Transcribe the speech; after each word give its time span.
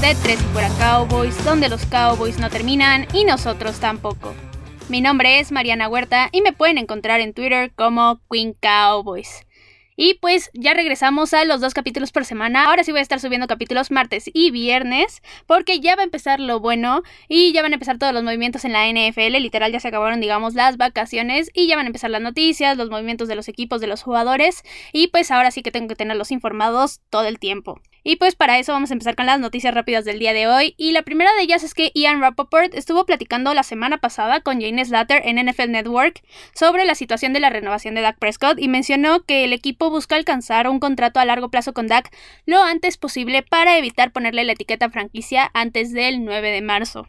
de 0.00 0.14
Tres 0.14 0.40
y 0.40 0.52
Fuera 0.54 0.70
Cowboys, 0.78 1.44
donde 1.44 1.68
los 1.68 1.84
Cowboys 1.84 2.38
no 2.38 2.48
terminan 2.48 3.06
y 3.12 3.24
nosotros 3.24 3.78
tampoco. 3.78 4.32
Mi 4.88 5.02
nombre 5.02 5.38
es 5.38 5.52
Mariana 5.52 5.86
Huerta 5.88 6.30
y 6.32 6.40
me 6.40 6.52
pueden 6.52 6.78
encontrar 6.78 7.20
en 7.20 7.34
Twitter 7.34 7.72
como 7.74 8.20
Queen 8.30 8.54
Cowboys. 8.54 9.44
Y 9.94 10.14
pues 10.14 10.50
ya 10.54 10.72
regresamos 10.72 11.34
a 11.34 11.44
los 11.44 11.60
dos 11.60 11.74
capítulos 11.74 12.10
por 12.10 12.24
semana. 12.24 12.66
Ahora 12.66 12.84
sí 12.84 12.90
voy 12.90 13.00
a 13.00 13.02
estar 13.02 13.20
subiendo 13.20 13.46
capítulos 13.46 13.90
martes 13.90 14.30
y 14.32 14.50
viernes 14.50 15.20
porque 15.46 15.80
ya 15.80 15.94
va 15.94 16.02
a 16.02 16.04
empezar 16.04 16.40
lo 16.40 16.58
bueno 16.58 17.02
y 17.28 17.52
ya 17.52 17.60
van 17.60 17.72
a 17.72 17.74
empezar 17.74 17.98
todos 17.98 18.14
los 18.14 18.22
movimientos 18.22 18.64
en 18.64 18.72
la 18.72 18.88
NFL. 18.88 19.36
Literal 19.40 19.72
ya 19.72 19.80
se 19.80 19.88
acabaron 19.88 20.20
digamos 20.20 20.54
las 20.54 20.78
vacaciones 20.78 21.50
y 21.52 21.66
ya 21.66 21.76
van 21.76 21.84
a 21.84 21.88
empezar 21.88 22.08
las 22.08 22.22
noticias, 22.22 22.78
los 22.78 22.88
movimientos 22.88 23.28
de 23.28 23.34
los 23.34 23.48
equipos, 23.48 23.82
de 23.82 23.88
los 23.88 24.02
jugadores 24.02 24.62
y 24.92 25.08
pues 25.08 25.30
ahora 25.30 25.50
sí 25.50 25.62
que 25.62 25.70
tengo 25.70 25.88
que 25.88 25.96
tenerlos 25.96 26.30
informados 26.30 27.00
todo 27.10 27.26
el 27.26 27.38
tiempo. 27.38 27.78
Y 28.04 28.16
pues 28.16 28.34
para 28.34 28.58
eso 28.58 28.72
vamos 28.72 28.90
a 28.90 28.94
empezar 28.94 29.14
con 29.14 29.26
las 29.26 29.38
noticias 29.38 29.74
rápidas 29.74 30.04
del 30.04 30.18
día 30.18 30.32
de 30.32 30.48
hoy. 30.48 30.74
Y 30.76 30.92
la 30.92 31.02
primera 31.02 31.32
de 31.34 31.42
ellas 31.42 31.62
es 31.62 31.74
que 31.74 31.92
Ian 31.94 32.20
Rappaport 32.20 32.74
estuvo 32.74 33.06
platicando 33.06 33.54
la 33.54 33.62
semana 33.62 33.98
pasada 33.98 34.40
con 34.40 34.60
Jane 34.60 34.84
Slater 34.84 35.22
en 35.24 35.44
NFL 35.44 35.70
Network 35.70 36.22
sobre 36.54 36.84
la 36.84 36.94
situación 36.94 37.32
de 37.32 37.40
la 37.40 37.50
renovación 37.50 37.94
de 37.94 38.00
Dak 38.00 38.18
Prescott 38.18 38.58
y 38.58 38.68
mencionó 38.68 39.24
que 39.24 39.44
el 39.44 39.52
equipo 39.52 39.90
busca 39.90 40.16
alcanzar 40.16 40.68
un 40.68 40.80
contrato 40.80 41.20
a 41.20 41.24
largo 41.24 41.50
plazo 41.50 41.72
con 41.72 41.86
Dak 41.86 42.10
lo 42.46 42.62
antes 42.62 42.96
posible 42.96 43.42
para 43.42 43.78
evitar 43.78 44.12
ponerle 44.12 44.44
la 44.44 44.52
etiqueta 44.52 44.90
franquicia 44.90 45.50
antes 45.54 45.92
del 45.92 46.24
9 46.24 46.50
de 46.50 46.62
marzo. 46.62 47.08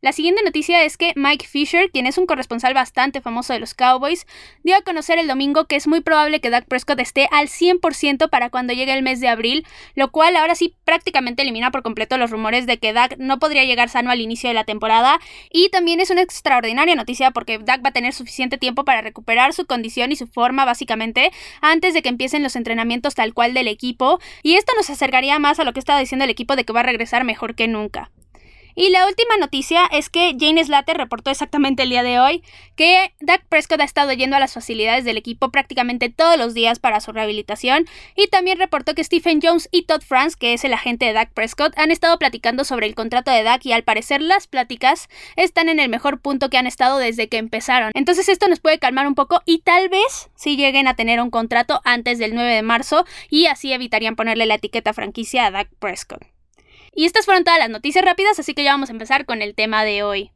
La 0.00 0.12
siguiente 0.12 0.44
noticia 0.44 0.84
es 0.84 0.96
que 0.96 1.12
Mike 1.16 1.48
Fisher, 1.48 1.90
quien 1.90 2.06
es 2.06 2.18
un 2.18 2.26
corresponsal 2.26 2.72
bastante 2.72 3.20
famoso 3.20 3.52
de 3.52 3.58
los 3.58 3.74
Cowboys, 3.74 4.28
dio 4.62 4.76
a 4.76 4.82
conocer 4.82 5.18
el 5.18 5.26
domingo 5.26 5.64
que 5.64 5.74
es 5.74 5.88
muy 5.88 6.02
probable 6.02 6.40
que 6.40 6.50
Dak 6.50 6.68
Prescott 6.68 7.00
esté 7.00 7.26
al 7.32 7.48
100% 7.48 8.30
para 8.30 8.48
cuando 8.48 8.72
llegue 8.72 8.94
el 8.94 9.02
mes 9.02 9.18
de 9.18 9.26
abril, 9.26 9.66
lo 9.96 10.12
cual 10.12 10.36
ahora 10.36 10.54
sí 10.54 10.76
prácticamente 10.84 11.42
elimina 11.42 11.72
por 11.72 11.82
completo 11.82 12.16
los 12.16 12.30
rumores 12.30 12.64
de 12.64 12.78
que 12.78 12.92
Dak 12.92 13.16
no 13.18 13.40
podría 13.40 13.64
llegar 13.64 13.88
sano 13.88 14.12
al 14.12 14.20
inicio 14.20 14.48
de 14.48 14.54
la 14.54 14.62
temporada 14.62 15.18
y 15.50 15.68
también 15.70 15.98
es 15.98 16.10
una 16.10 16.22
extraordinaria 16.22 16.94
noticia 16.94 17.32
porque 17.32 17.58
Dak 17.58 17.84
va 17.84 17.88
a 17.88 17.92
tener 17.92 18.12
suficiente 18.12 18.56
tiempo 18.56 18.84
para 18.84 19.00
recuperar 19.00 19.52
su 19.52 19.66
condición 19.66 20.12
y 20.12 20.16
su 20.16 20.28
forma 20.28 20.64
básicamente 20.64 21.32
antes 21.60 21.92
de 21.92 22.02
que 22.02 22.08
empiecen 22.08 22.44
los 22.44 22.54
entrenamientos 22.54 23.16
tal 23.16 23.34
cual 23.34 23.52
del 23.52 23.66
equipo 23.66 24.20
y 24.44 24.54
esto 24.54 24.72
nos 24.76 24.90
acercaría 24.90 25.40
más 25.40 25.58
a 25.58 25.64
lo 25.64 25.72
que 25.72 25.80
estaba 25.80 25.98
diciendo 25.98 26.24
el 26.24 26.30
equipo 26.30 26.54
de 26.54 26.62
que 26.62 26.72
va 26.72 26.80
a 26.80 26.84
regresar 26.84 27.24
mejor 27.24 27.56
que 27.56 27.66
nunca. 27.66 28.12
Y 28.80 28.90
la 28.90 29.08
última 29.08 29.36
noticia 29.38 29.86
es 29.90 30.08
que 30.08 30.36
Jane 30.38 30.64
Slater 30.64 30.96
reportó 30.96 31.32
exactamente 31.32 31.82
el 31.82 31.90
día 31.90 32.04
de 32.04 32.20
hoy 32.20 32.44
que 32.76 33.12
Dak 33.18 33.44
Prescott 33.48 33.80
ha 33.80 33.84
estado 33.84 34.12
yendo 34.12 34.36
a 34.36 34.38
las 34.38 34.54
facilidades 34.54 35.04
del 35.04 35.16
equipo 35.16 35.50
prácticamente 35.50 36.10
todos 36.10 36.38
los 36.38 36.54
días 36.54 36.78
para 36.78 37.00
su 37.00 37.10
rehabilitación 37.10 37.86
y 38.14 38.28
también 38.28 38.56
reportó 38.56 38.94
que 38.94 39.02
Stephen 39.02 39.40
Jones 39.42 39.68
y 39.72 39.82
Todd 39.82 40.02
France, 40.02 40.36
que 40.38 40.52
es 40.52 40.62
el 40.62 40.72
agente 40.72 41.06
de 41.06 41.12
Dak 41.12 41.32
Prescott, 41.32 41.76
han 41.76 41.90
estado 41.90 42.20
platicando 42.20 42.62
sobre 42.62 42.86
el 42.86 42.94
contrato 42.94 43.32
de 43.32 43.42
Dak 43.42 43.66
y 43.66 43.72
al 43.72 43.82
parecer 43.82 44.22
las 44.22 44.46
pláticas 44.46 45.08
están 45.34 45.68
en 45.68 45.80
el 45.80 45.88
mejor 45.88 46.20
punto 46.20 46.48
que 46.48 46.58
han 46.58 46.68
estado 46.68 46.98
desde 46.98 47.28
que 47.28 47.38
empezaron. 47.38 47.90
Entonces 47.94 48.28
esto 48.28 48.46
nos 48.46 48.60
puede 48.60 48.78
calmar 48.78 49.08
un 49.08 49.16
poco 49.16 49.42
y 49.44 49.58
tal 49.58 49.88
vez 49.88 50.30
si 50.36 50.56
lleguen 50.56 50.86
a 50.86 50.94
tener 50.94 51.20
un 51.20 51.30
contrato 51.30 51.80
antes 51.82 52.20
del 52.20 52.32
9 52.32 52.54
de 52.54 52.62
marzo 52.62 53.04
y 53.28 53.46
así 53.46 53.72
evitarían 53.72 54.14
ponerle 54.14 54.46
la 54.46 54.54
etiqueta 54.54 54.92
franquicia 54.92 55.46
a 55.46 55.50
Dak 55.50 55.68
Prescott. 55.80 56.37
Y 56.94 57.06
estas 57.06 57.24
fueron 57.24 57.44
todas 57.44 57.58
las 57.58 57.70
noticias 57.70 58.04
rápidas, 58.04 58.38
así 58.38 58.54
que 58.54 58.64
ya 58.64 58.72
vamos 58.72 58.88
a 58.88 58.92
empezar 58.92 59.24
con 59.24 59.42
el 59.42 59.54
tema 59.54 59.84
de 59.84 60.02
hoy. 60.02 60.32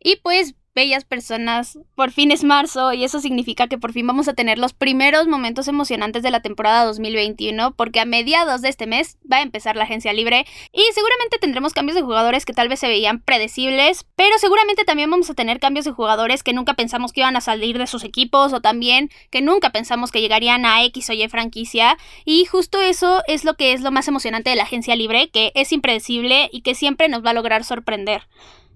Y 0.00 0.16
pues 0.16 0.54
bellas 0.74 1.04
personas. 1.04 1.78
Por 1.94 2.10
fin 2.10 2.30
es 2.32 2.44
marzo 2.44 2.92
y 2.92 3.04
eso 3.04 3.20
significa 3.20 3.66
que 3.66 3.78
por 3.78 3.92
fin 3.92 4.06
vamos 4.06 4.28
a 4.28 4.34
tener 4.34 4.58
los 4.58 4.72
primeros 4.72 5.26
momentos 5.26 5.68
emocionantes 5.68 6.22
de 6.22 6.30
la 6.30 6.40
temporada 6.40 6.84
2021 6.84 7.72
porque 7.72 8.00
a 8.00 8.04
mediados 8.04 8.62
de 8.62 8.68
este 8.68 8.86
mes 8.86 9.18
va 9.30 9.38
a 9.38 9.42
empezar 9.42 9.76
la 9.76 9.84
agencia 9.84 10.12
libre 10.12 10.46
y 10.72 10.82
seguramente 10.94 11.38
tendremos 11.40 11.74
cambios 11.74 11.96
de 11.96 12.02
jugadores 12.02 12.44
que 12.44 12.52
tal 12.52 12.68
vez 12.68 12.80
se 12.80 12.88
veían 12.88 13.20
predecibles, 13.20 14.06
pero 14.16 14.38
seguramente 14.38 14.84
también 14.84 15.10
vamos 15.10 15.30
a 15.30 15.34
tener 15.34 15.60
cambios 15.60 15.84
de 15.84 15.92
jugadores 15.92 16.42
que 16.42 16.52
nunca 16.52 16.74
pensamos 16.74 17.12
que 17.12 17.20
iban 17.20 17.36
a 17.36 17.40
salir 17.40 17.78
de 17.78 17.86
sus 17.86 18.04
equipos 18.04 18.52
o 18.52 18.60
también 18.60 19.10
que 19.30 19.42
nunca 19.42 19.70
pensamos 19.70 20.10
que 20.10 20.20
llegarían 20.20 20.64
a 20.64 20.84
X 20.84 21.10
o 21.10 21.12
Y 21.12 21.28
franquicia 21.28 21.98
y 22.24 22.44
justo 22.46 22.80
eso 22.80 23.22
es 23.26 23.44
lo 23.44 23.54
que 23.54 23.72
es 23.72 23.82
lo 23.82 23.90
más 23.90 24.08
emocionante 24.08 24.50
de 24.50 24.56
la 24.56 24.62
agencia 24.64 24.96
libre, 24.96 25.28
que 25.28 25.52
es 25.54 25.72
impredecible 25.72 26.48
y 26.52 26.62
que 26.62 26.74
siempre 26.74 27.08
nos 27.08 27.24
va 27.24 27.30
a 27.30 27.34
lograr 27.34 27.64
sorprender. 27.64 28.22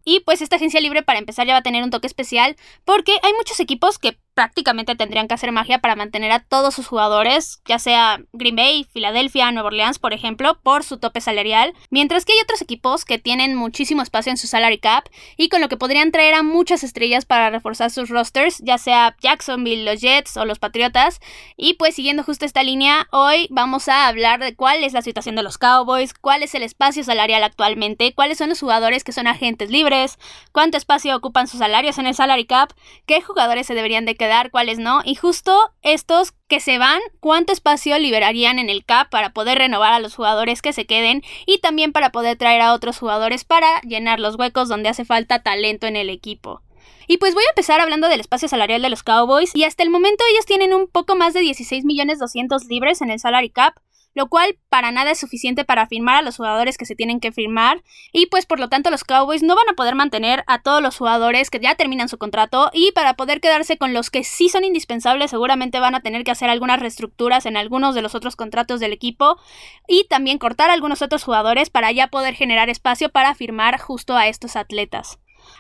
Y 0.09 0.21
pues 0.21 0.41
esta 0.41 0.57
agencia 0.57 0.81
libre 0.81 1.03
para 1.03 1.19
empezar 1.19 1.47
ya 1.47 1.53
va 1.53 1.59
a 1.59 1.63
tener 1.63 1.83
un 1.83 1.91
toque 1.91 2.07
especial 2.07 2.57
porque 2.85 3.19
hay 3.23 3.33
muchos 3.35 3.59
equipos 3.59 3.99
que 3.99 4.17
prácticamente 4.37 4.97
tendrían 4.97 5.29
que 5.29 5.35
hacer 5.35 5.51
magia 5.51 5.79
para 5.79 5.97
mantener 5.97 6.31
a 6.31 6.41
todos 6.41 6.75
sus 6.75 6.87
jugadores, 6.87 7.63
ya 7.65 7.79
sea 7.79 8.21
Green 8.35 8.55
Bay, 8.55 8.87
Filadelfia, 8.93 9.51
Nueva 9.51 9.69
Orleans, 9.69 9.99
por 9.99 10.13
ejemplo, 10.13 10.61
por 10.63 10.85
su 10.85 10.99
tope 10.99 11.23
salarial, 11.23 11.73
mientras 11.89 12.27
que 12.27 12.35
hay 12.35 12.41
otros 12.43 12.61
equipos 12.61 13.07
que 13.07 13.19
tienen 13.19 13.55
muchísimo 13.55 14.03
espacio 14.03 14.31
en 14.31 14.37
su 14.37 14.47
salary 14.47 14.77
cap 14.77 15.07
y 15.39 15.49
con 15.49 15.63
lo 15.63 15.71
que 15.71 15.79
podrían 15.79 16.13
traer 16.13 16.35
a 16.35 16.43
muchas 16.43 16.85
estrellas 16.85 17.25
para 17.25 17.49
reforzar 17.49 17.91
sus 17.91 18.11
rosters, 18.11 18.59
ya 18.59 18.77
sea 18.77 19.17
Jacksonville, 19.23 19.87
los 19.87 20.03
Jets 20.03 20.37
o 20.37 20.45
los 20.45 20.59
Patriotas. 20.59 21.21
Y 21.57 21.75
pues 21.75 21.95
siguiendo 21.95 22.23
justo 22.23 22.45
esta 22.45 22.63
línea, 22.63 23.09
hoy 23.13 23.49
vamos 23.51 23.89
a 23.89 24.07
hablar 24.07 24.41
de 24.41 24.55
cuál 24.55 24.85
es 24.85 24.93
la 24.93 25.01
situación 25.01 25.35
de 25.37 25.45
los 25.45 25.57
Cowboys, 25.57 26.13
cuál 26.13 26.43
es 26.43 26.55
el 26.55 26.63
espacio 26.63 27.03
salarial 27.05 27.43
actualmente, 27.43 28.13
cuáles 28.13 28.37
son 28.37 28.51
los 28.51 28.61
jugadores 28.61 29.03
que 29.03 29.13
son 29.13 29.29
agentes 29.29 29.71
libres, 29.71 30.19
cuánto 30.53 30.77
espacio 30.77 31.17
ocupan 31.17 31.49
sus 31.49 31.61
salarios 31.61 31.97
en 31.97 32.07
el 32.07 32.15
salary 32.15 32.45
cap, 32.45 32.73
qué 33.07 33.23
jugadores 33.23 33.67
se 33.67 33.73
deberían 33.73 34.05
de 34.05 34.15
quedar 34.15 34.26
dar, 34.27 34.51
cuáles 34.51 34.79
no. 34.79 35.03
Y 35.05 35.15
justo 35.15 35.73
estos 35.83 36.33
que 36.49 36.61
se 36.61 36.79
van, 36.79 37.01
cuánto 37.21 37.53
espacio 37.53 37.99
liberarían 37.99 38.59
en 38.59 38.71
el 38.71 38.85
CAP 38.85 39.11
para 39.11 39.31
poder 39.31 39.59
renovar 39.59 39.93
a 39.93 40.01
los 40.01 40.15
jugadores 40.15 40.63
que 40.63 40.73
se 40.73 40.87
queden 40.87 41.23
y 41.47 41.59
también 41.59 41.93
para 41.93 42.11
poder 42.11 42.37
traer 42.37 42.63
a 42.63 42.73
otros 42.73 42.99
jugadores 42.99 43.45
para 43.45 43.81
llenar 43.83 44.21
los 44.21 44.37
huecos 44.37 44.69
donde 44.69 44.89
hace 44.89 45.05
falta 45.05 45.43
talento 45.43 45.87
en 45.87 45.97
el 45.97 46.11
equipo. 46.11 46.63
Y 47.09 47.19
pues 47.19 47.35
voy 47.35 47.45
a 47.45 47.51
empezar 47.51 47.81
hablando 47.81 48.09
del 48.09 48.21
espacio 48.21 48.49
salarial 48.49 48.83
de 48.83 48.91
los 48.91 49.03
Cowboys 49.03 49.55
y 49.55 49.65
hasta 49.65 49.83
el 49.83 49.91
momento 49.91 50.25
ellos 50.33 50.45
tienen 50.45 50.75
un 50.75 50.89
poco 50.89 51.15
más 51.15 51.35
de 51.35 51.41
16 51.41 51.85
millones 51.85 52.19
200 52.19 52.65
libres 52.65 53.01
en 53.01 53.11
el 53.11 53.21
salary 53.21 53.51
cap, 53.51 53.75
lo 54.17 54.29
cual 54.29 54.57
para 54.71 54.93
nada 54.93 55.11
es 55.11 55.21
suficiente 55.21 55.67
para 55.67 55.87
firmar 55.87 56.17
a 56.17 56.23
los 56.23 56.39
jugadores 56.39 56.79
que 56.79 56.87
se 56.87 56.97
tienen 56.97 57.21
que 57.21 57.33
firmar. 57.33 57.83
Y 58.13 58.27
pues 58.27 58.47
por 58.47 58.59
lo 58.59 58.71
tanto 58.71 58.91
los 58.91 59.05
Cowboys 59.05 59.43
no 59.43 59.55
van 59.55 59.69
a 59.69 59.75
poder 59.75 59.95
mantener 59.95 60.43
a 60.47 60.63
todos 60.63 60.81
los 60.83 60.97
jugadores 60.97 61.51
que 61.51 61.61
ya 61.61 61.75
terminan 61.75 62.09
su 62.09 62.17
contrato. 62.17 62.71
Y 62.73 62.93
para 62.93 63.15
poder 63.15 63.43
quedarse 63.43 63.77
con 63.77 63.93
los 63.93 64.09
que 64.09 64.25
sí 64.25 64.49
son 64.49 64.65
indispensables 64.65 65.31
seguramente 65.31 65.81
van 65.81 65.95
a 65.95 66.01
tener 66.01 66.25
que 66.25 66.31
hacer 66.31 66.49
algunas 66.49 66.81
reestructuras 66.81 67.45
en 67.45 67.59
algunos 67.59 67.95
de 67.95 68.01
los 68.01 68.15
otros 68.15 68.37
contratos 68.37 68.81
del 68.81 68.95
equipo. 68.95 69.37
Y 69.87 70.07
también 70.09 70.39
cortar 70.39 70.71
a 70.71 70.73
algunos 70.73 71.03
otros 71.03 71.23
jugadores 71.23 71.69
para 71.69 71.93
ya 71.93 72.09
poder 72.09 72.35
generar 72.35 72.71
espacio 72.71 73.11
para 73.11 73.35
firmar 73.35 73.79
justo 73.79 74.17
a 74.17 74.29
estos 74.29 74.57
atletas. 74.57 75.19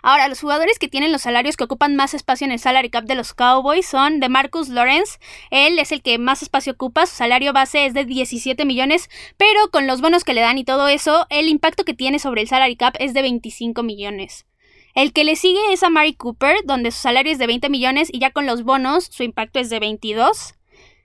Ahora, 0.09 0.29
los 0.29 0.41
jugadores 0.41 0.79
que 0.79 0.87
tienen 0.87 1.11
los 1.11 1.23
salarios 1.23 1.57
que 1.57 1.65
ocupan 1.65 1.97
más 1.97 2.15
espacio 2.15 2.45
en 2.45 2.53
el 2.53 2.61
salary 2.61 2.91
cap 2.91 3.07
de 3.07 3.17
los 3.17 3.35
Cowboys 3.35 3.87
son 3.87 4.21
de 4.21 4.29
Marcus 4.29 4.69
Lawrence. 4.69 5.19
Él 5.51 5.81
es 5.81 5.91
el 5.91 6.01
que 6.01 6.17
más 6.17 6.43
espacio 6.43 6.75
ocupa, 6.75 7.07
su 7.07 7.17
salario 7.17 7.53
base 7.53 7.87
es 7.87 7.93
de 7.93 8.05
17 8.05 8.65
millones, 8.65 9.11
pero 9.37 9.69
con 9.73 9.89
los 9.89 10.01
bonos 10.01 10.23
que 10.23 10.33
le 10.33 10.43
dan 10.43 10.59
y 10.59 10.65
todo 10.65 10.87
eso, 10.87 11.27
el 11.29 11.49
impacto 11.49 11.85
que 11.85 11.93
tiene 11.93 12.21
sobre 12.21 12.43
el 12.43 12.47
salary 12.47 12.77
cap 12.77 12.95
es 13.01 13.15
de 13.15 13.23
25 13.23 13.83
millones. 13.83 14.47
El 14.95 15.13
que 15.13 15.25
le 15.25 15.35
sigue 15.35 15.73
es 15.73 15.83
a 15.83 15.91
Mari 15.91 16.15
Cooper, 16.15 16.59
donde 16.65 16.93
su 16.93 17.01
salario 17.01 17.33
es 17.33 17.41
de 17.41 17.49
20 17.49 17.69
millones 17.69 18.09
y 18.13 18.21
ya 18.21 18.31
con 18.31 18.47
los 18.47 18.63
bonos 18.63 19.07
su 19.11 19.25
impacto 19.25 19.59
es 19.59 19.71
de 19.71 19.81
22. 19.81 20.55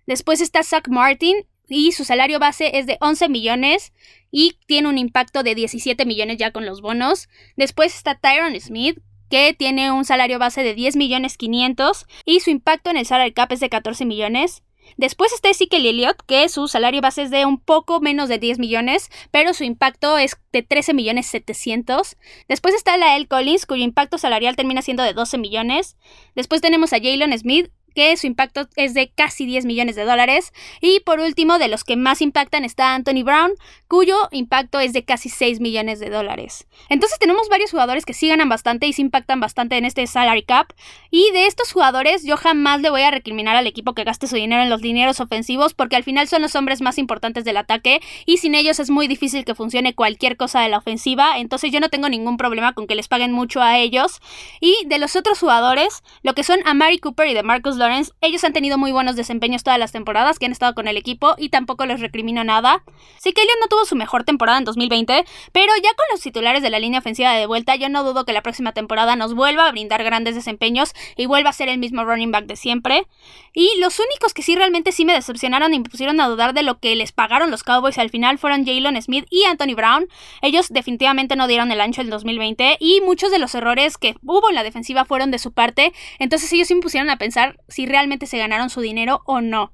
Después 0.05 0.41
está 0.41 0.61
Zach 0.61 0.87
Martin 0.89 1.37
y 1.71 1.93
su 1.93 2.03
salario 2.03 2.37
base 2.37 2.77
es 2.77 2.85
de 2.85 2.97
11 2.99 3.29
millones 3.29 3.93
y 4.29 4.57
tiene 4.67 4.89
un 4.89 4.97
impacto 4.97 5.41
de 5.41 5.55
17 5.55 6.05
millones 6.05 6.37
ya 6.37 6.51
con 6.51 6.65
los 6.65 6.81
bonos. 6.81 7.29
Después 7.55 7.95
está 7.95 8.15
Tyron 8.15 8.59
Smith, 8.59 8.99
que 9.29 9.53
tiene 9.53 9.89
un 9.89 10.03
salario 10.03 10.37
base 10.37 10.63
de 10.63 10.75
10 10.75 10.97
millones 10.97 11.37
500 11.37 12.05
y 12.25 12.41
su 12.41 12.49
impacto 12.49 12.89
en 12.89 12.97
el 12.97 13.05
salary 13.05 13.31
cap 13.31 13.53
es 13.53 13.61
de 13.61 13.69
14 13.69 14.03
millones. 14.05 14.63
Después 14.97 15.31
está 15.31 15.49
Ezekiel 15.49 15.85
Elliott, 15.85 16.17
que 16.27 16.49
su 16.49 16.67
salario 16.67 16.99
base 16.99 17.21
es 17.21 17.31
de 17.31 17.45
un 17.45 17.57
poco 17.57 18.01
menos 18.01 18.27
de 18.27 18.39
10 18.39 18.59
millones, 18.59 19.09
pero 19.31 19.53
su 19.53 19.63
impacto 19.63 20.17
es 20.17 20.35
de 20.51 20.63
13 20.63 20.93
millones 20.93 21.27
700. 21.27 22.17
Después 22.49 22.75
está 22.75 22.97
Lael 22.97 23.29
Collins, 23.29 23.65
cuyo 23.65 23.83
impacto 23.83 24.17
salarial 24.17 24.57
termina 24.57 24.81
siendo 24.81 25.03
de 25.03 25.13
12 25.13 25.37
millones. 25.37 25.95
Después 26.35 26.59
tenemos 26.59 26.91
a 26.91 26.97
Jalen 26.97 27.37
Smith, 27.39 27.71
que 27.93 28.15
su 28.17 28.27
impacto 28.27 28.67
es 28.75 28.93
de 28.93 29.09
casi 29.09 29.45
10 29.45 29.65
millones 29.65 29.95
de 29.95 30.05
dólares. 30.05 30.53
Y 30.81 31.01
por 31.01 31.19
último, 31.19 31.59
de 31.59 31.67
los 31.67 31.83
que 31.83 31.95
más 31.95 32.21
impactan 32.21 32.65
está 32.65 32.93
Anthony 32.93 33.23
Brown, 33.23 33.51
cuyo 33.87 34.15
impacto 34.31 34.79
es 34.79 34.93
de 34.93 35.03
casi 35.03 35.29
6 35.29 35.59
millones 35.59 35.99
de 35.99 36.09
dólares. 36.09 36.67
Entonces 36.89 37.19
tenemos 37.19 37.49
varios 37.49 37.71
jugadores 37.71 38.05
que 38.05 38.13
sí 38.13 38.27
ganan 38.27 38.49
bastante 38.49 38.87
y 38.87 38.93
se 38.93 39.01
impactan 39.01 39.39
bastante 39.39 39.77
en 39.77 39.85
este 39.85 40.05
salary 40.07 40.43
cap. 40.43 40.73
Y 41.09 41.29
de 41.31 41.45
estos 41.45 41.71
jugadores 41.71 42.23
yo 42.23 42.37
jamás 42.37 42.81
le 42.81 42.89
voy 42.89 43.01
a 43.01 43.11
recriminar 43.11 43.55
al 43.55 43.67
equipo 43.67 43.93
que 43.93 44.03
gaste 44.03 44.27
su 44.27 44.35
dinero 44.35 44.61
en 44.61 44.69
los 44.69 44.81
dineros 44.81 45.19
ofensivos 45.19 45.73
porque 45.73 45.95
al 45.95 46.03
final 46.03 46.27
son 46.27 46.41
los 46.41 46.55
hombres 46.55 46.81
más 46.81 46.97
importantes 46.97 47.43
del 47.45 47.57
ataque 47.57 48.01
y 48.25 48.37
sin 48.37 48.55
ellos 48.55 48.79
es 48.79 48.89
muy 48.89 49.07
difícil 49.07 49.45
que 49.45 49.55
funcione 49.55 49.93
cualquier 49.93 50.37
cosa 50.37 50.61
de 50.61 50.69
la 50.69 50.77
ofensiva. 50.77 51.37
Entonces 51.37 51.71
yo 51.71 51.79
no 51.79 51.89
tengo 51.89 52.09
ningún 52.09 52.37
problema 52.37 52.73
con 52.73 52.87
que 52.87 52.95
les 52.95 53.07
paguen 53.07 53.31
mucho 53.31 53.61
a 53.61 53.77
ellos. 53.77 54.19
Y 54.59 54.75
de 54.85 54.99
los 54.99 55.15
otros 55.15 55.39
jugadores, 55.39 56.03
lo 56.23 56.33
que 56.33 56.43
son 56.43 56.59
a 56.65 56.73
Mary 56.73 56.97
Cooper 56.97 57.27
y 57.27 57.33
de 57.33 57.43
Marcus 57.43 57.77
Lawrence, 57.81 58.11
ellos 58.21 58.43
han 58.43 58.53
tenido 58.53 58.77
muy 58.77 58.91
buenos 58.91 59.15
desempeños 59.15 59.63
todas 59.63 59.79
las 59.79 59.91
temporadas 59.91 60.39
que 60.39 60.45
han 60.45 60.51
estado 60.51 60.73
con 60.73 60.87
el 60.87 60.97
equipo 60.97 61.35
y 61.37 61.49
tampoco 61.49 61.85
les 61.85 61.99
recrimino 61.99 62.43
nada. 62.43 62.83
Sí 63.17 63.29
Elliot 63.29 63.59
no 63.59 63.67
tuvo 63.67 63.85
su 63.85 63.95
mejor 63.95 64.23
temporada 64.23 64.59
en 64.59 64.65
2020, 64.65 65.25
pero 65.51 65.73
ya 65.83 65.89
con 65.95 66.05
los 66.11 66.21
titulares 66.21 66.61
de 66.61 66.69
la 66.69 66.79
línea 66.79 66.99
ofensiva 66.99 67.31
de 67.33 67.45
vuelta, 67.45 67.75
yo 67.75 67.89
no 67.89 68.03
dudo 68.03 68.23
que 68.25 68.33
la 68.33 68.43
próxima 68.43 68.71
temporada 68.71 69.15
nos 69.15 69.33
vuelva 69.33 69.67
a 69.67 69.71
brindar 69.71 70.03
grandes 70.03 70.35
desempeños 70.35 70.93
y 71.17 71.25
vuelva 71.25 71.49
a 71.49 71.53
ser 71.53 71.69
el 71.69 71.79
mismo 71.79 72.03
running 72.03 72.31
back 72.31 72.45
de 72.45 72.55
siempre. 72.55 73.07
Y 73.53 73.69
los 73.79 73.99
únicos 73.99 74.33
que 74.33 74.43
sí 74.43 74.55
realmente 74.55 74.91
sí 74.91 75.05
me 75.05 75.13
decepcionaron 75.13 75.73
y 75.73 75.79
me 75.79 75.89
pusieron 75.89 76.21
a 76.21 76.27
dudar 76.27 76.53
de 76.53 76.63
lo 76.63 76.79
que 76.79 76.95
les 76.95 77.11
pagaron 77.11 77.51
los 77.51 77.63
Cowboys 77.63 77.97
al 77.97 78.09
final 78.09 78.37
fueron 78.37 78.65
Jalen 78.65 79.01
Smith 79.01 79.25
y 79.29 79.43
Anthony 79.45 79.75
Brown. 79.75 80.07
Ellos 80.41 80.69
definitivamente 80.69 81.35
no 81.35 81.47
dieron 81.47 81.71
el 81.71 81.81
ancho 81.81 82.01
en 82.01 82.09
2020 82.09 82.77
y 82.79 83.01
muchos 83.01 83.31
de 83.31 83.39
los 83.39 83.55
errores 83.55 83.97
que 83.97 84.15
hubo 84.23 84.49
en 84.49 84.55
la 84.55 84.63
defensiva 84.63 85.05
fueron 85.05 85.31
de 85.31 85.39
su 85.39 85.51
parte, 85.51 85.93
entonces 86.19 86.51
ellos 86.53 86.67
sí 86.67 86.75
me 86.75 86.81
pusieron 86.81 87.09
a 87.09 87.17
pensar 87.17 87.59
si 87.71 87.85
realmente 87.85 88.27
se 88.27 88.37
ganaron 88.37 88.69
su 88.69 88.81
dinero 88.81 89.21
o 89.25 89.41
no. 89.41 89.71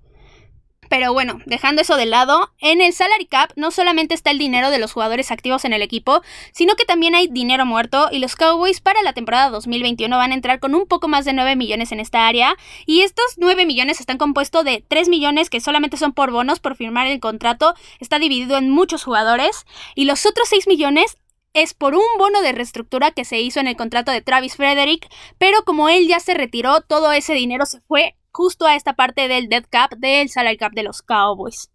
Pero 0.89 1.11
bueno, 1.13 1.39
dejando 1.45 1.81
eso 1.81 1.97
de 1.97 2.05
lado, 2.05 2.53
en 2.59 2.81
el 2.81 2.93
salary 2.93 3.25
cap 3.25 3.51
no 3.55 3.71
solamente 3.71 4.13
está 4.13 4.31
el 4.31 4.37
dinero 4.37 4.69
de 4.69 4.79
los 4.79 4.93
jugadores 4.93 5.31
activos 5.31 5.65
en 5.65 5.73
el 5.73 5.81
equipo, 5.81 6.21
sino 6.53 6.75
que 6.75 6.85
también 6.85 7.15
hay 7.15 7.27
dinero 7.27 7.65
muerto 7.65 8.07
y 8.11 8.19
los 8.19 8.35
Cowboys 8.35 8.79
para 8.79 9.01
la 9.01 9.13
temporada 9.13 9.49
2021 9.49 10.15
van 10.15 10.31
a 10.31 10.35
entrar 10.35 10.59
con 10.59 10.75
un 10.75 10.87
poco 10.87 11.07
más 11.07 11.25
de 11.25 11.33
9 11.33 11.55
millones 11.55 11.91
en 11.91 11.99
esta 11.99 12.27
área. 12.27 12.55
Y 12.85 13.01
estos 13.01 13.25
9 13.37 13.65
millones 13.65 13.99
están 13.99 14.17
compuestos 14.17 14.63
de 14.63 14.83
3 14.87 15.09
millones 15.09 15.49
que 15.49 15.59
solamente 15.59 15.97
son 15.97 16.13
por 16.13 16.31
bonos 16.31 16.59
por 16.59 16.75
firmar 16.75 17.07
el 17.07 17.19
contrato, 17.19 17.73
está 17.99 18.19
dividido 18.19 18.57
en 18.57 18.69
muchos 18.69 19.03
jugadores. 19.03 19.65
Y 19.95 20.05
los 20.05 20.25
otros 20.25 20.47
6 20.47 20.67
millones 20.67 21.17
es 21.57 21.73
por 21.73 21.95
un 21.95 22.03
bono 22.19 22.41
de 22.41 22.51
reestructura 22.51 23.09
que 23.09 23.25
se 23.25 23.39
hizo 23.39 23.59
en 23.59 23.67
el 23.67 23.75
contrato 23.75 24.11
de 24.11 24.21
Travis 24.21 24.55
Frederick, 24.55 25.07
pero 25.39 25.63
como 25.63 25.89
él 25.89 26.07
ya 26.07 26.19
se 26.19 26.35
retiró, 26.35 26.81
todo 26.81 27.11
ese 27.11 27.33
dinero 27.33 27.65
se 27.65 27.81
fue 27.81 28.15
justo 28.31 28.67
a 28.67 28.75
esta 28.75 28.93
parte 28.93 29.27
del 29.27 29.49
dead 29.49 29.65
cap, 29.67 29.91
del 29.97 30.29
salary 30.29 30.57
cap 30.57 30.73
de 30.73 30.83
los 30.83 31.01
Cowboys. 31.01 31.71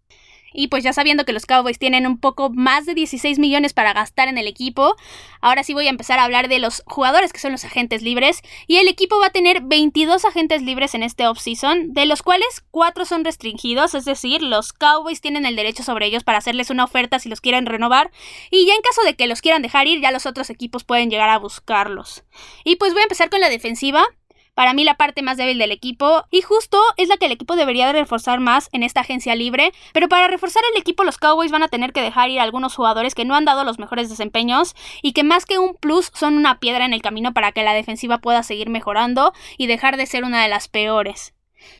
Y 0.53 0.67
pues 0.67 0.83
ya 0.83 0.93
sabiendo 0.93 1.25
que 1.25 1.33
los 1.33 1.45
Cowboys 1.45 1.79
tienen 1.79 2.07
un 2.07 2.17
poco 2.19 2.49
más 2.49 2.85
de 2.85 2.93
16 2.93 3.39
millones 3.39 3.73
para 3.73 3.93
gastar 3.93 4.27
en 4.27 4.37
el 4.37 4.47
equipo, 4.47 4.95
ahora 5.41 5.63
sí 5.63 5.73
voy 5.73 5.87
a 5.87 5.89
empezar 5.89 6.19
a 6.19 6.23
hablar 6.23 6.47
de 6.47 6.59
los 6.59 6.83
jugadores 6.85 7.33
que 7.33 7.39
son 7.39 7.51
los 7.51 7.65
agentes 7.65 8.01
libres. 8.01 8.41
Y 8.67 8.77
el 8.77 8.87
equipo 8.87 9.19
va 9.19 9.27
a 9.27 9.31
tener 9.31 9.61
22 9.61 10.25
agentes 10.25 10.61
libres 10.61 10.95
en 10.95 11.03
este 11.03 11.27
offseason, 11.27 11.93
de 11.93 12.05
los 12.05 12.21
cuales 12.21 12.63
4 12.71 13.05
son 13.05 13.25
restringidos, 13.25 13.95
es 13.95 14.05
decir, 14.05 14.41
los 14.41 14.73
Cowboys 14.73 15.21
tienen 15.21 15.45
el 15.45 15.55
derecho 15.55 15.83
sobre 15.83 16.05
ellos 16.05 16.23
para 16.23 16.37
hacerles 16.37 16.69
una 16.69 16.83
oferta 16.83 17.19
si 17.19 17.29
los 17.29 17.41
quieren 17.41 17.65
renovar. 17.65 18.11
Y 18.51 18.65
ya 18.65 18.73
en 18.73 18.81
caso 18.81 19.01
de 19.03 19.15
que 19.15 19.27
los 19.27 19.41
quieran 19.41 19.61
dejar 19.61 19.87
ir, 19.87 20.01
ya 20.01 20.11
los 20.11 20.25
otros 20.25 20.49
equipos 20.49 20.83
pueden 20.83 21.09
llegar 21.09 21.29
a 21.29 21.39
buscarlos. 21.39 22.23
Y 22.63 22.75
pues 22.77 22.93
voy 22.93 23.01
a 23.01 23.03
empezar 23.03 23.29
con 23.29 23.39
la 23.39 23.49
defensiva 23.49 24.05
para 24.53 24.73
mí 24.73 24.83
la 24.83 24.95
parte 24.95 25.21
más 25.21 25.37
débil 25.37 25.57
del 25.57 25.71
equipo 25.71 26.25
y 26.31 26.41
justo 26.41 26.81
es 26.97 27.07
la 27.07 27.17
que 27.17 27.25
el 27.25 27.31
equipo 27.31 27.55
debería 27.55 27.87
de 27.87 27.93
reforzar 27.93 28.39
más 28.39 28.69
en 28.71 28.83
esta 28.83 29.01
agencia 29.01 29.35
libre, 29.35 29.71
pero 29.93 30.09
para 30.09 30.27
reforzar 30.27 30.63
el 30.73 30.81
equipo 30.81 31.03
los 31.03 31.17
Cowboys 31.17 31.51
van 31.51 31.63
a 31.63 31.67
tener 31.67 31.93
que 31.93 32.01
dejar 32.01 32.29
ir 32.29 32.39
a 32.39 32.43
algunos 32.43 32.75
jugadores 32.75 33.15
que 33.15 33.25
no 33.25 33.35
han 33.35 33.45
dado 33.45 33.63
los 33.63 33.79
mejores 33.79 34.09
desempeños 34.09 34.75
y 35.01 35.13
que 35.13 35.23
más 35.23 35.45
que 35.45 35.59
un 35.59 35.75
plus 35.75 36.11
son 36.13 36.35
una 36.35 36.59
piedra 36.59 36.85
en 36.85 36.93
el 36.93 37.01
camino 37.01 37.33
para 37.33 37.51
que 37.51 37.63
la 37.63 37.73
defensiva 37.73 38.19
pueda 38.19 38.43
seguir 38.43 38.69
mejorando 38.69 39.33
y 39.57 39.67
dejar 39.67 39.97
de 39.97 40.05
ser 40.05 40.23
una 40.23 40.41
de 40.41 40.49
las 40.49 40.67
peores. 40.67 41.33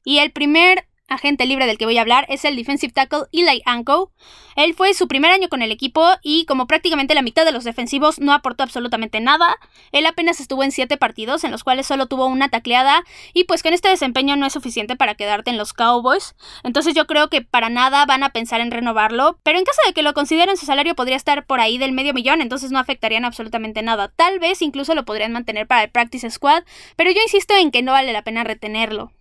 Y 0.06 0.20
el 0.20 0.32
primer 0.32 0.86
agente 1.08 1.46
libre 1.46 1.66
del 1.66 1.78
que 1.78 1.86
voy 1.86 1.98
a 1.98 2.02
hablar 2.02 2.26
es 2.30 2.46
el 2.46 2.56
defensive 2.56 2.94
tackle 2.94 3.24
Eli 3.32 3.62
Anko. 3.66 4.12
Él 4.56 4.74
fue 4.74 4.94
su 4.94 5.08
primer 5.08 5.32
año 5.32 5.50
con 5.50 5.62
el 5.62 5.72
equipo 5.72 6.06
y 6.22 6.46
como 6.46 6.68
prácticamente 6.68 7.16
la 7.16 7.22
mitad 7.22 7.46
de 7.46 7.52
los 7.52 7.64
defensivos 7.64 8.20
no 8.20 8.34
aportó 8.34 8.64
absolutamente 8.64 9.20
nada. 9.20 9.58
Él 9.92 10.06
apenas 10.06 10.40
estuvo 10.40 10.64
en 10.64 10.72
7 10.72 10.98
partidos 10.98 11.44
en 11.44 11.52
los 11.52 11.64
cuales 11.64 11.88
solo 11.88 12.08
tuvo 12.08 12.28
una 12.28 12.50
tacleada 12.50 13.04
y 13.34 13.46
pues 13.46 13.64
con 13.64 13.74
este 13.74 13.90
desempeño 13.90 14.36
no 14.36 14.46
es 14.46 14.54
suficiente 14.54 14.96
para 14.96 15.16
quedarte 15.16 15.52
en 15.52 15.58
los 15.58 15.74
Cowboys. 15.74 16.36
Entonces 16.64 16.94
yo 16.94 17.08
creo 17.08 17.30
que 17.30 17.42
para 17.42 17.70
nada 17.70 18.06
van 18.06 18.24
a 18.24 18.32
pensar 18.32 18.62
en 18.62 18.72
renovarlo, 18.72 19.40
pero 19.44 19.58
en 19.58 19.66
caso 19.66 19.82
de 19.88 19.94
que 19.94 20.04
lo 20.04 20.14
consideren 20.14 20.58
su 20.58 20.66
salario 20.66 20.96
podría 20.96 21.16
estar 21.16 21.46
por 21.46 21.60
ahí 21.60 21.78
del 21.78 21.92
medio 21.92 22.14
millón, 22.14 22.42
entonces 22.42 22.72
no 22.72 22.80
afectarían 22.80 23.26
absolutamente 23.26 23.82
nada. 23.82 24.12
Tal 24.16 24.40
vez 24.40 24.62
incluso 24.62 24.96
lo 24.96 25.06
podrían 25.06 25.32
mantener 25.32 25.68
para 25.68 25.84
el 25.84 25.90
practice 25.90 26.30
squad, 26.30 26.64
pero 26.96 27.12
yo 27.12 27.22
insisto 27.22 27.56
en 27.56 27.72
que 27.72 27.82
no 27.82 27.92
vale 27.92 28.14
la 28.14 28.24
pena 28.24 28.44
retenerlo. 28.44 29.12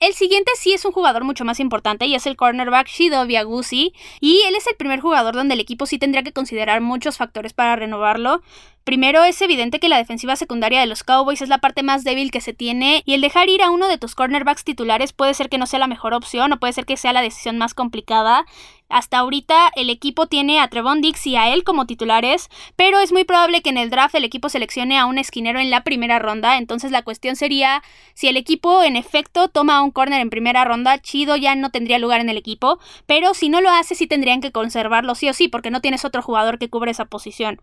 El 0.00 0.14
siguiente 0.14 0.50
sí 0.56 0.72
es 0.72 0.84
un 0.84 0.92
jugador 0.92 1.24
mucho 1.24 1.44
más 1.44 1.60
importante 1.60 2.06
y 2.06 2.14
es 2.14 2.26
el 2.26 2.36
cornerback 2.36 2.88
Shido 2.88 3.26
Viagusi. 3.26 3.92
Y 4.20 4.42
él 4.48 4.54
es 4.54 4.66
el 4.66 4.76
primer 4.76 5.00
jugador 5.00 5.34
donde 5.34 5.54
el 5.54 5.60
equipo 5.60 5.84
sí 5.84 5.98
tendría 5.98 6.22
que 6.22 6.32
considerar 6.32 6.80
muchos 6.80 7.18
factores 7.18 7.52
para 7.52 7.76
renovarlo. 7.76 8.42
Primero, 8.84 9.24
es 9.24 9.40
evidente 9.42 9.78
que 9.78 9.90
la 9.90 9.98
defensiva 9.98 10.36
secundaria 10.36 10.80
de 10.80 10.86
los 10.86 11.04
Cowboys 11.04 11.42
es 11.42 11.50
la 11.50 11.58
parte 11.58 11.82
más 11.82 12.02
débil 12.02 12.30
que 12.30 12.40
se 12.40 12.54
tiene 12.54 13.02
y 13.04 13.12
el 13.12 13.20
dejar 13.20 13.48
ir 13.50 13.62
a 13.62 13.70
uno 13.70 13.88
de 13.88 13.98
tus 13.98 14.14
cornerbacks 14.14 14.64
titulares 14.64 15.12
puede 15.12 15.34
ser 15.34 15.50
que 15.50 15.58
no 15.58 15.66
sea 15.66 15.78
la 15.78 15.86
mejor 15.86 16.14
opción 16.14 16.52
o 16.52 16.58
puede 16.58 16.72
ser 16.72 16.86
que 16.86 16.96
sea 16.96 17.12
la 17.12 17.20
decisión 17.20 17.58
más 17.58 17.74
complicada. 17.74 18.46
Hasta 18.88 19.18
ahorita 19.18 19.70
el 19.76 19.90
equipo 19.90 20.26
tiene 20.26 20.60
a 20.60 20.68
Trevon 20.68 21.02
Dix 21.02 21.26
y 21.26 21.36
a 21.36 21.52
él 21.52 21.62
como 21.62 21.86
titulares, 21.86 22.48
pero 22.74 22.98
es 22.98 23.12
muy 23.12 23.24
probable 23.24 23.60
que 23.60 23.70
en 23.70 23.76
el 23.76 23.90
draft 23.90 24.14
el 24.16 24.24
equipo 24.24 24.48
seleccione 24.48 24.98
a 24.98 25.06
un 25.06 25.18
esquinero 25.18 25.60
en 25.60 25.70
la 25.70 25.84
primera 25.84 26.18
ronda, 26.18 26.56
entonces 26.56 26.90
la 26.90 27.02
cuestión 27.02 27.36
sería 27.36 27.82
si 28.14 28.28
el 28.28 28.36
equipo 28.36 28.82
en 28.82 28.96
efecto 28.96 29.48
toma 29.48 29.76
a 29.76 29.82
un 29.82 29.92
corner 29.92 30.20
en 30.20 30.30
primera 30.30 30.64
ronda, 30.64 30.98
Chido 30.98 31.36
ya 31.36 31.54
no 31.54 31.70
tendría 31.70 32.00
lugar 32.00 32.20
en 32.20 32.30
el 32.30 32.38
equipo, 32.38 32.80
pero 33.06 33.34
si 33.34 33.50
no 33.50 33.60
lo 33.60 33.70
hace 33.70 33.94
sí 33.94 34.08
tendrían 34.08 34.40
que 34.40 34.50
conservarlo 34.50 35.14
sí 35.14 35.28
o 35.28 35.34
sí, 35.34 35.46
porque 35.46 35.70
no 35.70 35.80
tienes 35.80 36.04
otro 36.04 36.22
jugador 36.22 36.58
que 36.58 36.70
cubre 36.70 36.90
esa 36.90 37.04
posición. 37.04 37.60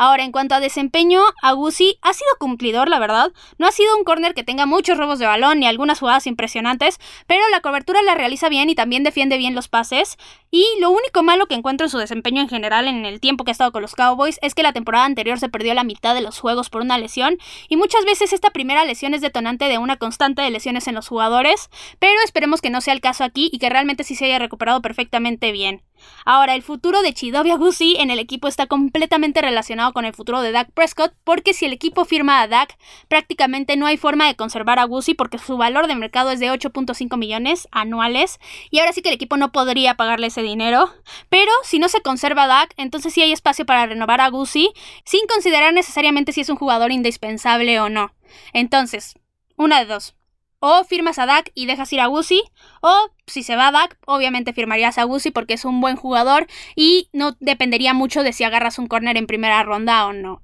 Ahora, 0.00 0.22
en 0.22 0.30
cuanto 0.30 0.54
a 0.54 0.60
desempeño, 0.60 1.20
Agusi 1.42 1.98
ha 2.02 2.12
sido 2.12 2.30
cumplidor, 2.38 2.88
la 2.88 3.00
verdad. 3.00 3.32
No 3.58 3.66
ha 3.66 3.72
sido 3.72 3.96
un 3.98 4.04
corner 4.04 4.32
que 4.32 4.44
tenga 4.44 4.64
muchos 4.64 4.96
robos 4.96 5.18
de 5.18 5.26
balón 5.26 5.58
ni 5.58 5.66
algunas 5.66 5.98
jugadas 5.98 6.28
impresionantes, 6.28 7.00
pero 7.26 7.42
la 7.50 7.60
cobertura 7.60 8.00
la 8.02 8.14
realiza 8.14 8.48
bien 8.48 8.70
y 8.70 8.76
también 8.76 9.02
defiende 9.02 9.38
bien 9.38 9.56
los 9.56 9.66
pases. 9.66 10.16
Y 10.52 10.64
lo 10.80 10.90
único 10.90 11.24
malo 11.24 11.46
que 11.46 11.56
encuentro 11.56 11.84
en 11.84 11.90
su 11.90 11.98
desempeño 11.98 12.40
en 12.40 12.48
general 12.48 12.86
en 12.86 13.06
el 13.06 13.18
tiempo 13.18 13.42
que 13.42 13.50
ha 13.50 13.52
estado 13.52 13.72
con 13.72 13.82
los 13.82 13.96
Cowboys 13.96 14.38
es 14.40 14.54
que 14.54 14.62
la 14.62 14.72
temporada 14.72 15.04
anterior 15.04 15.40
se 15.40 15.48
perdió 15.48 15.74
la 15.74 15.82
mitad 15.82 16.14
de 16.14 16.20
los 16.20 16.38
juegos 16.38 16.70
por 16.70 16.82
una 16.82 16.96
lesión 16.96 17.36
y 17.68 17.76
muchas 17.76 18.04
veces 18.04 18.32
esta 18.32 18.50
primera 18.50 18.84
lesión 18.84 19.14
es 19.14 19.20
detonante 19.20 19.64
de 19.64 19.78
una 19.78 19.96
constante 19.96 20.42
de 20.42 20.50
lesiones 20.52 20.86
en 20.86 20.94
los 20.94 21.08
jugadores, 21.08 21.70
pero 21.98 22.14
esperemos 22.24 22.60
que 22.62 22.70
no 22.70 22.80
sea 22.80 22.94
el 22.94 23.00
caso 23.00 23.24
aquí 23.24 23.50
y 23.52 23.58
que 23.58 23.68
realmente 23.68 24.04
sí 24.04 24.14
se 24.14 24.26
haya 24.26 24.38
recuperado 24.38 24.80
perfectamente 24.80 25.50
bien. 25.50 25.82
Ahora, 26.24 26.54
el 26.54 26.62
futuro 26.62 27.02
de 27.02 27.12
Chidovia 27.12 27.56
Guzzi 27.56 27.96
en 27.98 28.10
el 28.10 28.18
equipo 28.18 28.48
está 28.48 28.66
completamente 28.66 29.40
relacionado 29.40 29.92
con 29.92 30.04
el 30.04 30.12
futuro 30.12 30.40
de 30.40 30.52
Dak 30.52 30.70
Prescott, 30.72 31.14
porque 31.24 31.54
si 31.54 31.64
el 31.64 31.72
equipo 31.72 32.04
firma 32.04 32.40
a 32.40 32.48
Dak, 32.48 32.76
prácticamente 33.08 33.76
no 33.76 33.86
hay 33.86 33.96
forma 33.96 34.26
de 34.26 34.36
conservar 34.36 34.78
a 34.78 34.84
Guzzi 34.84 35.14
porque 35.14 35.38
su 35.38 35.56
valor 35.56 35.86
de 35.86 35.94
mercado 35.94 36.30
es 36.30 36.40
de 36.40 36.50
8.5 36.50 37.16
millones 37.16 37.68
anuales, 37.70 38.38
y 38.70 38.80
ahora 38.80 38.92
sí 38.92 39.02
que 39.02 39.08
el 39.08 39.14
equipo 39.14 39.36
no 39.36 39.52
podría 39.52 39.94
pagarle 39.94 40.28
ese 40.28 40.42
dinero. 40.42 40.90
Pero 41.28 41.50
si 41.62 41.78
no 41.78 41.88
se 41.88 42.02
conserva 42.02 42.44
a 42.44 42.48
Dak, 42.48 42.74
entonces 42.76 43.12
sí 43.12 43.22
hay 43.22 43.32
espacio 43.32 43.66
para 43.66 43.86
renovar 43.86 44.20
a 44.20 44.28
Guzzi, 44.28 44.72
sin 45.04 45.26
considerar 45.26 45.72
necesariamente 45.72 46.32
si 46.32 46.40
es 46.40 46.48
un 46.48 46.56
jugador 46.56 46.92
indispensable 46.92 47.80
o 47.80 47.88
no. 47.88 48.12
Entonces, 48.52 49.14
una 49.56 49.78
de 49.78 49.86
dos. 49.86 50.17
O 50.60 50.84
firmas 50.84 51.18
a 51.18 51.26
Dak 51.26 51.50
y 51.54 51.66
dejas 51.66 51.92
ir 51.92 52.00
a 52.00 52.06
Guzzi, 52.06 52.42
o 52.82 53.10
si 53.26 53.42
se 53.42 53.54
va 53.54 53.68
a 53.68 53.72
Dak, 53.72 53.96
obviamente 54.06 54.52
firmarías 54.52 54.98
a 54.98 55.04
Guzzi 55.04 55.30
porque 55.30 55.54
es 55.54 55.64
un 55.64 55.80
buen 55.80 55.96
jugador 55.96 56.46
y 56.74 57.10
no 57.12 57.36
dependería 57.38 57.94
mucho 57.94 58.22
de 58.22 58.32
si 58.32 58.44
agarras 58.44 58.78
un 58.78 58.88
corner 58.88 59.16
en 59.16 59.26
primera 59.26 59.62
ronda 59.62 60.06
o 60.06 60.12
no. 60.12 60.42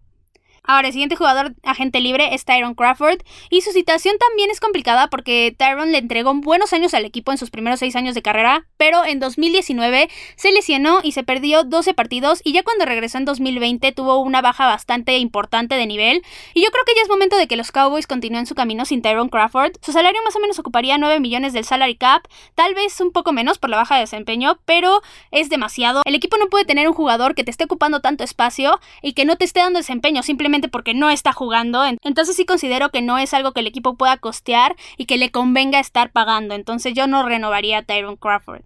Ahora, 0.66 0.88
el 0.88 0.94
siguiente 0.94 1.14
jugador 1.14 1.54
agente 1.62 2.00
libre 2.00 2.34
es 2.34 2.46
Tyron 2.46 2.74
Crawford 2.74 3.20
y 3.50 3.60
su 3.60 3.72
situación 3.72 4.16
también 4.18 4.50
es 4.50 4.60
complicada 4.60 5.08
porque 5.08 5.54
Tyron 5.58 5.92
le 5.92 5.98
entregó 5.98 6.32
buenos 6.32 6.72
años 6.72 6.94
al 6.94 7.04
equipo 7.04 7.32
en 7.32 7.38
sus 7.38 7.50
primeros 7.50 7.80
seis 7.80 7.94
años 7.96 8.14
de 8.14 8.22
carrera, 8.22 8.66
pero 8.78 9.04
en 9.04 9.20
2019 9.20 10.08
se 10.36 10.52
lesionó 10.52 11.00
y 11.02 11.12
se 11.12 11.22
perdió 11.22 11.64
12 11.64 11.92
partidos 11.92 12.40
y 12.42 12.52
ya 12.52 12.62
cuando 12.62 12.86
regresó 12.86 13.18
en 13.18 13.26
2020 13.26 13.92
tuvo 13.92 14.20
una 14.20 14.40
baja 14.40 14.66
bastante 14.66 15.18
importante 15.18 15.74
de 15.74 15.86
nivel 15.86 16.22
y 16.54 16.62
yo 16.62 16.70
creo 16.70 16.84
que 16.86 16.94
ya 16.96 17.02
es 17.02 17.10
momento 17.10 17.36
de 17.36 17.46
que 17.46 17.56
los 17.56 17.70
Cowboys 17.70 18.06
continúen 18.06 18.46
su 18.46 18.54
camino 18.54 18.86
sin 18.86 19.02
Tyron 19.02 19.28
Crawford. 19.28 19.72
Su 19.82 19.92
salario 19.92 20.22
más 20.24 20.34
o 20.34 20.40
menos 20.40 20.58
ocuparía 20.58 20.96
9 20.96 21.20
millones 21.20 21.52
del 21.52 21.66
salary 21.66 21.96
cap, 21.96 22.26
tal 22.54 22.72
vez 22.72 22.98
un 23.02 23.12
poco 23.12 23.32
menos 23.32 23.58
por 23.58 23.68
la 23.68 23.76
baja 23.76 23.96
de 23.96 24.02
desempeño, 24.02 24.58
pero 24.64 25.02
es 25.30 25.50
demasiado. 25.50 26.00
El 26.06 26.14
equipo 26.14 26.38
no 26.38 26.48
puede 26.48 26.64
tener 26.64 26.88
un 26.88 26.94
jugador 26.94 27.34
que 27.34 27.44
te 27.44 27.50
esté 27.50 27.64
ocupando 27.64 28.00
tanto 28.00 28.24
espacio 28.24 28.80
y 29.02 29.12
que 29.12 29.26
no 29.26 29.36
te 29.36 29.44
esté 29.44 29.60
dando 29.60 29.78
desempeño, 29.78 30.22
simplemente 30.22 30.53
porque 30.62 30.94
no 30.94 31.10
está 31.10 31.32
jugando. 31.32 31.84
Entonces 32.02 32.36
sí 32.36 32.44
considero 32.44 32.90
que 32.90 33.02
no 33.02 33.18
es 33.18 33.34
algo 33.34 33.52
que 33.52 33.60
el 33.60 33.66
equipo 33.66 33.96
pueda 33.96 34.16
costear 34.16 34.76
y 34.96 35.06
que 35.06 35.16
le 35.16 35.30
convenga 35.30 35.80
estar 35.80 36.12
pagando. 36.12 36.54
Entonces 36.54 36.94
yo 36.94 37.06
no 37.06 37.26
renovaría 37.26 37.78
a 37.78 37.82
Tyron 37.82 38.16
Crawford. 38.16 38.62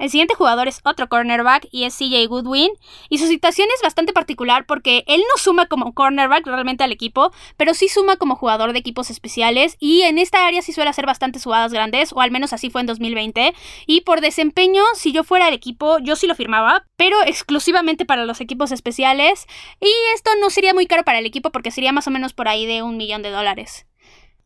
El 0.00 0.08
siguiente 0.08 0.34
jugador 0.34 0.66
es 0.66 0.80
otro 0.82 1.10
cornerback 1.10 1.68
y 1.70 1.84
es 1.84 1.94
CJ 1.94 2.26
Goodwin. 2.26 2.70
Y 3.10 3.18
su 3.18 3.26
situación 3.26 3.68
es 3.76 3.82
bastante 3.82 4.14
particular 4.14 4.64
porque 4.64 5.04
él 5.06 5.20
no 5.20 5.36
suma 5.36 5.66
como 5.66 5.92
cornerback 5.92 6.46
realmente 6.46 6.82
al 6.82 6.90
equipo, 6.90 7.32
pero 7.58 7.74
sí 7.74 7.86
suma 7.88 8.16
como 8.16 8.34
jugador 8.34 8.72
de 8.72 8.78
equipos 8.78 9.10
especiales. 9.10 9.76
Y 9.78 10.00
en 10.02 10.16
esta 10.16 10.46
área 10.46 10.62
sí 10.62 10.72
suele 10.72 10.88
hacer 10.88 11.04
bastantes 11.04 11.44
jugadas 11.44 11.74
grandes, 11.74 12.14
o 12.14 12.22
al 12.22 12.30
menos 12.30 12.54
así 12.54 12.70
fue 12.70 12.80
en 12.80 12.86
2020. 12.86 13.52
Y 13.86 14.00
por 14.00 14.22
desempeño, 14.22 14.82
si 14.94 15.12
yo 15.12 15.22
fuera 15.22 15.48
el 15.48 15.54
equipo, 15.54 15.98
yo 15.98 16.16
sí 16.16 16.26
lo 16.26 16.34
firmaba, 16.34 16.86
pero 16.96 17.20
exclusivamente 17.22 18.06
para 18.06 18.24
los 18.24 18.40
equipos 18.40 18.72
especiales. 18.72 19.46
Y 19.82 19.92
esto 20.14 20.30
no 20.40 20.48
sería 20.48 20.72
muy 20.72 20.86
caro 20.86 21.04
para 21.04 21.18
el 21.18 21.26
equipo 21.26 21.50
porque 21.50 21.70
sería 21.70 21.92
más 21.92 22.06
o 22.06 22.10
menos 22.10 22.32
por 22.32 22.48
ahí 22.48 22.64
de 22.64 22.82
un 22.82 22.96
millón 22.96 23.20
de 23.20 23.28
dólares. 23.28 23.84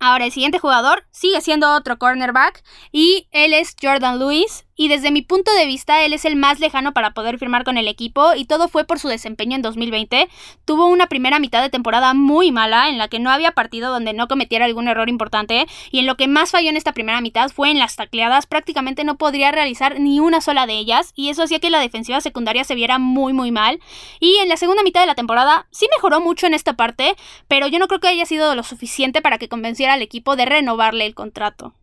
Ahora, 0.01 0.27
el 0.27 0.33
siguiente 0.33 0.59
jugador 0.59 1.07
sigue 1.11 1.41
siendo 1.41 1.75
otro 1.75 1.99
cornerback 1.99 2.63
y 2.93 3.29
él 3.31 3.55
es 3.55 3.75
Jordan 3.81 4.19
Lewis. 4.19 4.67
Y 4.77 4.89
desde 4.89 5.13
mi 5.13 5.23
punto 5.23 5.53
de 5.53 5.67
vista, 5.67 6.03
él 6.03 6.13
es 6.13 6.25
el 6.25 6.35
más 6.35 6.59
lejano 6.59 6.93
para 6.93 7.13
poder 7.13 7.39
firmar 7.39 7.63
con 7.63 7.79
el 7.79 7.87
equipo 7.87 8.35
y 8.35 8.45
todo 8.45 8.69
fue 8.69 8.85
por 8.85 8.99
su 8.99 9.09
desempeño 9.09 9.55
en 9.55 9.63
2020. 9.63 10.29
Tuvo 10.65 10.87
una 10.87 11.07
primera 11.07 11.39
mitad 11.39 11.63
de 11.63 11.71
temporada 11.71 12.13
muy 12.13 12.51
mala 12.51 12.89
en 12.89 12.99
la 12.99 13.09
que 13.09 13.21
no 13.21 13.31
había 13.31 13.53
partido 13.53 13.93
donde 13.93 14.13
no 14.15 14.27
cometiera 14.27 14.65
algún 14.65 14.89
error 14.89 15.09
importante 15.09 15.67
y 15.93 16.01
en 16.01 16.07
lo 16.07 16.17
que 16.17 16.27
más 16.27 16.51
falló 16.51 16.71
en 16.71 16.77
esta 16.77 16.93
primera 16.93 17.21
mitad 17.21 17.51
fue 17.51 17.71
en 17.71 17.79
las 17.79 17.95
tacleadas. 17.95 18.47
Prácticamente 18.47 19.05
no 19.05 19.17
podría 19.17 19.53
realizar 19.53 20.01
ni 20.01 20.19
una 20.19 20.41
sola 20.41 20.67
de 20.67 20.75
ellas 20.75 21.13
y 21.15 21.29
eso 21.29 21.45
hacía 21.45 21.61
que 21.61 21.71
la 21.71 21.81
defensiva 21.81 22.21
secundaria 22.21 22.65
se 22.65 22.75
viera 22.75 22.99
muy 22.99 23.33
muy 23.33 23.53
mal. 23.53 23.79
Y 24.19 24.39
en 24.39 24.49
la 24.49 24.57
segunda 24.57 24.83
mitad 24.83 25.01
de 25.01 25.07
la 25.07 25.15
temporada 25.15 25.67
sí 25.71 25.87
mejoró 25.95 26.21
mucho 26.21 26.47
en 26.47 26.55
esta 26.55 26.75
parte, 26.75 27.15
pero 27.47 27.69
yo 27.69 27.79
no 27.79 27.87
creo 27.87 28.01
que 28.01 28.09
haya 28.09 28.27
sido 28.27 28.55
lo 28.57 28.65
suficiente 28.65 29.23
para 29.23 29.39
que 29.39 29.49
convenciera 29.49 29.93
al 29.93 30.03
equipo 30.03 30.35
de 30.35 30.47
renovarle 30.47 31.07
el 31.07 31.15
contrato. 31.15 31.75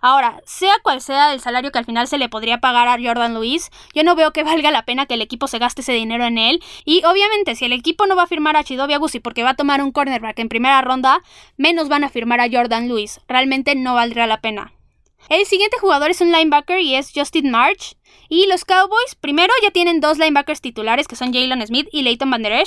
Ahora, 0.00 0.40
sea 0.44 0.74
cual 0.82 1.00
sea 1.00 1.32
el 1.32 1.40
salario 1.40 1.72
que 1.72 1.78
al 1.78 1.84
final 1.84 2.08
se 2.08 2.18
le 2.18 2.28
podría 2.28 2.58
pagar 2.58 2.88
a 2.88 2.98
Jordan 3.02 3.34
Lewis, 3.34 3.70
yo 3.94 4.04
no 4.04 4.14
veo 4.14 4.32
que 4.32 4.42
valga 4.44 4.70
la 4.70 4.84
pena 4.84 5.06
que 5.06 5.14
el 5.14 5.22
equipo 5.22 5.48
se 5.48 5.58
gaste 5.58 5.82
ese 5.82 5.92
dinero 5.92 6.24
en 6.24 6.38
él. 6.38 6.62
Y 6.84 7.04
obviamente, 7.04 7.54
si 7.54 7.64
el 7.64 7.72
equipo 7.72 8.06
no 8.06 8.16
va 8.16 8.24
a 8.24 8.26
firmar 8.26 8.56
a 8.56 8.64
Chidobe 8.64 8.94
Agusi 8.94 9.20
porque 9.20 9.42
va 9.42 9.50
a 9.50 9.56
tomar 9.56 9.82
un 9.82 9.92
cornerback 9.92 10.38
en 10.38 10.48
primera 10.48 10.80
ronda, 10.82 11.20
menos 11.56 11.88
van 11.88 12.04
a 12.04 12.08
firmar 12.08 12.40
a 12.40 12.48
Jordan 12.50 12.88
Lewis. 12.88 13.20
Realmente 13.28 13.74
no 13.74 13.94
valdrá 13.94 14.26
la 14.26 14.40
pena. 14.40 14.72
El 15.28 15.44
siguiente 15.44 15.76
jugador 15.78 16.10
es 16.10 16.20
un 16.20 16.32
linebacker 16.32 16.80
y 16.80 16.94
es 16.94 17.12
Justin 17.14 17.50
March. 17.50 17.96
Y 18.28 18.46
los 18.46 18.64
Cowboys, 18.64 19.14
primero 19.20 19.52
ya 19.62 19.70
tienen 19.70 20.00
dos 20.00 20.18
linebackers 20.18 20.60
titulares 20.60 21.08
que 21.08 21.16
son 21.16 21.32
Jalen 21.32 21.66
Smith 21.66 21.88
y 21.92 22.02
Leighton 22.02 22.30
Van 22.30 22.42
Der 22.42 22.58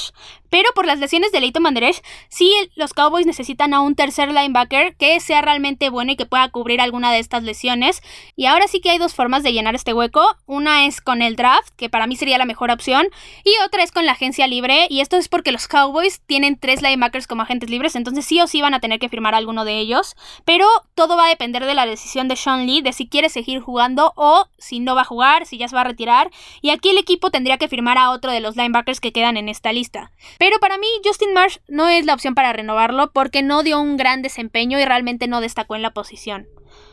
pero 0.49 0.69
por 0.75 0.85
las 0.85 0.99
lesiones 0.99 1.31
de 1.31 1.39
Leighton 1.39 1.63
Van 1.63 1.73
Der 1.73 1.81
sí 2.29 2.53
los 2.75 2.93
Cowboys 2.93 3.25
necesitan 3.25 3.73
a 3.73 3.81
un 3.81 3.95
tercer 3.95 4.31
linebacker 4.31 4.95
que 4.95 5.19
sea 5.19 5.41
realmente 5.41 5.89
bueno 5.89 6.11
y 6.11 6.15
que 6.15 6.25
pueda 6.25 6.49
cubrir 6.49 6.81
alguna 6.81 7.11
de 7.11 7.19
estas 7.19 7.43
lesiones. 7.43 8.01
Y 8.35 8.45
ahora 8.45 8.67
sí 8.67 8.81
que 8.81 8.89
hay 8.89 8.97
dos 8.97 9.13
formas 9.13 9.43
de 9.43 9.53
llenar 9.53 9.75
este 9.75 9.93
hueco. 9.93 10.23
Una 10.45 10.85
es 10.85 11.01
con 11.01 11.21
el 11.21 11.35
draft, 11.35 11.69
que 11.77 11.89
para 11.89 12.07
mí 12.07 12.15
sería 12.15 12.37
la 12.37 12.45
mejor 12.45 12.71
opción, 12.71 13.07
y 13.43 13.51
otra 13.65 13.83
es 13.83 13.91
con 13.91 14.05
la 14.05 14.13
agencia 14.13 14.47
libre. 14.47 14.87
Y 14.89 15.01
esto 15.01 15.17
es 15.17 15.29
porque 15.29 15.51
los 15.51 15.67
Cowboys 15.67 16.21
tienen 16.25 16.59
tres 16.59 16.81
linebackers 16.81 17.27
como 17.27 17.43
agentes 17.43 17.69
libres, 17.69 17.95
entonces 17.95 18.25
sí 18.25 18.41
o 18.41 18.47
sí 18.47 18.61
van 18.61 18.73
a 18.73 18.79
tener 18.79 18.99
que 18.99 19.09
firmar 19.09 19.35
alguno 19.35 19.65
de 19.65 19.79
ellos. 19.79 20.15
Pero 20.45 20.67
todo 20.95 21.17
va 21.17 21.25
a 21.25 21.29
depender 21.29 21.65
de 21.65 21.73
la 21.73 21.85
decisión 21.85 22.27
de 22.27 22.35
Sean 22.35 22.65
Lee 22.65 22.81
de 22.81 22.93
si 22.93 23.07
quiere 23.07 23.29
seguir 23.29 23.59
jugando 23.59 24.13
o 24.15 24.45
si 24.57 24.79
no 24.79 24.95
va 24.95 25.01
a 25.01 25.05
jugar 25.05 25.40
si 25.45 25.57
ya 25.57 25.67
se 25.67 25.75
va 25.75 25.81
a 25.81 25.85
retirar, 25.85 26.31
y 26.61 26.69
aquí 26.69 26.89
el 26.89 26.97
equipo 26.97 27.31
tendría 27.31 27.57
que 27.57 27.67
firmar 27.67 27.97
a 27.97 28.11
otro 28.11 28.31
de 28.31 28.39
los 28.39 28.55
linebackers 28.55 28.99
que 28.99 29.11
quedan 29.11 29.37
en 29.37 29.49
esta 29.49 29.71
lista. 29.73 30.11
Pero 30.39 30.59
para 30.59 30.77
mí 30.77 30.87
Justin 31.03 31.33
Marsh 31.33 31.57
no 31.67 31.87
es 31.89 32.05
la 32.05 32.13
opción 32.13 32.35
para 32.35 32.53
renovarlo 32.53 33.11
porque 33.11 33.41
no 33.41 33.63
dio 33.63 33.79
un 33.79 33.97
gran 33.97 34.21
desempeño 34.21 34.79
y 34.79 34.85
realmente 34.85 35.27
no 35.27 35.41
destacó 35.41 35.75
en 35.75 35.81
la 35.81 35.91
posición. 35.91 36.47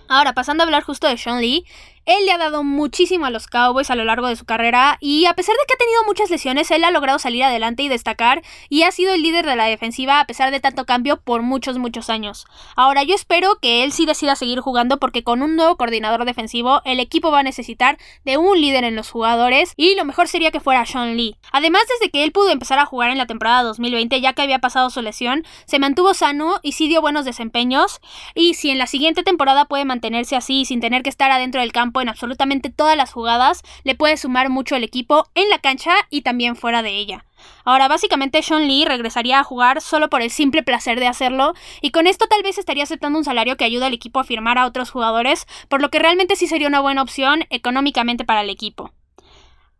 Ahora, 0.08 0.32
pasando 0.32 0.62
a 0.62 0.66
hablar 0.66 0.82
justo 0.82 1.06
de 1.06 1.18
Sean 1.18 1.40
Lee, 1.40 1.66
él 2.08 2.24
le 2.24 2.32
ha 2.32 2.38
dado 2.38 2.64
muchísimo 2.64 3.26
a 3.26 3.30
los 3.30 3.46
Cowboys 3.46 3.90
a 3.90 3.94
lo 3.94 4.04
largo 4.04 4.28
de 4.28 4.36
su 4.36 4.46
carrera 4.46 4.96
y 4.98 5.26
a 5.26 5.34
pesar 5.34 5.54
de 5.56 5.66
que 5.68 5.74
ha 5.74 5.76
tenido 5.76 6.04
muchas 6.06 6.30
lesiones, 6.30 6.70
él 6.70 6.82
ha 6.84 6.90
logrado 6.90 7.18
salir 7.18 7.44
adelante 7.44 7.82
y 7.82 7.88
destacar 7.88 8.42
y 8.70 8.82
ha 8.84 8.92
sido 8.92 9.12
el 9.12 9.22
líder 9.22 9.44
de 9.44 9.56
la 9.56 9.66
defensiva 9.66 10.18
a 10.18 10.26
pesar 10.26 10.50
de 10.50 10.58
tanto 10.58 10.86
cambio 10.86 11.20
por 11.20 11.42
muchos, 11.42 11.76
muchos 11.76 12.08
años. 12.08 12.46
Ahora 12.76 13.02
yo 13.02 13.14
espero 13.14 13.58
que 13.60 13.84
él 13.84 13.92
sí 13.92 14.06
decida 14.06 14.36
seguir 14.36 14.60
jugando 14.60 14.98
porque 14.98 15.22
con 15.22 15.42
un 15.42 15.54
nuevo 15.54 15.76
coordinador 15.76 16.24
defensivo 16.24 16.80
el 16.86 16.98
equipo 16.98 17.30
va 17.30 17.40
a 17.40 17.42
necesitar 17.42 17.98
de 18.24 18.38
un 18.38 18.58
líder 18.58 18.84
en 18.84 18.96
los 18.96 19.10
jugadores 19.10 19.74
y 19.76 19.94
lo 19.94 20.06
mejor 20.06 20.28
sería 20.28 20.50
que 20.50 20.60
fuera 20.60 20.86
Sean 20.86 21.14
Lee. 21.14 21.36
Además, 21.52 21.82
desde 21.90 22.10
que 22.10 22.24
él 22.24 22.32
pudo 22.32 22.48
empezar 22.48 22.78
a 22.78 22.86
jugar 22.86 23.10
en 23.10 23.18
la 23.18 23.26
temporada 23.26 23.62
2020 23.64 24.18
ya 24.22 24.32
que 24.32 24.40
había 24.40 24.60
pasado 24.60 24.88
su 24.88 25.02
lesión, 25.02 25.44
se 25.66 25.78
mantuvo 25.78 26.14
sano 26.14 26.58
y 26.62 26.72
sí 26.72 26.88
dio 26.88 27.02
buenos 27.02 27.26
desempeños 27.26 28.00
y 28.34 28.54
si 28.54 28.70
en 28.70 28.78
la 28.78 28.86
siguiente 28.86 29.22
temporada 29.22 29.66
puede 29.66 29.84
mantenerse 29.84 30.36
así 30.36 30.64
sin 30.64 30.80
tener 30.80 31.02
que 31.02 31.10
estar 31.10 31.30
adentro 31.30 31.60
del 31.60 31.72
campo 31.72 31.97
en 32.00 32.08
absolutamente 32.08 32.70
todas 32.70 32.96
las 32.96 33.12
jugadas, 33.12 33.62
le 33.84 33.94
puede 33.94 34.16
sumar 34.16 34.48
mucho 34.48 34.76
el 34.76 34.84
equipo 34.84 35.26
en 35.34 35.48
la 35.50 35.58
cancha 35.58 35.92
y 36.10 36.22
también 36.22 36.56
fuera 36.56 36.82
de 36.82 36.96
ella. 36.96 37.24
Ahora, 37.64 37.88
básicamente 37.88 38.42
Sean 38.42 38.66
Lee 38.66 38.84
regresaría 38.84 39.38
a 39.38 39.44
jugar 39.44 39.80
solo 39.80 40.10
por 40.10 40.22
el 40.22 40.30
simple 40.30 40.62
placer 40.62 40.98
de 40.98 41.06
hacerlo, 41.06 41.54
y 41.80 41.90
con 41.90 42.06
esto 42.06 42.26
tal 42.26 42.42
vez 42.42 42.58
estaría 42.58 42.82
aceptando 42.82 43.18
un 43.18 43.24
salario 43.24 43.56
que 43.56 43.64
ayuda 43.64 43.86
al 43.86 43.94
equipo 43.94 44.20
a 44.20 44.24
firmar 44.24 44.58
a 44.58 44.66
otros 44.66 44.90
jugadores, 44.90 45.46
por 45.68 45.80
lo 45.80 45.90
que 45.90 45.98
realmente 45.98 46.36
sí 46.36 46.46
sería 46.46 46.68
una 46.68 46.80
buena 46.80 47.02
opción 47.02 47.44
económicamente 47.50 48.24
para 48.24 48.40
el 48.40 48.50
equipo. 48.50 48.92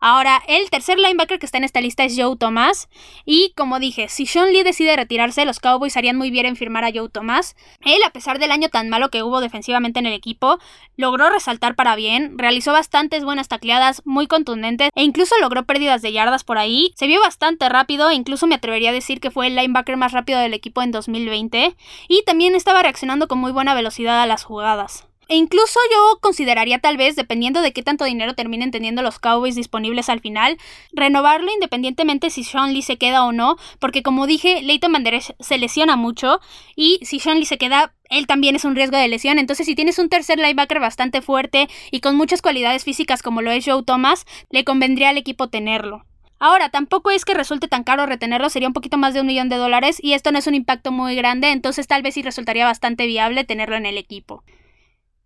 Ahora, 0.01 0.43
el 0.47 0.71
tercer 0.71 0.99
linebacker 0.99 1.39
que 1.39 1.47
está 1.47 1.59
en 1.59 1.65
esta 1.65 1.81
lista 1.81 2.05
es 2.05 2.15
Joe 2.17 2.37
Thomas. 2.37 2.89
Y 3.25 3.53
como 3.57 3.81
dije, 3.81 4.09
si 4.09 4.27
Sean 4.27 4.53
Lee 4.53 4.63
decide 4.63 4.95
retirarse, 4.95 5.45
los 5.45 5.59
Cowboys 5.59 5.97
harían 5.97 6.17
muy 6.17 6.31
bien 6.31 6.47
en 6.47 6.57
firmar 6.57 6.85
a 6.85 6.93
Joe 6.95 7.09
Thomas. 7.09 7.57
Él, 7.85 8.01
a 8.07 8.11
pesar 8.11 8.39
del 8.39 8.53
año 8.53 8.69
tan 8.69 8.89
malo 8.89 9.11
que 9.11 9.23
hubo 9.23 9.41
defensivamente 9.41 9.99
en 9.99 10.07
el 10.07 10.13
equipo, 10.13 10.59
logró 10.97 11.31
resaltar 11.31 11.75
para 11.75 11.97
bien, 11.97 12.39
realizó 12.39 12.73
bastantes 12.73 13.25
buenas 13.25 13.49
tacleadas 13.49 14.03
muy 14.05 14.29
contundentes 14.29 14.91
e 14.95 15.03
incluso 15.03 15.35
logró 15.41 15.65
pérdidas 15.65 16.01
de 16.01 16.13
yardas 16.13 16.45
por 16.45 16.59
ahí. 16.59 16.93
Se 16.95 17.09
vio 17.09 17.21
bastante 17.21 17.69
rápido 17.69 18.09
e 18.11 18.15
incluso 18.15 18.47
me 18.47 18.55
atrevería 18.55 18.91
a 18.91 18.93
decir 18.95 19.21
que 19.21 19.33
fue 19.33 19.49
el 19.49 19.57
linebacker 19.57 19.97
más 19.97 20.13
rápido 20.13 20.39
del 20.39 20.55
equipo 20.55 20.83
en 20.83 20.93
2020. 20.93 21.75
Y 22.09 22.23
también 22.25 22.55
estaba 22.55 22.83
reaccionando 22.83 23.27
con 23.27 23.39
muy 23.39 23.51
buena 23.51 23.75
velocidad 23.75 24.23
a 24.23 24.27
las 24.27 24.45
jugadas. 24.45 25.08
E 25.29 25.37
incluso 25.37 25.79
yo 25.93 26.19
consideraría 26.21 26.79
tal 26.79 26.97
vez, 26.97 27.15
dependiendo 27.15 27.61
de 27.61 27.75
qué 27.75 27.83
tanto 27.83 28.07
dinero 28.07 28.35
terminen 28.35 28.71
teniendo 28.71 29.03
los 29.03 29.19
Cowboys 29.19 29.55
disponibles 29.55 30.09
al 30.09 30.21
final, 30.21 30.57
renovarlo 30.93 31.53
independientemente 31.53 32.31
si 32.31 32.45
Sean 32.45 32.73
Lee 32.73 32.81
se 32.81 32.97
queda 32.97 33.25
o 33.27 33.33
no, 33.33 33.57
porque 33.79 34.03
como 34.03 34.27
dije, 34.27 34.63
Leighton 34.63 34.91
Manderech 34.91 35.35
se 35.39 35.59
lesiona 35.59 35.97
mucho 35.97 36.41
y 36.75 36.99
si 37.03 37.21
Sean 37.21 37.39
Lee 37.39 37.45
se 37.45 37.59
queda, 37.59 37.93
él 38.09 38.27
también 38.27 38.57
es 38.57 38.65
un 38.65 38.75
riesgo 38.75 38.97
de 38.97 39.07
lesión. 39.09 39.39
Entonces, 39.39 39.67
si 39.67 39.75
tienes 39.75 39.99
un 39.99 40.09
tercer 40.09 40.39
linebacker 40.39 40.81
bastante 40.81 41.21
fuerte 41.21 41.69
y 41.91 42.01
con 42.01 42.17
muchas 42.17 42.41
cualidades 42.41 42.85
físicas 42.85 43.23
como 43.23 43.43
lo 43.43 43.51
es 43.51 43.67
Joe 43.67 43.83
Thomas, 43.83 44.25
le 44.51 44.65
convendría 44.65 45.11
al 45.11 45.19
equipo 45.19 45.49
tenerlo. 45.49 46.07
Ahora, 46.41 46.71
tampoco 46.71 47.11
es 47.11 47.27
que 47.27 47.35
resulte 47.35 47.69
tan 47.69 47.85
caro 47.85 48.07
retenerlo, 48.07 48.49
sería 48.49 48.69
un 48.69 48.75
poquito 48.75 48.97
más 48.97 49.13
de 49.13 49.21
un 49.21 49.27
millón 49.27 49.51
de 49.51 49.57
dólares 49.57 49.99
y 50.01 50.15
esto 50.15 50.33
no 50.33 50.39
es 50.39 50.47
un 50.47 50.55
impacto 50.55 50.91
muy 50.91 51.17
grande, 51.17 51.51
entonces 51.51 51.87
tal 51.87 52.03
vez 52.03 52.15
sí 52.15 52.23
resultaría 52.23 52.65
bastante 52.65 53.07
viable 53.07 53.45
tenerlo 53.45 53.77
en 53.77 53.87
el 53.87 53.99
equipo. 53.99 54.45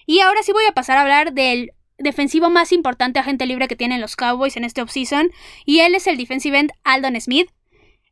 Y 0.06 0.20
ahora 0.20 0.42
sí 0.42 0.52
voy 0.52 0.64
a 0.66 0.72
pasar 0.72 0.98
a 0.98 1.02
hablar 1.02 1.32
del 1.32 1.72
defensivo 1.98 2.50
más 2.50 2.72
importante 2.72 3.18
agente 3.18 3.46
libre 3.46 3.68
que 3.68 3.76
tienen 3.76 4.00
los 4.00 4.16
Cowboys 4.16 4.56
en 4.56 4.64
este 4.64 4.82
offseason. 4.82 5.30
Y 5.64 5.80
él 5.80 5.94
es 5.94 6.06
el 6.06 6.16
defensive 6.16 6.58
end 6.58 6.72
Aldon 6.84 7.20
Smith. 7.20 7.50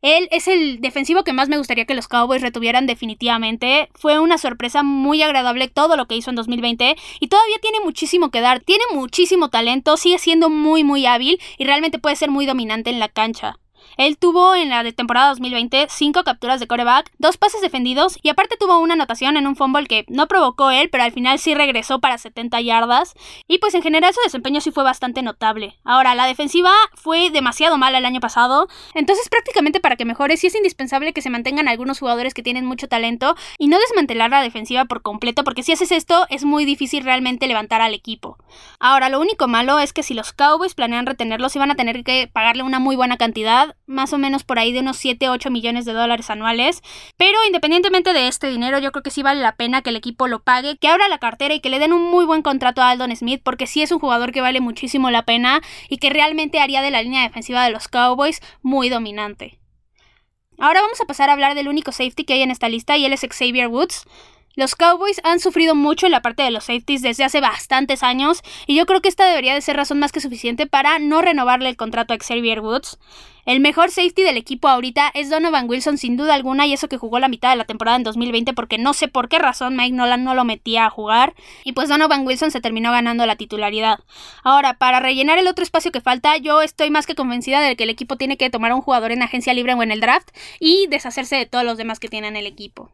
Él 0.03 0.29
es 0.31 0.49
el 0.49 0.81
defensivo 0.81 1.25
que 1.25 1.35
más 1.35 1.51
me 1.51 1.59
gustaría 1.59 1.85
que 1.85 1.95
los 1.95 2.09
Cowboys 2.09 2.41
retuvieran 2.41 2.87
definitivamente. 2.87 3.91
Fue 3.95 4.19
una 4.19 4.39
sorpresa 4.39 4.83
muy 4.83 5.21
agradable 5.23 5.69
todo 5.69 5.97
lo 5.97 6.07
que 6.07 6.17
hizo 6.17 6.31
en 6.31 6.37
2020 6.37 6.97
y 7.21 7.29
todavía 7.29 7.57
tiene 7.61 7.81
muchísimo 7.81 8.31
que 8.31 8.41
dar. 8.41 8.61
Tiene 8.61 8.85
muchísimo 8.95 9.51
talento, 9.51 9.99
sigue 9.99 10.19
siendo 10.19 10.49
muy 10.49 10.85
muy 10.85 11.05
hábil 11.05 11.39
y 11.59 11.65
realmente 11.65 11.99
puede 11.99 12.17
ser 12.17 12.31
muy 12.31 12.47
dominante 12.47 12.89
en 12.89 12.99
la 12.99 13.09
cancha. 13.09 13.59
Él 13.97 14.17
tuvo 14.19 14.55
en 14.55 14.71
la 14.71 14.91
temporada 14.93 15.29
2020 15.31 15.87
5 15.89 16.25
capturas 16.25 16.61
de 16.61 16.67
coreback, 16.67 17.11
2 17.19 17.37
pases 17.37 17.61
defendidos 17.61 18.19
y 18.23 18.29
aparte 18.29 18.57
tuvo 18.59 18.79
una 18.79 18.95
anotación 18.95 19.37
en 19.37 19.47
un 19.47 19.57
fumble 19.57 19.87
que 19.87 20.05
no 20.09 20.29
provocó 20.29 20.71
él, 20.71 20.89
pero 20.91 21.05
al 21.05 21.13
final 21.13 21.39
sí 21.39 21.55
regresó 21.55 22.01
para 22.01 22.19
70 22.19 22.61
yardas. 22.61 23.15
Y 23.47 23.59
pues 23.59 23.75
en 23.75 23.83
general 23.83 24.15
su 24.15 24.21
desempeño 24.23 24.61
sí 24.61 24.71
fue 24.71 24.85
bastante 24.85 25.23
notable. 25.23 25.79
Ahora, 25.85 26.15
la 26.15 26.27
defensiva 26.27 26.71
fue 26.95 27.31
demasiado 27.31 27.79
mala 27.79 27.99
el 27.99 28.07
año 28.07 28.21
pasado, 28.21 28.69
entonces 28.95 29.29
prácticamente 29.29 29.81
para 29.81 29.97
que 29.97 30.05
mejore 30.05 30.37
sí 30.37 30.47
es 30.47 30.55
indispensable 30.55 31.13
que 31.13 31.23
se 31.23 31.31
mantengan 31.31 31.69
algunos 31.69 31.99
jugadores 31.99 32.35
que 32.35 32.43
tienen 32.43 32.65
mucho 32.65 32.89
talento 32.89 33.37
y 33.59 33.69
no 33.69 33.79
desmantelar 33.79 34.31
la 34.31 34.43
defensiva 34.43 34.85
por 34.85 35.03
completo, 35.03 35.45
porque 35.45 35.63
si 35.63 35.73
haces 35.73 35.93
esto 35.93 36.27
es 36.31 36.45
muy 36.45 36.65
difícil 36.65 37.05
realmente 37.05 37.47
levantar 37.47 37.81
al 37.81 37.95
equipo. 37.95 38.39
Ahora, 38.79 39.09
lo 39.09 39.21
único 39.21 39.49
malo 39.49 39.79
es 39.79 39.93
que 39.93 40.03
si 40.03 40.15
los 40.15 40.33
Cowboys 40.33 40.75
planean 40.75 41.07
retenerlos, 41.07 41.57
iban 41.57 41.71
a 41.71 41.75
tener 41.75 42.05
que 42.05 42.29
pagarle 42.33 42.63
una 42.63 42.79
muy 42.79 42.97
buena 42.97 43.17
cantidad 43.17 43.70
más 43.87 44.13
o 44.13 44.19
menos 44.19 44.45
por 44.45 44.59
ahí 44.59 44.73
de 44.73 44.81
unos 44.81 44.97
7, 44.97 45.29
8 45.29 45.51
millones 45.51 45.85
de 45.85 45.93
dólares 45.93 46.31
anuales. 46.31 46.83
Pero 47.17 47.39
independientemente 47.47 48.13
de 48.13 48.29
este 48.29 48.49
dinero, 48.49 48.79
yo 48.79 48.93
creo 48.93 49.03
que 49.03 49.11
sí 49.11 49.23
vale 49.23 49.41
la 49.41 49.57
pena 49.57 49.83
que 49.83 49.91
el 49.91 49.97
equipo 49.97 50.29
lo 50.29 50.43
pague, 50.43 50.77
que 50.77 50.89
abra 50.89 51.09
la 51.09 51.19
cartera 51.19 51.55
y 51.55 51.61
que 51.61 51.71
le 51.71 51.79
den 51.79 51.93
un 51.93 52.11
muy 52.11 52.25
buen 52.25 52.43
contrato 52.43 52.83
a 52.83 52.91
Aldon 52.91 53.15
Smith, 53.17 53.41
porque 53.45 53.67
sí 53.67 53.83
es 53.83 53.93
un 53.93 53.99
jugador 53.99 54.33
que 54.33 54.41
vale 54.41 54.61
muchísimo 54.61 55.11
la 55.11 55.25
pena 55.25 55.61
y 55.89 55.99
que 55.99 56.11
realmente 56.11 56.61
haría 56.61 56.83
de 56.83 56.91
la 56.91 57.03
línea 57.03 57.23
defensiva 57.23 57.65
de 57.65 57.71
los 57.71 57.89
Cowboys 57.89 58.41
muy 58.63 58.89
dominante. 58.89 59.59
Ahora 60.59 60.83
vamos 60.83 61.01
a 61.01 61.07
pasar 61.07 61.31
a 61.31 61.33
hablar 61.33 61.55
del 61.55 61.69
único 61.69 61.91
safety 61.91 62.25
que 62.25 62.35
hay 62.35 62.43
en 62.43 62.51
esta 62.51 62.69
lista 62.69 62.97
y 62.97 63.07
él 63.07 63.15
es 63.15 63.23
Xavier 63.23 63.69
Woods. 63.69 64.05
Los 64.61 64.75
Cowboys 64.75 65.23
han 65.25 65.41
sufrido 65.41 65.75
mucho 65.75 66.05
en 66.05 66.13
la 66.13 66.21
parte 66.21 66.43
de 66.43 66.51
los 66.51 66.65
safeties 66.65 67.01
desde 67.01 67.25
hace 67.25 67.41
bastantes 67.41 68.03
años 68.03 68.43
y 68.67 68.75
yo 68.75 68.85
creo 68.85 69.01
que 69.01 69.09
esta 69.09 69.25
debería 69.25 69.55
de 69.55 69.63
ser 69.63 69.75
razón 69.75 69.99
más 69.99 70.13
que 70.13 70.21
suficiente 70.21 70.67
para 70.67 70.99
no 70.99 71.23
renovarle 71.23 71.71
el 71.71 71.79
contrato 71.79 72.13
a 72.13 72.19
Xavier 72.19 72.61
Woods. 72.61 72.99
El 73.47 73.61
mejor 73.61 73.91
safety 73.91 74.23
del 74.23 74.37
equipo 74.37 74.69
ahorita 74.69 75.11
es 75.15 75.31
Donovan 75.31 75.67
Wilson 75.67 75.97
sin 75.97 76.19
duda 76.19 76.35
alguna 76.35 76.67
y 76.67 76.75
eso 76.75 76.89
que 76.89 76.99
jugó 76.99 77.19
la 77.21 77.29
mitad 77.29 77.49
de 77.49 77.57
la 77.57 77.65
temporada 77.65 77.97
en 77.97 78.03
2020 78.03 78.53
porque 78.53 78.77
no 78.77 78.93
sé 78.93 79.09
por 79.09 79.31
qué 79.31 79.39
razón 79.39 79.77
Mike 79.77 79.97
Nolan 79.97 80.25
no 80.25 80.35
lo 80.35 80.45
metía 80.45 80.85
a 80.85 80.91
jugar 80.91 81.33
y 81.65 81.73
pues 81.73 81.89
Donovan 81.89 82.27
Wilson 82.27 82.51
se 82.51 82.61
terminó 82.61 82.93
ganando 82.93 83.25
la 83.25 83.37
titularidad. 83.37 84.01
Ahora, 84.45 84.75
para 84.75 85.01
rellenar 85.01 85.39
el 85.39 85.49
otro 85.49 85.63
espacio 85.63 85.91
que 85.91 86.03
falta, 86.03 86.37
yo 86.37 86.61
estoy 86.61 86.91
más 86.91 87.07
que 87.07 87.15
convencida 87.15 87.63
de 87.63 87.77
que 87.77 87.85
el 87.85 87.91
equipo 87.91 88.17
tiene 88.17 88.37
que 88.37 88.51
tomar 88.51 88.75
un 88.75 88.83
jugador 88.83 89.11
en 89.11 89.23
agencia 89.23 89.55
libre 89.55 89.73
o 89.73 89.83
en 89.83 89.91
el 89.91 90.03
draft 90.03 90.29
y 90.59 90.87
deshacerse 90.89 91.37
de 91.37 91.47
todos 91.47 91.65
los 91.65 91.79
demás 91.79 91.99
que 91.99 92.11
tienen 92.11 92.37
el 92.37 92.47
equipo. 92.47 92.91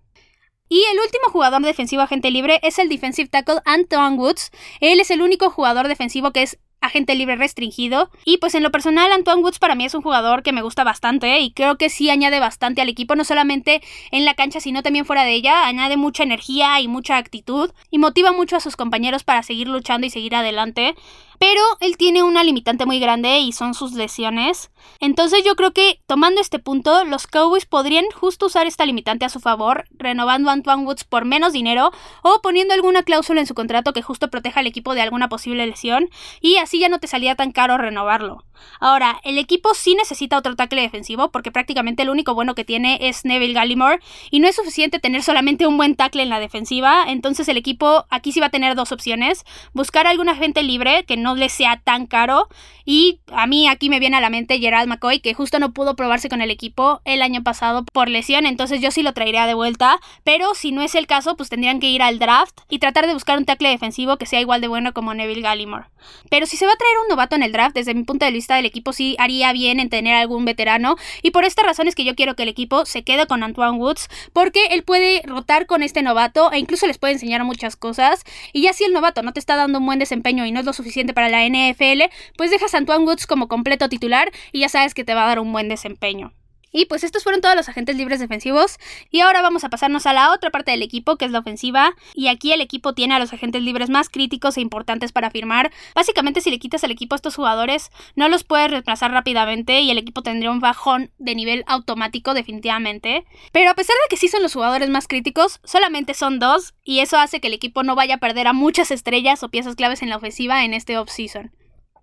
Y 0.68 0.82
el 0.92 0.99
último 0.99 1.30
jugador 1.30 1.62
defensivo 1.62 2.02
agente 2.02 2.30
libre 2.30 2.61
es 2.62 2.78
el 2.78 2.88
defensive 2.88 3.28
tackle 3.28 3.61
Antoine 3.64 4.16
Woods. 4.16 4.50
Él 4.80 5.00
es 5.00 5.11
el 5.11 5.23
único 5.23 5.50
jugador 5.50 5.88
defensivo 5.88 6.32
que 6.32 6.42
es 6.42 6.58
agente 6.80 7.14
libre 7.14 7.37
restringido. 7.37 8.11
Y 8.25 8.38
pues 8.38 8.54
en 8.54 8.62
lo 8.62 8.70
personal, 8.70 9.12
Antoine 9.12 9.42
Woods 9.42 9.58
para 9.58 9.75
mí 9.75 9.85
es 9.85 9.94
un 9.94 10.02
jugador 10.02 10.42
que 10.42 10.52
me 10.52 10.62
gusta 10.62 10.85
bastante 10.85 11.40
y 11.40 11.52
creo 11.52 11.76
que 11.76 11.90
sí 11.90 12.11
añade 12.11 12.40
bastante 12.40 12.80
al 12.80 12.88
equipo, 12.88 13.14
no 13.14 13.25
solamente 13.25 13.82
en 14.11 14.25
la 14.25 14.35
cancha, 14.35 14.61
sino 14.61 14.82
también 14.82 15.04
fuera 15.04 15.25
de 15.25 15.35
ella. 15.35 15.66
Añade 15.66 15.96
mucha 15.96 16.23
energía 16.23 16.80
y 16.80 16.88
mucha 16.88 17.16
actitud 17.16 17.70
y 17.90 17.99
motiva 17.99 18.32
mucho 18.32 18.56
a 18.56 18.61
sus 18.61 18.76
compañeros 18.76 19.25
para 19.25 19.42
seguir 19.42 19.68
luchando 19.68 20.06
y 20.06 20.11
seguir 20.11 20.35
adelante. 20.35 20.94
Pero 21.38 21.61
él 21.81 21.97
tiene 21.97 22.23
una 22.23 22.45
limitante 22.45 22.87
muy 22.87 23.00
grande 23.00 23.38
y 23.38 23.52
son 23.52 23.75
sus 23.75 23.93
lesiones. 23.93 24.71
Entonces 25.00 25.43
yo 25.45 25.57
creo 25.57 25.73
que 25.73 26.00
tomando 26.07 26.40
este 26.40 26.59
punto, 26.59 27.05
los 27.05 27.26
Cowboys 27.26 27.66
podrían 27.66 28.05
justo 28.14 28.47
usar 28.47 28.66
esta 28.66 28.87
limitante 28.87 29.25
a 29.25 29.28
su 29.28 29.40
favor, 29.40 29.85
renovando 29.90 30.50
a 30.50 30.52
Antoine 30.52 30.85
Woods 30.85 31.05
por 31.05 31.25
menos 31.25 31.52
dinero 31.52 31.90
o 32.23 32.40
poniendo 32.43 32.75
alguna 32.75 33.02
cláusula 33.02 33.40
en 33.40 33.47
su 33.47 33.55
contrato 33.55 33.93
que 33.93 34.02
justo 34.02 34.31
proteja 34.31 34.61
al 34.61 34.66
equipo 34.66 34.95
de 34.95 35.02
alguna 35.02 35.28
posible 35.28 35.66
lesión 35.66 36.09
y 36.40 36.57
así 36.57 36.78
ya 36.78 36.88
no 36.88 36.99
te 36.99 37.07
salía 37.07 37.35
tan 37.35 37.52
caro 37.52 37.78
renovarlo. 37.78 38.45
Ahora, 38.81 39.21
el 39.25 39.38
equipo 39.38 39.75
sí 39.75 39.95
necesita 39.95 40.38
otro 40.38 40.57
tackle 40.57 40.81
defensivo 40.81 41.31
porque 41.31 41.52
prácticamente 41.52 42.02
el 42.02 42.11
único 42.11 42.35
bueno 42.35 42.55
que 42.55 42.64
tiene 42.64 42.99
es 43.02 43.25
Neville 43.25 43.55
Gallimore 43.55 44.00
y 44.31 44.40
no 44.40 44.49
es 44.49 44.57
suficiente 44.57 44.99
tener 44.99 45.23
solamente 45.23 45.66
un 45.66 45.76
buen 45.76 45.95
tackle 45.97 46.23
en 46.23 46.31
la 46.31 46.40
defensiva, 46.40 47.05
entonces 47.09 47.49
el 47.49 47.57
equipo 47.57 48.07
aquí 48.11 48.33
sí 48.33 48.40
va 48.40 48.47
a 48.47 48.50
tener 48.50 48.75
dos 48.75 48.93
opciones, 48.93 49.45
buscar 49.73 50.07
a 50.07 50.11
algún 50.11 50.28
agente 50.28 50.62
libre 50.62 51.05
que 51.05 51.16
no 51.16 51.25
le 51.35 51.49
sea 51.49 51.80
tan 51.83 52.06
caro 52.06 52.49
y 52.85 53.21
a 53.33 53.47
mí 53.47 53.66
aquí 53.68 53.90
me 53.90 53.99
viene 53.99 54.16
a 54.16 54.21
la 54.21 54.30
mente 54.30 54.59
Gerald 54.59 54.88
McCoy 54.88 55.21
que 55.21 55.35
justo 55.35 55.59
no 55.59 55.73
pudo 55.73 55.97
probarse 55.97 56.28
con 56.28 56.40
el 56.40 56.50
equipo 56.50 57.00
el 57.04 57.23
año 57.23 57.42
pasado 57.42 57.85
por 57.92 58.09
lesión, 58.09 58.47
entonces 58.47 58.80
yo 58.80 58.90
sí 58.90 59.02
lo 59.02 59.12
traería 59.12 59.47
de 59.47 59.54
vuelta, 59.54 59.99
pero 60.25 60.54
si 60.54 60.73
no 60.73 60.83
es 60.83 60.95
el 60.95 61.06
caso 61.06 61.37
pues 61.37 61.49
tendrían 61.49 61.80
que 61.80 61.88
ir 61.90 62.02
al 62.02 62.18
draft 62.18 62.61
y 62.68 62.78
tratar 62.78 63.06
de 63.06 63.14
buscar 63.14 63.38
un 63.38 63.45
tackle 63.45 63.71
defensivo 63.71 64.16
que 64.16 64.26
sea 64.26 64.40
igual 64.40 64.61
de 64.61 64.68
bueno 64.68 64.92
como 64.92 65.14
Neville 65.14 65.42
Gallimore. 65.42 65.87
Pero 66.30 66.47
si 66.47 66.56
se 66.56 66.66
va 66.66 66.73
a 66.73 66.76
traer 66.76 66.99
un 67.02 67.09
novato 67.09 67.37
en 67.37 67.42
el 67.42 67.52
draft, 67.52 67.75
desde 67.75 67.95
mi 67.95 68.04
punto 68.04 68.25
de 68.25 68.33
vista 68.33 68.56
del 68.56 68.66
equipo 68.66 68.92
sí 68.92 69.16
haría 69.18 69.52
bien 69.52 69.80
en 69.80 69.90
tener 69.90 70.14
algún 70.14 70.45
veterano. 70.45 70.97
Y 71.23 71.30
por 71.30 71.45
esta 71.45 71.62
razón 71.62 71.88
es 71.88 71.95
que 71.95 72.04
yo 72.04 72.14
quiero 72.14 72.37
que 72.37 72.42
el 72.42 72.49
equipo 72.49 72.87
se 72.87 73.02
quede 73.02 73.26
con 73.26 73.42
Antoine 73.42 73.78
Woods, 73.78 74.09
porque 74.33 74.66
él 74.71 74.83
puede 74.83 75.23
rotar 75.25 75.66
con 75.66 75.83
este 75.83 76.02
novato 76.02 76.52
e 76.52 76.59
incluso 76.59 76.87
les 76.87 76.99
puede 76.99 77.14
enseñar 77.14 77.45
muchas 77.45 77.76
cosas. 77.76 78.25
Y 78.52 78.62
ya 78.62 78.73
si 78.73 78.85
el 78.85 78.92
novato 78.92 79.23
no 79.23 79.33
te 79.33 79.40
está 79.40 79.56
dando 79.56 79.78
un 79.78 79.87
buen 79.87 79.99
desempeño 79.99 80.47
y 80.47 80.52
no 80.52 80.61
es 80.61 80.66
lo 80.66 80.73
suficiente 80.73 81.14
para 81.16 81.30
la 81.30 81.49
NFL, 81.49 82.12
pues 82.37 82.50
dejas 82.50 82.75
a 82.75 82.76
Antoine 82.76 83.06
Woods 83.06 83.26
como 83.26 83.49
completo 83.49 83.88
titular 83.88 84.30
y 84.52 84.61
ya 84.61 84.68
sabes 84.68 84.92
que 84.92 85.02
te 85.02 85.14
va 85.14 85.25
a 85.25 85.28
dar 85.28 85.40
un 85.40 85.50
buen 85.50 85.70
desempeño. 85.70 86.35
Y 86.76 86.85
pues 86.85 87.04
estos 87.04 87.23
fueron 87.23 87.40
todos 87.40 87.56
los 87.56 87.71
agentes 87.71 87.97
libres 87.97 88.21
defensivos. 88.21 88.76
Y 89.11 89.21
ahora 89.21 89.40
vamos 89.40 89.64
a 89.64 89.71
pasarnos 89.71 90.04
a 90.04 90.12
la 90.12 90.30
otra 90.30 90.50
parte 90.50 90.73
del 90.73 90.83
equipo, 90.83 91.16
que 91.16 91.25
es 91.25 91.30
la 91.30 91.38
ofensiva. 91.38 91.95
Y 92.12 92.28
aquí 92.28 92.52
el 92.52 92.61
equipo 92.61 92.92
tiene 92.92 93.14
a 93.14 93.18
los 93.18 93.33
agentes 93.33 93.62
libres 93.62 93.88
más 93.88 94.11
críticos 94.11 94.59
e 94.59 94.61
importantes 94.61 95.11
para 95.11 95.30
firmar. 95.30 95.73
Básicamente 95.95 96.42
si 96.42 96.50
le 96.50 96.59
quitas 96.59 96.85
al 96.85 96.90
equipo 96.90 97.14
a 97.14 97.16
estos 97.16 97.35
jugadores, 97.35 97.90
no 98.14 98.28
los 98.28 98.45
puedes 98.45 98.71
reemplazar 98.71 99.11
rápidamente 99.11 99.80
y 99.80 99.90
el 99.90 99.97
equipo 99.97 100.21
tendría 100.21 100.50
un 100.50 100.61
bajón 100.61 101.11
de 101.16 101.35
nivel 101.35 101.64
automático 101.66 102.35
definitivamente. 102.35 103.25
Pero 103.52 103.71
a 103.71 103.75
pesar 103.75 103.97
de 104.04 104.11
que 104.11 104.18
sí 104.18 104.28
son 104.28 104.42
los 104.42 104.52
jugadores 104.52 104.90
más 104.90 105.09
críticos, 105.09 105.61
solamente 105.64 106.12
son 106.12 106.38
dos. 106.38 106.75
Y 106.85 106.99
eso 106.99 107.16
hace 107.16 107.40
que 107.40 107.47
el 107.49 107.54
equipo 107.54 107.85
no 107.85 107.95
vaya 107.95 108.16
a 108.16 108.21
perder 108.21 108.49
a 108.49 108.52
muchas 108.52 108.90
estrellas 108.90 109.42
o 109.42 109.49
piezas 109.49 109.76
claves 109.76 110.02
en 110.02 110.11
la 110.11 110.18
ofensiva 110.18 110.62
en 110.62 110.75
este 110.75 110.99
offseason. 110.99 111.52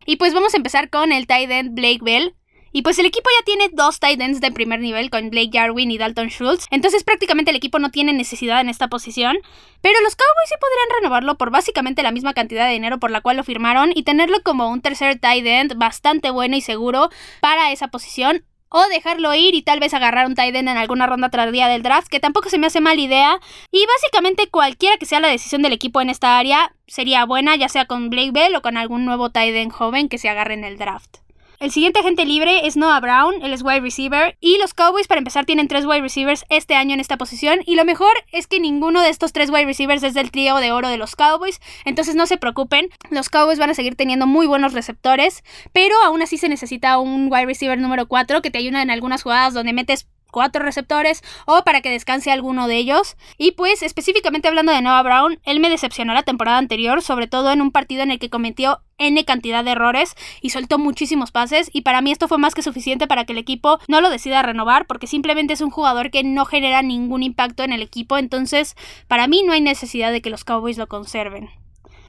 Y 0.07 0.15
pues 0.15 0.33
vamos 0.33 0.55
a 0.55 0.57
empezar 0.57 0.89
con 0.89 1.11
el 1.11 1.27
tight 1.27 1.51
end 1.51 1.75
Blake 1.75 1.99
Bell. 2.01 2.33
Y 2.73 2.81
pues 2.81 2.97
el 2.97 3.05
equipo 3.05 3.29
ya 3.39 3.45
tiene 3.45 3.69
dos 3.71 3.99
tight 3.99 4.19
ends 4.19 4.41
de 4.41 4.51
primer 4.51 4.79
nivel 4.79 5.11
con 5.11 5.29
Blake 5.29 5.51
Jarwin 5.53 5.91
y 5.91 5.99
Dalton 5.99 6.29
Schultz. 6.29 6.65
Entonces 6.71 7.03
prácticamente 7.03 7.51
el 7.51 7.57
equipo 7.57 7.77
no 7.77 7.91
tiene 7.91 8.13
necesidad 8.13 8.59
en 8.61 8.67
esta 8.67 8.87
posición. 8.87 9.37
Pero 9.81 10.01
los 10.01 10.15
Cowboys 10.15 10.49
sí 10.49 10.55
podrían 10.59 11.01
renovarlo 11.01 11.37
por 11.37 11.51
básicamente 11.51 12.01
la 12.01 12.11
misma 12.11 12.33
cantidad 12.33 12.65
de 12.65 12.73
dinero 12.73 12.99
por 12.99 13.11
la 13.11 13.21
cual 13.21 13.37
lo 13.37 13.43
firmaron 13.43 13.91
y 13.93 14.03
tenerlo 14.03 14.41
como 14.43 14.69
un 14.69 14.81
tercer 14.81 15.19
tight 15.19 15.45
end 15.45 15.75
bastante 15.77 16.31
bueno 16.31 16.57
y 16.57 16.61
seguro 16.61 17.09
para 17.41 17.71
esa 17.71 17.89
posición 17.89 18.43
o 18.69 18.87
dejarlo 18.87 19.35
ir 19.35 19.53
y 19.53 19.61
tal 19.61 19.79
vez 19.79 19.93
agarrar 19.93 20.25
un 20.25 20.33
tight 20.33 20.55
end 20.55 20.67
en 20.67 20.77
alguna 20.77 21.05
ronda 21.05 21.29
tardía 21.29 21.67
del 21.67 21.83
draft, 21.83 22.07
que 22.07 22.19
tampoco 22.19 22.49
se 22.49 22.57
me 22.57 22.65
hace 22.65 22.81
mala 22.81 22.99
idea. 22.99 23.39
Y 23.71 23.85
básicamente 23.85 24.49
cualquiera 24.49 24.97
que 24.97 25.05
sea 25.05 25.19
la 25.19 25.27
decisión 25.27 25.61
del 25.61 25.73
equipo 25.73 26.01
en 26.01 26.09
esta 26.09 26.39
área 26.39 26.73
sería 26.87 27.23
buena, 27.25 27.55
ya 27.55 27.69
sea 27.69 27.85
con 27.85 28.09
Blake 28.09 28.31
Bell 28.31 28.55
o 28.55 28.63
con 28.63 28.77
algún 28.77 29.05
nuevo 29.05 29.29
tight 29.29 29.53
end 29.53 29.71
joven 29.71 30.09
que 30.09 30.17
se 30.17 30.27
agarre 30.27 30.55
en 30.55 30.63
el 30.63 30.79
draft. 30.79 31.22
El 31.63 31.71
siguiente 31.71 32.01
agente 32.01 32.25
libre 32.25 32.67
es 32.67 32.75
Noah 32.75 32.99
Brown, 32.99 33.35
él 33.41 33.53
es 33.53 33.63
wide 33.63 33.79
receiver. 33.79 34.35
Y 34.41 34.57
los 34.57 34.73
Cowboys, 34.73 35.07
para 35.07 35.19
empezar, 35.19 35.45
tienen 35.45 35.69
tres 35.69 35.85
wide 35.85 36.01
receivers 36.01 36.43
este 36.49 36.75
año 36.75 36.93
en 36.93 36.99
esta 36.99 37.15
posición. 37.15 37.61
Y 37.65 37.77
lo 37.77 37.85
mejor 37.85 38.11
es 38.33 38.47
que 38.47 38.59
ninguno 38.59 39.01
de 39.01 39.07
estos 39.07 39.31
tres 39.31 39.49
wide 39.49 39.63
receivers 39.63 40.03
es 40.03 40.13
del 40.13 40.29
trío 40.29 40.57
de 40.57 40.73
oro 40.73 40.89
de 40.89 40.97
los 40.97 41.15
Cowboys. 41.15 41.61
Entonces 41.85 42.15
no 42.15 42.25
se 42.25 42.35
preocupen, 42.35 42.89
los 43.11 43.29
Cowboys 43.29 43.59
van 43.59 43.69
a 43.69 43.75
seguir 43.75 43.95
teniendo 43.95 44.27
muy 44.27 44.45
buenos 44.45 44.73
receptores. 44.73 45.41
Pero 45.71 45.95
aún 46.03 46.21
así 46.21 46.37
se 46.37 46.49
necesita 46.49 46.97
un 46.97 47.31
wide 47.31 47.45
receiver 47.45 47.79
número 47.79 48.09
4 48.09 48.41
que 48.41 48.51
te 48.51 48.57
ayuda 48.57 48.81
en 48.81 48.89
algunas 48.89 49.23
jugadas 49.23 49.53
donde 49.53 49.71
metes 49.71 50.09
cuatro 50.33 50.61
receptores 50.61 51.23
o 51.45 51.63
para 51.63 51.79
que 51.79 51.89
descanse 51.89 52.31
alguno 52.31 52.67
de 52.67 52.75
ellos. 52.75 53.15
Y 53.37 53.51
pues 53.51 53.81
específicamente 53.81 54.49
hablando 54.49 54.73
de 54.73 54.81
Noah 54.81 55.03
Brown, 55.03 55.39
él 55.43 55.61
me 55.61 55.69
decepcionó 55.69 56.13
la 56.13 56.23
temporada 56.23 56.57
anterior, 56.57 57.01
sobre 57.01 57.27
todo 57.27 57.53
en 57.53 57.61
un 57.61 57.71
partido 57.71 58.03
en 58.03 58.11
el 58.11 58.19
que 58.19 58.29
cometió 58.29 58.81
N 58.97 59.23
cantidad 59.25 59.63
de 59.63 59.71
errores 59.71 60.15
y 60.41 60.49
soltó 60.49 60.77
muchísimos 60.79 61.31
pases 61.31 61.69
y 61.71 61.81
para 61.81 62.01
mí 62.01 62.11
esto 62.11 62.27
fue 62.27 62.37
más 62.37 62.53
que 62.53 62.61
suficiente 62.61 63.07
para 63.07 63.25
que 63.25 63.33
el 63.33 63.39
equipo 63.39 63.79
no 63.87 64.01
lo 64.01 64.09
decida 64.09 64.41
renovar 64.41 64.85
porque 64.87 65.07
simplemente 65.07 65.53
es 65.53 65.61
un 65.61 65.71
jugador 65.71 66.11
que 66.11 66.23
no 66.23 66.45
genera 66.45 66.81
ningún 66.81 67.23
impacto 67.23 67.63
en 67.63 67.73
el 67.73 67.81
equipo, 67.81 68.17
entonces 68.17 68.75
para 69.07 69.27
mí 69.27 69.43
no 69.43 69.53
hay 69.53 69.61
necesidad 69.61 70.11
de 70.11 70.21
que 70.21 70.29
los 70.29 70.43
Cowboys 70.43 70.77
lo 70.77 70.87
conserven. 70.87 71.62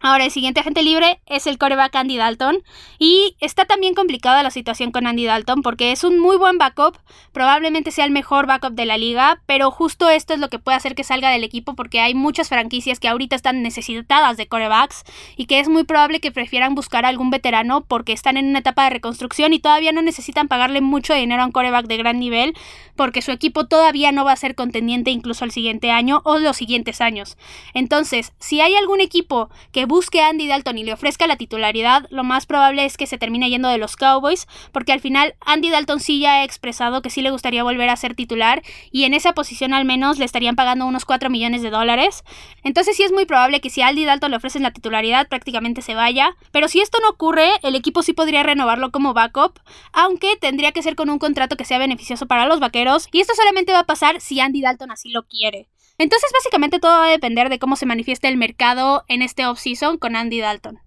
Ahora, 0.07 0.27
el 0.27 0.31
siguiente 0.31 0.61
agente 0.61 0.83
libre 0.83 1.23
es 1.25 1.47
el 1.47 1.57
coreback 1.57 1.97
Andy 1.97 2.19
Dalton. 2.19 2.63
Y 2.99 3.37
está 3.41 3.65
también 3.65 3.95
complicada 3.95 4.43
la 4.43 4.51
situación 4.51 4.93
con 4.93 5.07
Andy 5.07 5.25
Dalton 5.25 5.63
porque 5.63 5.93
es 5.93 6.05
un 6.05 6.19
muy 6.19 6.37
buen 6.37 6.59
backup. 6.59 6.99
Probablemente 7.33 7.91
sea 7.91 8.05
el 8.05 8.11
mejor 8.11 8.47
backup 8.47 8.75
de 8.75 8.85
la 8.85 8.99
liga. 8.99 9.41
Pero 9.47 9.71
justo 9.71 10.11
esto 10.11 10.35
es 10.35 10.41
lo 10.41 10.51
que 10.51 10.59
puede 10.59 10.77
hacer 10.77 10.95
que 10.95 11.05
salga 11.05 11.31
del 11.31 11.43
equipo 11.43 11.75
porque 11.75 12.01
hay 12.01 12.15
muchas 12.15 12.51
franquicias 12.51 13.01
que 13.01 13.09
ahorita 13.09 13.35
están 13.35 13.63
necesitadas 13.63 14.37
de 14.37 14.47
corebacks. 14.47 15.05
Y 15.39 15.47
que 15.47 15.59
es 15.59 15.71
muy 15.71 15.85
probable 15.85 16.21
que 16.21 16.31
prefieran 16.31 16.75
buscar 16.75 17.07
a 17.07 17.09
algún 17.09 17.31
veterano 17.31 17.81
porque 17.81 18.13
están 18.13 18.37
en 18.37 18.51
una 18.51 18.59
etapa 18.59 18.85
de 18.85 18.91
reconstrucción 18.91 19.55
y 19.55 19.59
todavía 19.59 19.93
no 19.93 20.03
necesitan 20.03 20.49
pagarle 20.49 20.83
mucho 20.83 21.15
dinero 21.15 21.41
a 21.41 21.47
un 21.47 21.53
coreback 21.53 21.87
de 21.87 21.97
gran 21.97 22.21
nivel. 22.21 22.53
Porque 22.95 23.23
su 23.23 23.31
equipo 23.31 23.69
todavía 23.69 24.13
no 24.13 24.27
va 24.27 24.33
a 24.33 24.37
ser 24.37 24.55
contendiente 24.55 25.11
incluso 25.11 25.47
el 25.47 25.51
siguiente 25.51 25.91
año 25.91 26.21
o 26.27 26.37
los 26.37 26.59
siguientes 26.59 27.01
años. 27.01 27.39
Entonces, 27.73 28.35
si 28.39 28.61
hay 28.61 28.75
algún 28.75 29.01
equipo 29.01 29.49
que 29.73 29.87
busque 29.95 30.21
a 30.21 30.29
Andy 30.29 30.49
Dalton 30.49 30.77
y 30.77 30.83
le 30.83 30.93
ofrezca 30.93 31.29
la 31.29 31.37
titularidad, 31.37 32.09
lo 32.11 32.25
más 32.25 32.47
probable 32.47 32.85
es 32.85 32.97
que 32.97 33.07
se 33.07 33.17
termine 33.17 33.49
yendo 33.49 33.69
de 33.69 33.79
los 33.79 33.95
Cowboys, 33.95 34.49
porque 34.73 34.91
al 34.91 34.99
final 34.99 35.37
Andy 35.47 35.71
Dalton 35.71 36.01
sí 36.01 36.19
ya 36.19 36.41
ha 36.41 36.43
expresado 36.43 37.01
que 37.01 37.11
sí 37.11 37.23
le 37.23 37.31
gustaría 37.31 37.63
volver 37.63 37.89
a 37.89 37.95
ser 37.95 38.17
titular 38.17 38.65
y 38.91 39.05
en 39.05 39.15
esa 39.15 39.35
posición 39.35 39.73
al 39.73 39.85
menos 39.85 40.19
le 40.19 40.25
estarían 40.25 40.57
pagando 40.57 40.85
unos 40.85 41.05
4 41.05 41.31
millones 41.31 41.63
de 41.63 41.71
dólares. 41.71 42.25
Entonces 42.65 42.97
sí 42.97 43.05
es 43.05 43.13
muy 43.13 43.25
probable 43.25 43.61
que 43.61 43.71
si 43.71 43.83
a 43.83 43.87
Andy 43.87 44.05
Dalton 44.05 44.33
le 44.33 44.39
ofrecen 44.39 44.65
la 44.65 44.73
titularidad 44.73 45.29
prácticamente 45.29 45.81
se 45.81 45.95
vaya, 45.95 46.35
pero 46.51 46.67
si 46.67 46.81
esto 46.81 46.99
no 47.01 47.11
ocurre, 47.11 47.51
el 47.63 47.77
equipo 47.77 48.03
sí 48.03 48.15
podría 48.15 48.43
renovarlo 48.43 48.91
como 48.91 49.15
backup, 49.15 49.61
aunque 49.93 50.35
tendría 50.41 50.73
que 50.73 50.83
ser 50.83 50.97
con 50.97 51.09
un 51.09 51.21
contrato 51.21 51.57
que 51.57 51.65
sea 51.65 51.79
beneficioso 51.79 52.27
para 52.27 52.49
los 52.49 52.59
vaqueros 52.59 53.07
y 53.13 53.21
esto 53.21 53.35
solamente 53.37 53.73
va 53.73 53.79
a 53.79 53.87
pasar 53.87 54.21
si 54.21 54.41
Andy 54.41 54.61
Dalton 54.61 54.91
así 54.91 55.11
lo 55.11 55.23
quiere. 55.29 55.69
Entonces 55.99 56.31
básicamente 56.33 56.81
todo 56.81 56.99
va 56.99 57.07
a 57.07 57.11
depender 57.11 57.49
de 57.49 57.59
cómo 57.59 57.77
se 57.77 57.87
manifieste 57.87 58.29
el 58.29 58.37
mercado 58.37 59.05
en 59.09 59.23
este 59.23 59.47
offseason 59.47 59.99
con 59.99 60.17
Andy 60.17 60.41
Dalton. 60.41 60.84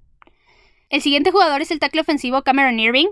El 0.89 1.01
siguiente 1.01 1.31
jugador 1.31 1.61
es 1.61 1.69
el 1.71 1.79
tackle 1.79 1.99
ofensivo 1.99 2.43
Cameron 2.43 2.79
Irving. 2.79 3.07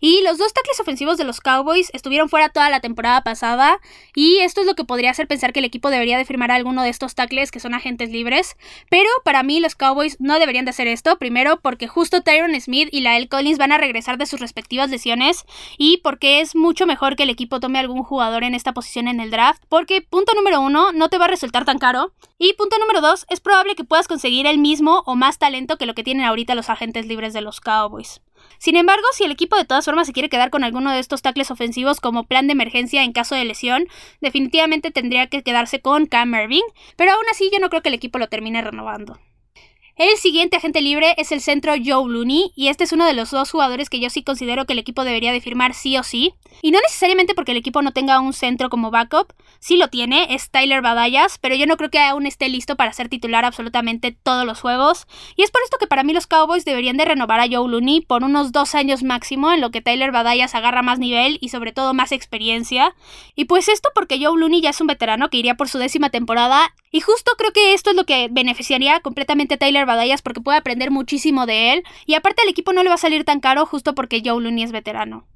Y 0.00 0.22
los 0.22 0.38
dos 0.38 0.54
tackles 0.54 0.80
ofensivos 0.80 1.18
de 1.18 1.24
los 1.24 1.42
Cowboys 1.42 1.90
estuvieron 1.92 2.30
fuera 2.30 2.48
toda 2.48 2.70
la 2.70 2.80
temporada 2.80 3.22
pasada. 3.22 3.80
Y 4.14 4.38
esto 4.38 4.62
es 4.62 4.66
lo 4.66 4.74
que 4.74 4.84
podría 4.84 5.10
hacer 5.10 5.28
pensar 5.28 5.52
que 5.52 5.58
el 5.58 5.66
equipo 5.66 5.90
debería 5.90 6.16
de 6.16 6.24
firmar 6.24 6.50
a 6.50 6.54
alguno 6.54 6.82
de 6.82 6.88
estos 6.88 7.14
tackles 7.14 7.50
que 7.50 7.60
son 7.60 7.74
agentes 7.74 8.08
libres. 8.08 8.56
Pero 8.88 9.10
para 9.24 9.42
mí 9.42 9.60
los 9.60 9.74
Cowboys 9.74 10.16
no 10.20 10.38
deberían 10.38 10.64
de 10.64 10.70
hacer 10.70 10.86
esto. 10.86 11.18
Primero 11.18 11.60
porque 11.60 11.86
justo 11.86 12.22
Tyron 12.22 12.58
Smith 12.58 12.88
y 12.92 13.02
Lael 13.02 13.28
Collins 13.28 13.58
van 13.58 13.72
a 13.72 13.78
regresar 13.78 14.16
de 14.16 14.24
sus 14.24 14.40
respectivas 14.40 14.88
lesiones. 14.88 15.44
Y 15.76 15.98
porque 15.98 16.40
es 16.40 16.56
mucho 16.56 16.86
mejor 16.86 17.14
que 17.14 17.24
el 17.24 17.30
equipo 17.30 17.60
tome 17.60 17.78
algún 17.78 18.04
jugador 18.04 18.42
en 18.42 18.54
esta 18.54 18.72
posición 18.72 19.06
en 19.06 19.20
el 19.20 19.30
draft. 19.30 19.62
Porque 19.68 20.00
punto 20.00 20.32
número 20.34 20.62
uno, 20.62 20.92
no 20.92 21.10
te 21.10 21.18
va 21.18 21.26
a 21.26 21.28
resultar 21.28 21.66
tan 21.66 21.78
caro. 21.78 22.14
Y 22.40 22.52
punto 22.52 22.78
número 22.78 23.00
dos, 23.00 23.26
es 23.28 23.40
probable 23.40 23.74
que 23.74 23.82
puedas 23.82 24.06
conseguir 24.06 24.46
el 24.46 24.58
mismo 24.58 25.02
o 25.06 25.16
más 25.16 25.38
talento 25.38 25.76
que 25.76 25.86
lo 25.86 25.94
que 25.94 26.04
tienen 26.04 26.24
ahorita 26.24 26.54
los 26.54 26.70
agentes 26.70 27.06
libres 27.06 27.32
de 27.32 27.40
los 27.40 27.60
Cowboys. 27.60 28.20
Sin 28.58 28.76
embargo, 28.76 29.02
si 29.12 29.24
el 29.24 29.32
equipo 29.32 29.56
de 29.56 29.64
todas 29.64 29.84
formas 29.84 30.06
se 30.06 30.12
quiere 30.12 30.28
quedar 30.28 30.50
con 30.50 30.62
alguno 30.62 30.92
de 30.92 31.00
estos 31.00 31.20
tackles 31.20 31.50
ofensivos 31.50 31.98
como 31.98 32.28
plan 32.28 32.46
de 32.46 32.52
emergencia 32.52 33.02
en 33.02 33.12
caso 33.12 33.34
de 33.34 33.44
lesión, 33.44 33.88
definitivamente 34.20 34.92
tendría 34.92 35.26
que 35.26 35.42
quedarse 35.42 35.80
con 35.80 36.06
Cam 36.06 36.32
Irving, 36.32 36.62
pero 36.96 37.10
aún 37.10 37.24
así 37.28 37.50
yo 37.52 37.58
no 37.58 37.70
creo 37.70 37.82
que 37.82 37.88
el 37.88 37.96
equipo 37.96 38.18
lo 38.18 38.28
termine 38.28 38.62
renovando. 38.62 39.18
El 39.98 40.16
siguiente 40.16 40.56
agente 40.56 40.80
libre 40.80 41.16
es 41.18 41.32
el 41.32 41.40
centro 41.40 41.72
Joe 41.72 42.08
Looney 42.08 42.52
y 42.54 42.68
este 42.68 42.84
es 42.84 42.92
uno 42.92 43.04
de 43.04 43.14
los 43.14 43.32
dos 43.32 43.50
jugadores 43.50 43.90
que 43.90 43.98
yo 43.98 44.10
sí 44.10 44.22
considero 44.22 44.64
que 44.64 44.74
el 44.74 44.78
equipo 44.78 45.02
debería 45.02 45.32
de 45.32 45.40
firmar 45.40 45.74
sí 45.74 45.98
o 45.98 46.04
sí. 46.04 46.34
Y 46.62 46.70
no 46.70 46.78
necesariamente 46.80 47.34
porque 47.34 47.52
el 47.52 47.58
equipo 47.58 47.82
no 47.82 47.92
tenga 47.92 48.20
un 48.20 48.32
centro 48.32 48.68
como 48.68 48.90
backup, 48.90 49.32
sí 49.60 49.76
lo 49.76 49.88
tiene, 49.88 50.34
es 50.34 50.50
Tyler 50.50 50.82
Badayas, 50.82 51.38
pero 51.38 51.54
yo 51.54 51.66
no 51.66 51.76
creo 51.76 51.90
que 51.90 52.00
aún 52.00 52.26
esté 52.26 52.48
listo 52.48 52.76
para 52.76 52.92
ser 52.92 53.08
titular 53.08 53.44
absolutamente 53.44 54.12
todos 54.12 54.44
los 54.44 54.60
juegos. 54.60 55.06
Y 55.36 55.42
es 55.42 55.50
por 55.50 55.62
esto 55.62 55.78
que 55.78 55.86
para 55.86 56.02
mí 56.02 56.12
los 56.12 56.26
Cowboys 56.26 56.64
deberían 56.64 56.96
de 56.96 57.04
renovar 57.04 57.40
a 57.40 57.46
Joe 57.48 57.68
Looney 57.68 58.00
por 58.00 58.24
unos 58.24 58.52
dos 58.52 58.74
años 58.74 59.02
máximo, 59.02 59.52
en 59.52 59.60
lo 59.60 59.70
que 59.70 59.80
Tyler 59.80 60.12
Badayas 60.12 60.54
agarra 60.54 60.82
más 60.82 60.98
nivel 60.98 61.38
y 61.40 61.50
sobre 61.50 61.72
todo 61.72 61.94
más 61.94 62.12
experiencia. 62.12 62.94
Y 63.34 63.44
pues 63.44 63.68
esto 63.68 63.90
porque 63.94 64.18
Joe 64.22 64.38
Looney 64.38 64.60
ya 64.60 64.70
es 64.70 64.80
un 64.80 64.86
veterano 64.86 65.30
que 65.30 65.38
iría 65.38 65.56
por 65.56 65.68
su 65.68 65.78
décima 65.78 66.10
temporada. 66.10 66.74
Y 66.90 67.00
justo 67.00 67.32
creo 67.36 67.52
que 67.52 67.74
esto 67.74 67.90
es 67.90 67.96
lo 67.96 68.04
que 68.04 68.28
beneficiaría 68.30 69.00
completamente 69.00 69.54
a 69.54 69.58
Tyler 69.58 69.86
Badayas 69.86 70.22
porque 70.22 70.40
puede 70.40 70.58
aprender 70.58 70.90
muchísimo 70.90 71.46
de 71.46 71.72
él. 71.72 71.84
Y 72.06 72.14
aparte 72.14 72.42
al 72.42 72.48
equipo 72.48 72.72
no 72.72 72.82
le 72.82 72.88
va 72.88 72.96
a 72.96 72.98
salir 72.98 73.24
tan 73.24 73.40
caro 73.40 73.66
justo 73.66 73.94
porque 73.94 74.22
Joe 74.24 74.42
Looney 74.42 74.64
es 74.64 74.72
veterano. 74.72 75.26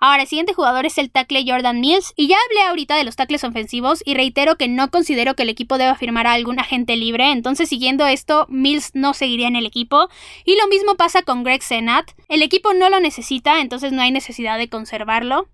Ahora, 0.00 0.22
el 0.22 0.28
siguiente 0.28 0.54
jugador 0.54 0.86
es 0.86 0.96
el 0.96 1.10
tackle 1.10 1.44
Jordan 1.46 1.80
Mills. 1.80 2.14
Y 2.16 2.26
ya 2.26 2.36
hablé 2.46 2.62
ahorita 2.62 2.96
de 2.96 3.04
los 3.04 3.16
tackles 3.16 3.44
ofensivos 3.44 4.02
y 4.04 4.14
reitero 4.14 4.56
que 4.56 4.66
no 4.66 4.90
considero 4.90 5.36
que 5.36 5.42
el 5.42 5.50
equipo 5.50 5.76
deba 5.76 5.94
firmar 5.94 6.26
a 6.26 6.32
algún 6.32 6.58
agente 6.58 6.96
libre. 6.96 7.30
Entonces, 7.30 7.68
siguiendo 7.68 8.06
esto, 8.06 8.46
Mills 8.48 8.92
no 8.94 9.12
seguiría 9.12 9.48
en 9.48 9.56
el 9.56 9.66
equipo. 9.66 10.08
Y 10.44 10.56
lo 10.56 10.66
mismo 10.68 10.96
pasa 10.96 11.22
con 11.22 11.44
Greg 11.44 11.62
Senat. 11.62 12.10
El 12.28 12.42
equipo 12.42 12.72
no 12.72 12.88
lo 12.88 12.98
necesita, 12.98 13.60
entonces 13.60 13.92
no 13.92 14.00
hay 14.00 14.10
necesidad 14.10 14.56
de 14.56 14.68
conservarlo. 14.68 15.48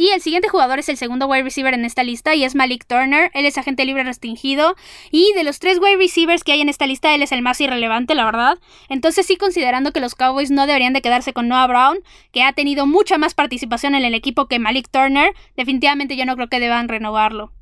Y 0.00 0.10
el 0.10 0.20
siguiente 0.20 0.48
jugador 0.48 0.78
es 0.78 0.88
el 0.88 0.96
segundo 0.96 1.26
wide 1.26 1.42
receiver 1.42 1.74
en 1.74 1.84
esta 1.84 2.04
lista 2.04 2.32
y 2.36 2.44
es 2.44 2.54
Malik 2.54 2.86
Turner. 2.86 3.32
Él 3.34 3.46
es 3.46 3.58
agente 3.58 3.84
libre 3.84 4.04
restringido. 4.04 4.76
Y 5.10 5.32
de 5.34 5.42
los 5.42 5.58
tres 5.58 5.80
wide 5.80 5.96
receivers 5.96 6.44
que 6.44 6.52
hay 6.52 6.60
en 6.60 6.68
esta 6.68 6.86
lista, 6.86 7.12
él 7.16 7.22
es 7.22 7.32
el 7.32 7.42
más 7.42 7.60
irrelevante, 7.60 8.14
la 8.14 8.24
verdad. 8.24 8.58
Entonces 8.88 9.26
sí, 9.26 9.36
considerando 9.36 9.92
que 9.92 9.98
los 9.98 10.14
Cowboys 10.14 10.52
no 10.52 10.68
deberían 10.68 10.92
de 10.92 11.02
quedarse 11.02 11.32
con 11.32 11.48
Noah 11.48 11.66
Brown, 11.66 11.98
que 12.30 12.44
ha 12.44 12.52
tenido 12.52 12.86
mucha 12.86 13.18
más 13.18 13.34
participación 13.34 13.96
en 13.96 14.04
el 14.04 14.14
equipo 14.14 14.46
que 14.46 14.60
Malik 14.60 14.88
Turner, 14.88 15.34
definitivamente 15.56 16.16
yo 16.16 16.26
no 16.26 16.36
creo 16.36 16.48
que 16.48 16.60
deban 16.60 16.88
renovarlo. 16.88 17.52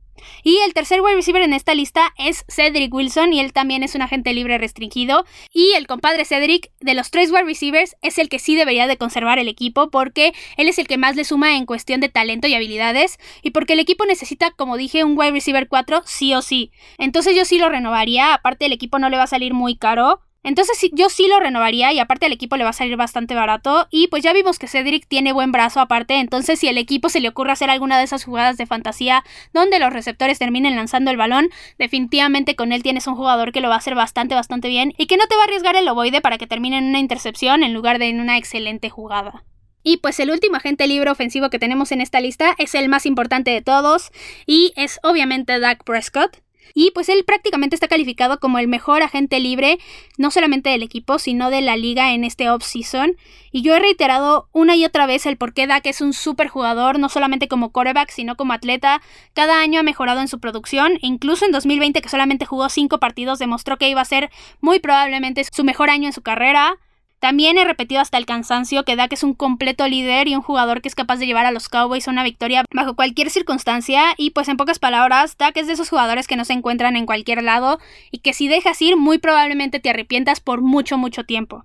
Y 0.43 0.59
el 0.65 0.75
tercer 0.75 1.01
wide 1.01 1.17
receiver 1.17 1.43
en 1.43 1.53
esta 1.53 1.75
lista 1.75 2.13
es 2.19 2.45
Cedric 2.49 2.93
Wilson 2.93 3.33
y 3.33 3.41
él 3.41 3.53
también 3.53 3.83
es 3.83 3.95
un 3.95 4.03
agente 4.03 4.33
libre 4.33 4.59
restringido. 4.59 5.25
Y 5.53 5.73
el 5.77 5.87
compadre 5.87 6.25
Cedric 6.25 6.71
de 6.81 6.95
los 6.95 7.11
tres 7.11 7.31
wide 7.31 7.45
receivers 7.45 7.97
es 8.03 8.19
el 8.19 8.29
que 8.29 8.39
sí 8.39 8.55
debería 8.55 8.87
de 8.87 8.97
conservar 8.97 9.39
el 9.39 9.49
equipo 9.49 9.91
porque 9.91 10.33
él 10.57 10.69
es 10.69 10.79
el 10.79 10.87
que 10.87 10.99
más 10.99 11.17
le 11.17 11.25
suma 11.25 11.57
en 11.57 11.67
cuestión 11.67 12.01
de 12.01 12.09
talento 12.09 12.47
y 12.47 12.55
habilidades 12.55 13.19
y 13.43 13.51
porque 13.51 13.75
el 13.75 13.81
equipo 13.81 14.07
necesita, 14.07 14.51
como 14.51 14.77
dije, 14.77 15.05
un 15.05 15.19
wide 15.19 15.33
receiver 15.33 15.69
4 15.69 16.03
sí 16.05 16.35
o 16.35 16.43
sí. 16.43 16.71
Entonces 16.99 17.37
yo 17.37 17.45
sí 17.45 17.59
lo 17.59 17.69
renovaría, 17.69 18.35
aparte 18.35 18.67
el 18.67 18.73
equipo 18.73 18.99
no 18.99 19.09
le 19.09 19.17
va 19.17 19.25
a 19.25 19.29
salir 19.29 19.55
muy 19.55 19.77
caro. 19.77 20.21
Entonces 20.47 20.79
yo 20.93 21.09
sí 21.09 21.27
lo 21.27 21.41
renovaría 21.41 21.93
y 21.93 21.99
aparte 21.99 22.27
al 22.27 22.33
equipo 22.33 22.57
le 22.57 22.63
va 22.63 22.71
a 22.71 22.73
salir 22.73 22.97
bastante 22.97 23.35
barato 23.35 23.89
y 23.91 24.07
pues 24.07 24.23
ya 24.23 24.33
vimos 24.33 24.61
que 24.61 24.69
Cedric 24.69 25.09
tiene 25.09 25.33
buen 25.33 25.51
brazo 25.51 25.81
aparte, 25.81 26.21
entonces 26.21 26.61
si 26.61 26.69
al 26.69 26.79
equipo 26.79 27.09
se 27.09 27.19
le 27.19 27.29
ocurre 27.29 27.51
hacer 27.51 27.69
alguna 27.69 27.99
de 27.99 28.05
esas 28.05 28.23
jugadas 28.23 28.57
de 28.57 28.65
fantasía 28.65 29.25
donde 29.53 29.81
los 29.81 29.93
receptores 29.93 30.39
terminen 30.39 30.77
lanzando 30.77 31.11
el 31.11 31.17
balón, 31.17 31.49
definitivamente 31.79 32.55
con 32.55 32.71
él 32.71 32.85
tienes 32.85 33.09
un 33.09 33.17
jugador 33.17 33.51
que 33.51 33.61
lo 33.61 33.69
va 33.69 33.75
a 33.75 33.79
hacer 33.79 33.97
bastante 33.97 34.37
bastante 34.37 34.69
bien 34.69 34.95
y 34.97 35.07
que 35.07 35.17
no 35.17 35.27
te 35.27 35.35
va 35.35 35.43
a 35.43 35.45
arriesgar 35.47 35.75
el 35.75 35.89
ovoide 35.89 36.21
para 36.21 36.39
que 36.39 36.47
termine 36.47 36.79
en 36.79 36.85
una 36.85 37.01
intercepción 37.01 37.65
en 37.65 37.75
lugar 37.75 37.99
de 37.99 38.07
en 38.07 38.21
una 38.21 38.39
excelente 38.39 38.89
jugada. 38.89 39.43
Y 39.83 39.97
pues 39.97 40.21
el 40.21 40.31
último 40.31 40.59
agente 40.59 40.87
libre 40.87 41.11
ofensivo 41.11 41.51
que 41.51 41.59
tenemos 41.59 41.91
en 41.91 42.01
esta 42.01 42.21
lista 42.21 42.55
es 42.59 42.77
el 42.77 42.89
más 42.89 43.05
importante 43.05 43.51
de 43.51 43.63
todos 43.63 44.13
y 44.47 44.73
es 44.77 45.01
obviamente 45.03 45.59
Dak 45.59 45.83
Prescott. 45.83 46.46
Y 46.75 46.91
pues 46.93 47.09
él 47.09 47.25
prácticamente 47.25 47.77
está 47.77 47.89
calificado 47.89 48.39
como 48.41 48.59
el 48.59 48.69
mejor 48.69 49.03
agente 49.03 49.41
libre, 49.41 49.79
no 50.19 50.31
solamente 50.31 50.71
del 50.71 50.83
equipo, 50.83 51.19
sino 51.19 51.51
de 51.51 51.61
la 51.61 51.77
liga 51.77 52.13
en 52.13 52.25
este 52.25 52.51
off-season. 52.51 53.17
Y 53.53 53.63
yo 53.63 53.75
he 53.75 53.79
reiterado 53.79 54.49
una 54.53 54.77
y 54.77 54.85
otra 54.85 55.07
vez 55.07 55.27
el 55.27 55.37
por 55.37 55.55
qué 55.55 55.67
Dak 55.67 55.87
es 55.87 56.01
un 56.01 56.13
super 56.13 56.49
jugador, 56.49 56.99
no 56.99 57.09
solamente 57.09 57.49
como 57.49 57.71
quarterback, 57.71 58.11
sino 58.11 58.37
como 58.37 58.53
atleta. 58.53 59.01
Cada 59.35 59.61
año 59.61 59.81
ha 59.81 59.83
mejorado 59.83 60.21
en 60.21 60.29
su 60.29 60.41
producción, 60.41 60.95
e 61.03 61.07
incluso 61.07 61.45
en 61.45 61.53
2020, 61.53 62.03
que 62.03 62.09
solamente 62.09 62.45
jugó 62.45 62.69
5 62.69 62.99
partidos, 62.99 63.39
demostró 63.39 63.79
que 63.79 63.89
iba 63.89 64.01
a 64.01 64.05
ser 64.05 64.31
muy 64.61 64.79
probablemente 64.81 65.43
su 65.51 65.65
mejor 65.65 65.91
año 65.91 66.07
en 66.07 66.13
su 66.13 66.23
carrera. 66.23 66.77
También 67.19 67.57
he 67.57 67.65
repetido 67.65 68.01
hasta 68.01 68.19
el 68.19 68.27
cansancio 68.27 68.85
que 68.85 68.95
Dak 68.95 69.13
es 69.13 69.23
un 69.23 69.35
completo 69.35 69.89
líder 69.89 70.29
y 70.29 70.35
un 70.35 70.43
jugador 70.43 70.83
que 70.83 70.89
es 70.89 70.95
capaz 70.95 71.17
de 71.17 71.27
llevar 71.27 71.47
a 71.47 71.51
los 71.51 71.69
Cowboys 71.69 72.07
a 72.07 72.11
una 72.11 72.23
victoria 72.23 72.65
bajo 72.73 72.95
cualquier 72.95 73.31
circunstancia 73.31 74.15
y 74.19 74.31
pues 74.31 74.49
en 74.49 74.59
pocas 74.59 74.79
palabras, 74.79 75.39
Dak 75.39 75.57
es 75.57 75.67
de 75.67 75.73
esos 75.73 75.89
jugadores 75.89 76.27
que 76.27 76.37
no 76.37 76.45
se 76.45 76.53
encuentran 76.53 76.95
en 76.95 77.07
cualquier 77.07 77.43
lado 77.43 77.79
y 78.11 78.19
que 78.19 78.35
si 78.35 78.49
dejas 78.49 78.81
ir 78.83 78.97
muy 78.97 79.19
probablemente 79.19 79.81
te 79.81 79.91
arrepientas 79.91 80.41
por 80.41 80.61
mucho 80.61 80.99
mucho 80.99 81.25
tiempo. 81.25 81.65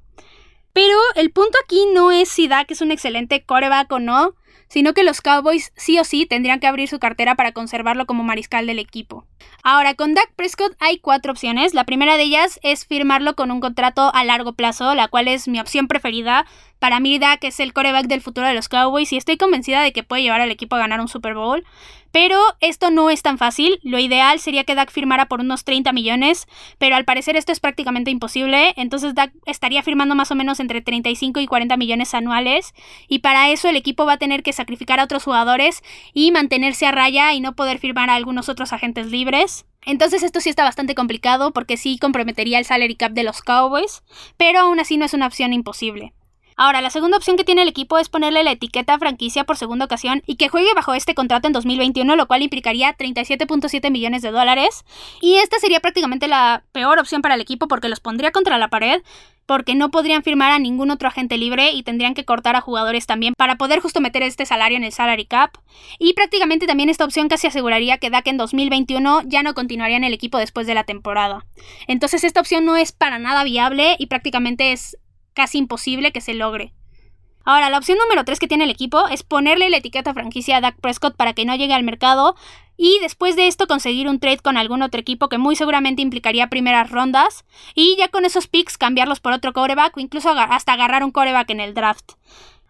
Pero 0.73 0.97
el 1.15 1.31
punto 1.31 1.57
aquí 1.65 1.85
no 1.93 2.11
es 2.11 2.29
si 2.29 2.47
Dak 2.47 2.71
es 2.71 2.81
un 2.81 2.91
excelente 2.91 3.43
coreback 3.43 3.91
o 3.91 3.99
no, 3.99 4.35
sino 4.69 4.93
que 4.93 5.03
los 5.03 5.19
Cowboys 5.19 5.73
sí 5.75 5.99
o 5.99 6.05
sí 6.05 6.25
tendrían 6.25 6.61
que 6.61 6.67
abrir 6.67 6.87
su 6.87 6.97
cartera 6.97 7.35
para 7.35 7.51
conservarlo 7.51 8.05
como 8.05 8.23
mariscal 8.23 8.67
del 8.67 8.79
equipo. 8.79 9.27
Ahora, 9.63 9.93
con 9.93 10.13
Dak 10.13 10.31
Prescott 10.35 10.75
hay 10.79 10.97
cuatro 10.97 11.31
opciones. 11.31 11.73
La 11.73 11.85
primera 11.85 12.17
de 12.17 12.23
ellas 12.23 12.59
es 12.63 12.85
firmarlo 12.85 13.35
con 13.35 13.51
un 13.51 13.59
contrato 13.59 14.11
a 14.13 14.23
largo 14.23 14.53
plazo, 14.53 14.95
la 14.95 15.07
cual 15.07 15.27
es 15.27 15.47
mi 15.47 15.59
opción 15.59 15.87
preferida. 15.87 16.45
Para 16.81 16.99
mí, 16.99 17.19
Dak 17.19 17.43
es 17.43 17.59
el 17.59 17.73
coreback 17.73 18.07
del 18.07 18.21
futuro 18.21 18.47
de 18.47 18.55
los 18.55 18.67
Cowboys 18.67 19.13
y 19.13 19.17
estoy 19.17 19.37
convencida 19.37 19.83
de 19.83 19.93
que 19.93 20.01
puede 20.01 20.23
llevar 20.23 20.41
al 20.41 20.49
equipo 20.49 20.75
a 20.75 20.79
ganar 20.79 20.99
un 20.99 21.07
Super 21.07 21.35
Bowl. 21.35 21.63
Pero 22.11 22.39
esto 22.59 22.89
no 22.89 23.11
es 23.11 23.21
tan 23.21 23.37
fácil. 23.37 23.79
Lo 23.83 23.99
ideal 23.99 24.39
sería 24.39 24.63
que 24.63 24.73
Dak 24.73 24.89
firmara 24.89 25.27
por 25.27 25.41
unos 25.41 25.63
30 25.63 25.93
millones, 25.93 26.47
pero 26.79 26.95
al 26.95 27.05
parecer 27.05 27.37
esto 27.37 27.51
es 27.51 27.59
prácticamente 27.59 28.09
imposible. 28.09 28.73
Entonces 28.77 29.13
Dak 29.13 29.31
estaría 29.45 29.83
firmando 29.83 30.15
más 30.15 30.31
o 30.31 30.35
menos 30.35 30.59
entre 30.59 30.81
35 30.81 31.39
y 31.39 31.45
40 31.45 31.77
millones 31.77 32.15
anuales. 32.15 32.73
Y 33.07 33.19
para 33.19 33.51
eso 33.51 33.69
el 33.69 33.75
equipo 33.75 34.07
va 34.07 34.13
a 34.13 34.17
tener 34.17 34.41
que 34.41 34.51
sacrificar 34.51 34.99
a 34.99 35.03
otros 35.03 35.23
jugadores 35.23 35.83
y 36.15 36.31
mantenerse 36.31 36.87
a 36.87 36.91
raya 36.91 37.31
y 37.33 37.41
no 37.41 37.55
poder 37.55 37.77
firmar 37.77 38.09
a 38.09 38.15
algunos 38.15 38.49
otros 38.49 38.73
agentes 38.73 39.05
libres. 39.11 39.67
Entonces 39.85 40.23
esto 40.23 40.39
sí 40.39 40.49
está 40.49 40.63
bastante 40.63 40.95
complicado 40.95 41.53
porque 41.53 41.77
sí 41.77 41.99
comprometería 41.99 42.57
el 42.57 42.65
salary 42.65 42.95
cap 42.95 43.11
de 43.11 43.21
los 43.21 43.43
Cowboys, 43.43 44.01
pero 44.35 44.61
aún 44.61 44.79
así 44.79 44.97
no 44.97 45.05
es 45.05 45.13
una 45.13 45.27
opción 45.27 45.53
imposible. 45.53 46.13
Ahora, 46.63 46.81
la 46.81 46.91
segunda 46.91 47.17
opción 47.17 47.37
que 47.37 47.43
tiene 47.43 47.63
el 47.63 47.69
equipo 47.69 47.97
es 47.97 48.07
ponerle 48.07 48.43
la 48.43 48.51
etiqueta 48.51 48.95
franquicia 48.99 49.45
por 49.45 49.57
segunda 49.57 49.85
ocasión 49.85 50.21
y 50.27 50.35
que 50.35 50.47
juegue 50.47 50.75
bajo 50.75 50.93
este 50.93 51.15
contrato 51.15 51.47
en 51.47 51.53
2021, 51.53 52.15
lo 52.15 52.27
cual 52.27 52.43
implicaría 52.43 52.95
37.7 52.95 53.89
millones 53.89 54.21
de 54.21 54.29
dólares. 54.29 54.85
Y 55.21 55.37
esta 55.37 55.57
sería 55.57 55.79
prácticamente 55.79 56.27
la 56.27 56.61
peor 56.71 56.99
opción 56.99 57.23
para 57.23 57.33
el 57.33 57.41
equipo 57.41 57.67
porque 57.67 57.89
los 57.89 57.99
pondría 57.99 58.31
contra 58.31 58.59
la 58.59 58.67
pared, 58.67 59.01
porque 59.47 59.73
no 59.73 59.89
podrían 59.89 60.21
firmar 60.21 60.51
a 60.51 60.59
ningún 60.59 60.91
otro 60.91 61.07
agente 61.07 61.35
libre 61.39 61.71
y 61.71 61.81
tendrían 61.81 62.13
que 62.13 62.25
cortar 62.25 62.55
a 62.55 62.61
jugadores 62.61 63.07
también 63.07 63.33
para 63.35 63.55
poder 63.55 63.79
justo 63.79 63.99
meter 63.99 64.21
este 64.21 64.45
salario 64.45 64.77
en 64.77 64.83
el 64.83 64.91
salary 64.91 65.25
cap. 65.25 65.57
Y 65.97 66.13
prácticamente 66.13 66.67
también 66.67 66.89
esta 66.89 67.05
opción 67.05 67.27
casi 67.27 67.47
aseguraría 67.47 67.97
que 67.97 68.11
Dak 68.11 68.27
en 68.27 68.37
2021 68.37 69.23
ya 69.25 69.41
no 69.41 69.55
continuaría 69.55 69.97
en 69.97 70.03
el 70.03 70.13
equipo 70.13 70.37
después 70.37 70.67
de 70.67 70.75
la 70.75 70.83
temporada. 70.83 71.43
Entonces 71.87 72.23
esta 72.23 72.39
opción 72.39 72.65
no 72.65 72.77
es 72.77 72.91
para 72.91 73.17
nada 73.17 73.43
viable 73.43 73.95
y 73.97 74.05
prácticamente 74.05 74.73
es 74.73 74.95
casi 75.33 75.57
imposible 75.57 76.11
que 76.11 76.21
se 76.21 76.33
logre. 76.33 76.73
Ahora, 77.43 77.69
la 77.69 77.77
opción 77.77 77.97
número 77.97 78.23
3 78.23 78.39
que 78.39 78.47
tiene 78.47 78.65
el 78.65 78.69
equipo 78.69 79.07
es 79.07 79.23
ponerle 79.23 79.69
la 79.69 79.77
etiqueta 79.77 80.13
franquicia 80.13 80.57
a 80.57 80.61
Dak 80.61 80.79
Prescott 80.79 81.15
para 81.15 81.33
que 81.33 81.45
no 81.45 81.55
llegue 81.55 81.73
al 81.73 81.83
mercado 81.83 82.35
y 82.77 82.99
después 82.99 83.35
de 83.35 83.47
esto 83.47 83.67
conseguir 83.67 84.07
un 84.07 84.19
trade 84.19 84.39
con 84.39 84.57
algún 84.57 84.81
otro 84.81 84.99
equipo 84.99 85.29
que 85.29 85.37
muy 85.37 85.55
seguramente 85.55 86.01
implicaría 86.01 86.47
primeras 86.47 86.89
rondas 86.89 87.45
y 87.73 87.95
ya 87.97 88.07
con 88.09 88.25
esos 88.25 88.47
picks 88.47 88.77
cambiarlos 88.77 89.19
por 89.19 89.33
otro 89.33 89.53
coreback 89.53 89.97
o 89.97 89.99
incluso 89.99 90.29
hasta 90.29 90.73
agarrar 90.73 91.03
un 91.03 91.11
coreback 91.11 91.49
en 91.49 91.59
el 91.59 91.73
draft. 91.73 92.13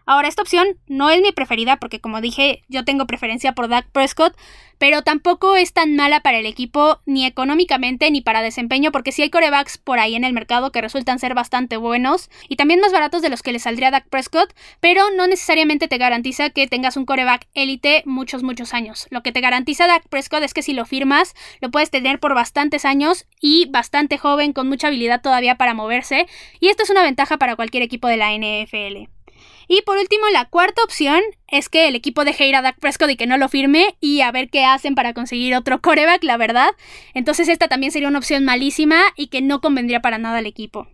Ahora, 0.06 0.28
esta 0.28 0.42
opción 0.42 0.78
no 0.86 1.10
es 1.10 1.20
mi 1.20 1.32
preferida 1.32 1.76
porque 1.76 2.00
como 2.00 2.20
dije, 2.20 2.62
yo 2.68 2.84
tengo 2.84 3.06
preferencia 3.06 3.52
por 3.52 3.68
Dak 3.68 3.86
Prescott, 3.90 4.36
pero 4.82 5.02
tampoco 5.02 5.54
es 5.54 5.72
tan 5.72 5.94
mala 5.94 6.20
para 6.20 6.38
el 6.38 6.46
equipo 6.46 7.00
ni 7.06 7.24
económicamente 7.24 8.10
ni 8.10 8.20
para 8.20 8.42
desempeño 8.42 8.90
porque 8.90 9.12
sí 9.12 9.22
hay 9.22 9.30
corebacks 9.30 9.78
por 9.78 10.00
ahí 10.00 10.16
en 10.16 10.24
el 10.24 10.32
mercado 10.32 10.72
que 10.72 10.80
resultan 10.80 11.20
ser 11.20 11.34
bastante 11.34 11.76
buenos 11.76 12.30
y 12.48 12.56
también 12.56 12.80
más 12.80 12.90
baratos 12.90 13.22
de 13.22 13.28
los 13.28 13.42
que 13.42 13.52
le 13.52 13.60
saldría 13.60 13.92
Dak 13.92 14.08
Prescott, 14.08 14.52
pero 14.80 15.12
no 15.16 15.28
necesariamente 15.28 15.86
te 15.86 15.98
garantiza 15.98 16.50
que 16.50 16.66
tengas 16.66 16.96
un 16.96 17.06
coreback 17.06 17.46
élite 17.54 18.02
muchos 18.06 18.42
muchos 18.42 18.74
años. 18.74 19.06
Lo 19.10 19.22
que 19.22 19.30
te 19.30 19.40
garantiza 19.40 19.86
Dak 19.86 20.08
Prescott 20.08 20.42
es 20.42 20.52
que 20.52 20.62
si 20.62 20.72
lo 20.72 20.84
firmas, 20.84 21.34
lo 21.60 21.70
puedes 21.70 21.90
tener 21.90 22.18
por 22.18 22.34
bastantes 22.34 22.84
años 22.84 23.26
y 23.40 23.66
bastante 23.70 24.18
joven 24.18 24.52
con 24.52 24.68
mucha 24.68 24.88
habilidad 24.88 25.22
todavía 25.22 25.56
para 25.56 25.74
moverse 25.74 26.26
y 26.58 26.70
esto 26.70 26.82
es 26.82 26.90
una 26.90 27.02
ventaja 27.04 27.36
para 27.36 27.54
cualquier 27.54 27.84
equipo 27.84 28.08
de 28.08 28.16
la 28.16 28.32
NFL. 28.32 29.11
Y 29.74 29.80
por 29.80 29.96
último, 29.96 30.28
la 30.28 30.44
cuarta 30.44 30.84
opción 30.84 31.22
es 31.48 31.70
que 31.70 31.88
el 31.88 31.94
equipo 31.94 32.26
deje 32.26 32.46
ir 32.46 32.54
a 32.54 32.60
Dak 32.60 32.78
Prescott 32.78 33.08
y 33.08 33.16
que 33.16 33.26
no 33.26 33.38
lo 33.38 33.48
firme 33.48 33.96
y 34.02 34.20
a 34.20 34.30
ver 34.30 34.50
qué 34.50 34.66
hacen 34.66 34.94
para 34.94 35.14
conseguir 35.14 35.54
otro 35.54 35.80
coreback, 35.80 36.22
la 36.24 36.36
verdad. 36.36 36.68
Entonces 37.14 37.48
esta 37.48 37.68
también 37.68 37.90
sería 37.90 38.08
una 38.08 38.18
opción 38.18 38.44
malísima 38.44 39.00
y 39.16 39.28
que 39.28 39.40
no 39.40 39.62
convendría 39.62 40.02
para 40.02 40.18
nada 40.18 40.36
al 40.36 40.46
equipo. 40.46 40.88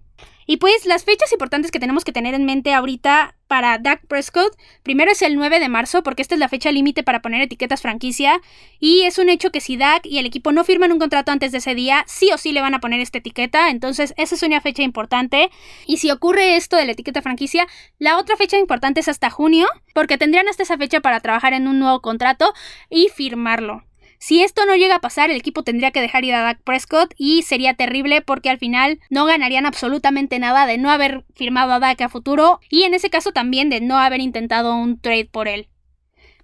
Y 0.51 0.57
pues 0.57 0.87
las 0.87 1.05
fechas 1.05 1.31
importantes 1.31 1.71
que 1.71 1.79
tenemos 1.79 2.05
que 2.05 2.13
tener 2.13 2.33
en 2.33 2.47
mente 2.47 2.73
ahorita 2.73 3.35
para 3.49 3.77
Dak 3.77 4.07
Prescott, 4.07 4.57
primero 4.83 5.13
es 5.13 5.21
el 5.21 5.37
9 5.37 5.61
de 5.61 5.69
marzo, 5.69 6.03
porque 6.03 6.23
esta 6.23 6.37
es 6.37 6.39
la 6.39 6.49
fecha 6.49 6.73
límite 6.73 7.03
para 7.03 7.21
poner 7.21 7.43
etiquetas 7.43 7.83
franquicia, 7.83 8.41
y 8.81 9.03
es 9.03 9.19
un 9.19 9.29
hecho 9.29 9.51
que 9.51 9.61
si 9.61 9.77
Dak 9.77 10.07
y 10.07 10.17
el 10.17 10.25
equipo 10.25 10.51
no 10.53 10.65
firman 10.65 10.91
un 10.91 10.99
contrato 10.99 11.33
antes 11.33 11.53
de 11.53 11.59
ese 11.59 11.75
día, 11.75 12.03
sí 12.07 12.31
o 12.33 12.39
sí 12.39 12.53
le 12.53 12.63
van 12.63 12.73
a 12.73 12.81
poner 12.81 12.99
esta 13.01 13.19
etiqueta, 13.19 13.69
entonces 13.69 14.15
esa 14.17 14.37
es 14.37 14.43
una 14.43 14.63
fecha 14.63 14.83
importante. 14.83 15.51
Y 15.87 15.99
si 15.99 16.11
ocurre 16.11 16.57
esto 16.57 16.77
de 16.79 16.87
la 16.87 16.93
etiqueta 16.93 17.21
franquicia, 17.21 17.67
la 17.99 18.17
otra 18.17 18.37
fecha 18.37 18.57
importante 18.57 19.01
es 19.01 19.09
hasta 19.09 19.29
junio, 19.29 19.67
porque 19.93 20.17
tendrían 20.17 20.49
hasta 20.49 20.63
esa 20.63 20.79
fecha 20.79 21.01
para 21.01 21.21
trabajar 21.21 21.53
en 21.53 21.69
un 21.69 21.79
nuevo 21.79 22.01
contrato 22.01 22.55
y 22.89 23.11
firmarlo. 23.15 23.88
Si 24.19 24.43
esto 24.43 24.67
no 24.67 24.75
llega 24.75 24.97
a 24.97 25.01
pasar, 25.01 25.31
el 25.31 25.37
equipo 25.37 25.63
tendría 25.63 25.93
que 25.93 26.01
dejar 26.01 26.25
ir 26.25 26.35
a 26.35 26.43
Dak 26.43 26.61
Prescott 26.63 27.15
y 27.17 27.43
sería 27.43 27.75
terrible 27.75 28.21
porque 28.21 28.51
al 28.51 28.59
final 28.59 28.99
no 29.11 29.25
ganarían 29.25 29.65
absolutamente 29.65 30.39
nada 30.39 30.67
de 30.67 30.77
no 30.77 30.91
haber 30.91 31.25
firmado 31.35 31.73
a 31.73 31.79
Dak 31.79 32.01
a 32.01 32.09
futuro 32.09 32.61
y 32.69 32.83
en 32.83 32.95
ese 32.95 33.11
caso 33.11 33.33
también 33.33 33.71
de 33.71 33.81
no 33.81 33.97
haber 33.99 34.21
intentado 34.21 34.75
un 34.75 35.01
trade 35.01 35.27
por 35.27 35.47
él. 35.47 35.69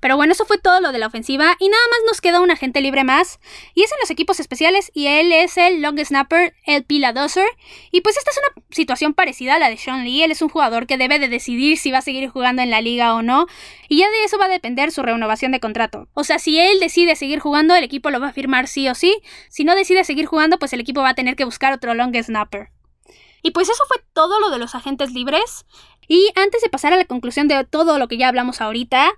Pero 0.04 0.18
bueno, 0.18 0.34
eso 0.34 0.44
fue 0.44 0.58
todo 0.58 0.82
lo 0.82 0.92
de 0.92 0.98
la 0.98 1.06
ofensiva 1.06 1.56
y 1.58 1.66
nada 1.70 1.82
más 1.90 2.00
nos 2.06 2.20
queda 2.20 2.42
un 2.42 2.50
agente 2.50 2.82
libre 2.82 3.04
más 3.04 3.40
y 3.74 3.84
es 3.84 3.90
en 3.90 3.96
los 4.02 4.10
equipos 4.10 4.38
especiales 4.38 4.90
y 4.92 5.06
él 5.06 5.32
es 5.32 5.56
el 5.56 5.80
long 5.80 5.98
snapper, 5.98 6.54
el 6.66 6.84
Pila 6.84 7.14
Dozer 7.14 7.48
y 7.90 8.02
pues 8.02 8.18
esta 8.18 8.30
es 8.30 8.36
una 8.36 8.64
situación 8.68 9.14
parecida 9.14 9.54
a 9.54 9.58
la 9.58 9.70
de 9.70 9.78
Sean 9.78 10.04
Lee, 10.04 10.22
él 10.22 10.30
es 10.30 10.42
un 10.42 10.50
jugador 10.50 10.86
que 10.86 10.98
debe 10.98 11.18
de 11.18 11.28
decidir 11.28 11.78
si 11.78 11.90
va 11.90 11.98
a 11.98 12.02
seguir 12.02 12.28
jugando 12.28 12.60
en 12.60 12.70
la 12.70 12.82
liga 12.82 13.14
o 13.14 13.22
no 13.22 13.46
y 13.88 13.96
ya 13.96 14.10
de 14.10 14.24
eso 14.24 14.36
va 14.36 14.44
a 14.44 14.50
depender 14.50 14.92
su 14.92 15.00
renovación 15.00 15.52
de 15.52 15.60
contrato. 15.60 16.06
O 16.12 16.22
sea, 16.22 16.38
si 16.38 16.58
él 16.60 16.80
decide 16.80 17.16
seguir 17.16 17.38
jugando, 17.38 17.74
el 17.74 17.82
equipo 17.82 18.10
lo 18.10 18.20
va 18.20 18.28
a 18.28 18.32
firmar 18.34 18.68
sí 18.68 18.86
o 18.90 18.94
sí, 18.94 19.22
si 19.48 19.64
no 19.64 19.74
decide 19.74 20.04
seguir 20.04 20.26
jugando, 20.26 20.58
pues 20.58 20.74
el 20.74 20.80
equipo 20.80 21.00
va 21.00 21.08
a 21.08 21.14
tener 21.14 21.34
que 21.34 21.46
buscar 21.46 21.72
otro 21.72 21.94
long 21.94 22.14
snapper. 22.14 22.68
Y 23.40 23.52
pues 23.52 23.70
eso 23.70 23.84
fue 23.88 24.02
todo 24.12 24.38
lo 24.40 24.50
de 24.50 24.58
los 24.58 24.74
agentes 24.74 25.12
libres. 25.12 25.64
Y 26.08 26.30
antes 26.34 26.60
de 26.62 26.68
pasar 26.68 26.92
a 26.92 26.96
la 26.96 27.04
conclusión 27.04 27.48
de 27.48 27.64
todo 27.64 27.98
lo 27.98 28.08
que 28.08 28.16
ya 28.16 28.28
hablamos 28.28 28.60
ahorita, 28.60 29.12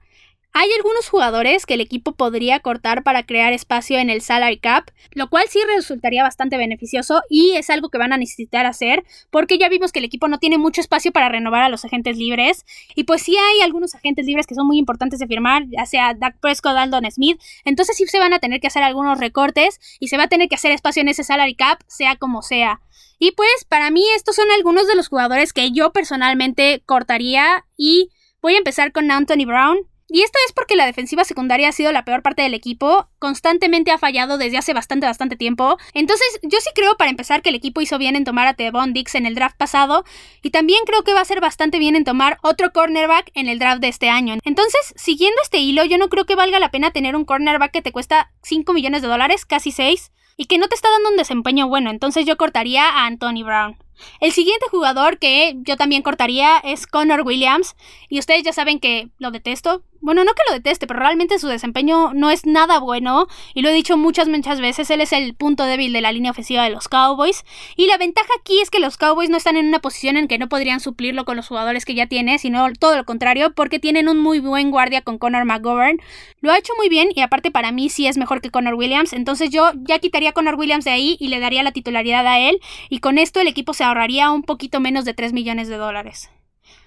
hay 0.59 0.71
algunos 0.73 1.11
jugadores 1.11 1.66
que 1.66 1.75
el 1.75 1.83
equipo 1.83 2.12
podría 2.12 2.61
cortar 2.61 3.03
para 3.03 3.25
crear 3.27 3.53
espacio 3.53 3.99
en 3.99 4.09
el 4.09 4.23
salary 4.23 4.57
cap, 4.57 4.88
lo 5.11 5.29
cual 5.29 5.45
sí 5.51 5.59
resultaría 5.66 6.23
bastante 6.23 6.57
beneficioso 6.57 7.21
y 7.29 7.51
es 7.57 7.69
algo 7.69 7.90
que 7.90 7.99
van 7.99 8.14
a 8.14 8.16
necesitar 8.16 8.64
hacer 8.64 9.05
porque 9.31 9.59
ya 9.59 9.69
vimos 9.69 9.92
que 9.92 9.99
el 9.99 10.07
equipo 10.07 10.29
no 10.29 10.38
tiene 10.38 10.57
mucho 10.57 10.81
espacio 10.81 11.12
para 11.12 11.29
renovar 11.29 11.62
a 11.62 11.69
los 11.69 11.85
agentes 11.85 12.16
libres 12.16 12.64
y 12.95 13.05
pues 13.05 13.21
sí 13.21 13.37
hay 13.37 13.61
algunos 13.61 13.95
agentes 13.95 14.25
libres 14.25 14.47
que 14.47 14.55
son 14.55 14.66
muy 14.66 14.79
importantes 14.79 15.21
de 15.21 15.27
firmar, 15.27 15.64
ya 15.69 15.85
sea 15.85 16.14
Dak 16.14 16.40
Prescott, 16.40 16.75
Aldon 16.75 17.05
Smith, 17.11 17.38
entonces 17.66 17.95
sí 17.95 18.07
se 18.07 18.19
van 18.19 18.33
a 18.33 18.38
tener 18.38 18.59
que 18.59 18.69
hacer 18.69 18.83
algunos 18.83 19.21
recortes 19.21 19.79
y 20.01 20.09
se 20.09 20.16
va 20.16 20.23
a 20.23 20.29
tener 20.29 20.49
que 20.49 20.55
hacer 20.55 20.73
espacio 20.73 21.03
en 21.03 21.09
ese 21.09 21.23
salary 21.23 21.55
cap, 21.55 21.81
sea 21.87 22.16
como 22.16 22.40
sea. 22.40 22.81
Y 23.19 23.33
pues 23.33 23.66
para 23.69 23.90
mí 23.90 24.03
estos 24.16 24.37
son 24.37 24.47
algunos 24.57 24.88
de 24.88 24.97
los 24.97 25.09
jugadores 25.09 25.53
que 25.53 25.71
yo 25.73 25.92
personalmente 25.92 26.83
cortaría 26.87 27.66
y 27.77 28.09
voy 28.40 28.55
a 28.55 28.59
empezar 28.59 28.92
con 28.92 29.11
Anthony 29.11 29.45
Brown. 29.45 29.87
Y 30.09 30.23
esto 30.23 30.38
es 30.47 30.53
porque 30.53 30.77
la 30.77 30.87
defensiva 30.87 31.25
secundaria 31.25 31.69
ha 31.69 31.73
sido 31.73 31.90
la 31.90 32.05
peor 32.05 32.23
parte 32.23 32.42
del 32.42 32.55
equipo, 32.55 33.09
constantemente 33.19 33.90
ha 33.90 33.99
fallado 33.99 34.38
desde 34.38 34.57
hace 34.57 34.73
bastante, 34.73 35.05
bastante 35.05 35.35
tiempo. 35.35 35.79
Entonces, 35.95 36.38
yo 36.42 36.59
sí 36.61 36.71
creo 36.77 36.97
para 36.97 37.11
empezar 37.11 37.42
que 37.42 37.49
el 37.49 37.57
equipo 37.57 37.81
hizo 37.81 37.99
bien 37.99 38.14
en 38.14 38.25
tomar 38.25 38.47
a 38.47 38.55
Tevon 38.55 38.92
Dix 38.92 39.16
en 39.16 39.27
el 39.27 39.35
draft 39.35 39.57
pasado, 39.57 40.05
y 40.42 40.51
también 40.51 40.79
creo 40.87 41.03
que 41.03 41.12
va 41.12 41.23
a 41.23 41.25
ser 41.25 41.40
bastante 41.40 41.81
bien 41.81 41.97
en 41.97 42.05
tomar 42.05 42.38
otro 42.42 42.73
cornerback 42.73 43.31
en 43.35 43.49
el 43.49 43.59
draft 43.59 43.81
de 43.81 43.88
este 43.88 44.09
año. 44.09 44.37
Entonces, 44.45 44.95
siguiendo 44.95 45.40
este 45.42 45.59
hilo, 45.59 45.85
yo 45.85 45.99
no 45.99 46.09
creo 46.09 46.25
que 46.25 46.37
valga 46.37 46.61
la 46.61 46.71
pena 46.71 46.92
tener 46.92 47.16
un 47.16 47.25
cornerback 47.25 47.73
que 47.73 47.83
te 47.83 47.92
cuesta 47.92 48.31
5 48.42 48.73
millones 48.75 49.03
de 49.03 49.09
dólares, 49.09 49.45
casi 49.45 49.73
6, 49.73 50.12
y 50.37 50.45
que 50.47 50.59
no 50.59 50.69
te 50.69 50.77
está 50.77 50.88
dando 50.90 51.09
un 51.09 51.16
desempeño 51.16 51.66
bueno, 51.66 51.90
entonces 51.90 52.27
yo 52.27 52.37
cortaría 52.37 52.88
a 52.88 53.07
Anthony 53.07 53.42
Brown. 53.42 53.77
El 54.21 54.33
siguiente 54.33 54.66
jugador 54.71 55.19
que 55.19 55.55
yo 55.59 55.77
también 55.77 56.03
cortaría 56.03 56.59
es 56.59 56.87
Connor 56.87 57.23
Williams. 57.23 57.77
Y 58.09 58.19
ustedes 58.19 58.42
ya 58.42 58.53
saben 58.53 58.81
que 58.81 59.09
lo 59.19 59.31
detesto. 59.31 59.83
Bueno, 60.07 60.23
no 60.23 60.35
que 60.35 60.42
lo 60.49 60.55
deteste, 60.55 60.87
pero 60.87 61.01
realmente 61.01 61.40
su 61.40 61.49
desempeño 61.49 62.14
no 62.14 62.31
es 62.31 62.47
nada 62.47 62.79
bueno. 62.79 63.27
Y 63.55 63.62
lo 63.62 63.71
he 63.71 63.73
dicho 63.73 63.97
muchas, 63.97 64.29
muchas 64.29 64.61
veces. 64.61 64.88
Él 64.90 65.01
es 65.01 65.12
el 65.12 65.35
punto 65.35 65.64
débil 65.64 65.92
de 65.92 66.01
la 66.01 66.12
línea 66.12 66.31
ofensiva 66.31 66.62
de 66.62 66.71
los 66.71 66.87
Cowboys. 66.87 67.45
Y 67.75 67.88
la 67.88 67.99
ventaja 67.99 68.29
aquí 68.38 68.61
es 68.61 68.71
que 68.71 68.79
los 68.79 68.99
Cowboys 68.99 69.31
no 69.31 69.37
están 69.37 69.57
en 69.57 69.66
una 69.66 69.81
posición 69.81 70.16
en 70.16 70.29
que 70.29 70.38
no 70.38 70.49
podrían 70.49 70.79
suplirlo 70.79 71.25
con 71.25 71.35
los 71.35 71.49
jugadores 71.49 71.85
que 71.85 71.97
ya 71.97 72.07
tiene, 72.07 72.38
sino 72.38 72.73
todo 72.79 72.97
lo 72.97 73.05
contrario, 73.05 73.53
porque 73.53 73.81
tienen 73.81 74.09
un 74.09 74.21
muy 74.21 74.38
buen 74.38 74.71
guardia 74.71 75.03
con 75.03 75.19
Connor 75.19 75.45
McGovern. 75.45 76.01
Lo 76.40 76.53
ha 76.53 76.59
hecho 76.59 76.73
muy 76.77 76.88
bien 76.88 77.09
y 77.12 77.21
aparte 77.23 77.51
para 77.51 77.73
mí 77.73 77.90
sí 77.90 78.07
es 78.07 78.16
mejor 78.16 78.40
que 78.40 78.53
Connor 78.53 78.75
Williams. 78.75 79.12
Entonces 79.12 79.51
yo 79.51 79.73
ya 79.88 79.99
quitaría 79.99 80.31
Connor 80.31 80.55
Williams 80.55 80.85
de 80.85 80.92
ahí 80.92 81.16
y 81.19 81.27
le 81.27 81.40
daría 81.40 81.64
la 81.64 81.73
titularidad 81.73 82.25
a 82.29 82.38
él. 82.38 82.61
Y 82.90 83.01
con 83.01 83.19
esto 83.19 83.40
el 83.40 83.49
equipo 83.49 83.75
se 83.75 83.83
ahorraría 83.83 84.31
un 84.31 84.45
poquito 84.45 84.79
menos 84.79 85.05
de 85.05 85.14
3 85.14 85.33
millones 85.33 85.66
de 85.66 85.79
dólares. 85.79 86.31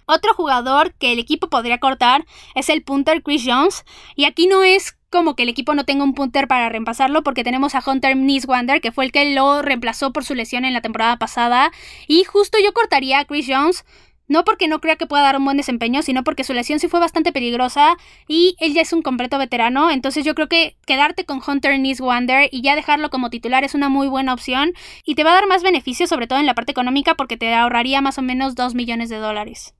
Otro 0.09 0.33
jugador 0.33 0.95
que 0.95 1.13
el 1.13 1.19
equipo 1.19 1.49
podría 1.49 1.77
cortar 1.77 2.25
es 2.55 2.69
el 2.69 2.81
punter 2.81 3.21
Chris 3.21 3.43
Jones. 3.45 3.85
Y 4.15 4.25
aquí 4.25 4.47
no 4.47 4.63
es 4.63 4.97
como 5.11 5.35
que 5.35 5.43
el 5.43 5.49
equipo 5.49 5.75
no 5.75 5.85
tenga 5.85 6.03
un 6.03 6.15
punter 6.15 6.47
para 6.47 6.67
reemplazarlo 6.67 7.21
porque 7.21 7.43
tenemos 7.43 7.75
a 7.75 7.83
Hunter 7.85 8.17
Niswander 8.17 8.81
que 8.81 8.91
fue 8.91 9.05
el 9.05 9.11
que 9.11 9.35
lo 9.35 9.61
reemplazó 9.61 10.11
por 10.11 10.25
su 10.25 10.33
lesión 10.33 10.65
en 10.65 10.73
la 10.73 10.81
temporada 10.81 11.17
pasada. 11.17 11.71
Y 12.07 12.23
justo 12.23 12.57
yo 12.57 12.73
cortaría 12.73 13.19
a 13.19 13.25
Chris 13.25 13.45
Jones 13.47 13.85
no 14.27 14.45
porque 14.45 14.67
no 14.67 14.81
crea 14.81 14.95
que 14.95 15.05
pueda 15.05 15.21
dar 15.21 15.37
un 15.37 15.45
buen 15.45 15.57
desempeño, 15.57 16.01
sino 16.01 16.23
porque 16.23 16.43
su 16.43 16.53
lesión 16.53 16.79
sí 16.79 16.87
fue 16.87 16.99
bastante 16.99 17.31
peligrosa 17.31 17.95
y 18.27 18.55
él 18.59 18.73
ya 18.73 18.81
es 18.81 18.93
un 18.93 19.03
completo 19.03 19.37
veterano. 19.37 19.91
Entonces 19.91 20.25
yo 20.25 20.33
creo 20.33 20.47
que 20.47 20.75
quedarte 20.87 21.25
con 21.25 21.39
Hunter 21.45 21.79
Niswander 21.79 22.49
y 22.51 22.63
ya 22.63 22.75
dejarlo 22.75 23.11
como 23.11 23.29
titular 23.29 23.63
es 23.63 23.75
una 23.75 23.89
muy 23.89 24.07
buena 24.07 24.33
opción 24.33 24.73
y 25.05 25.13
te 25.13 25.23
va 25.23 25.31
a 25.31 25.35
dar 25.35 25.47
más 25.47 25.61
beneficios, 25.61 26.09
sobre 26.09 26.25
todo 26.25 26.39
en 26.39 26.47
la 26.47 26.55
parte 26.55 26.71
económica, 26.71 27.13
porque 27.13 27.37
te 27.37 27.53
ahorraría 27.53 28.01
más 28.01 28.17
o 28.17 28.23
menos 28.23 28.55
2 28.55 28.73
millones 28.73 29.09
de 29.09 29.17
dólares. 29.17 29.75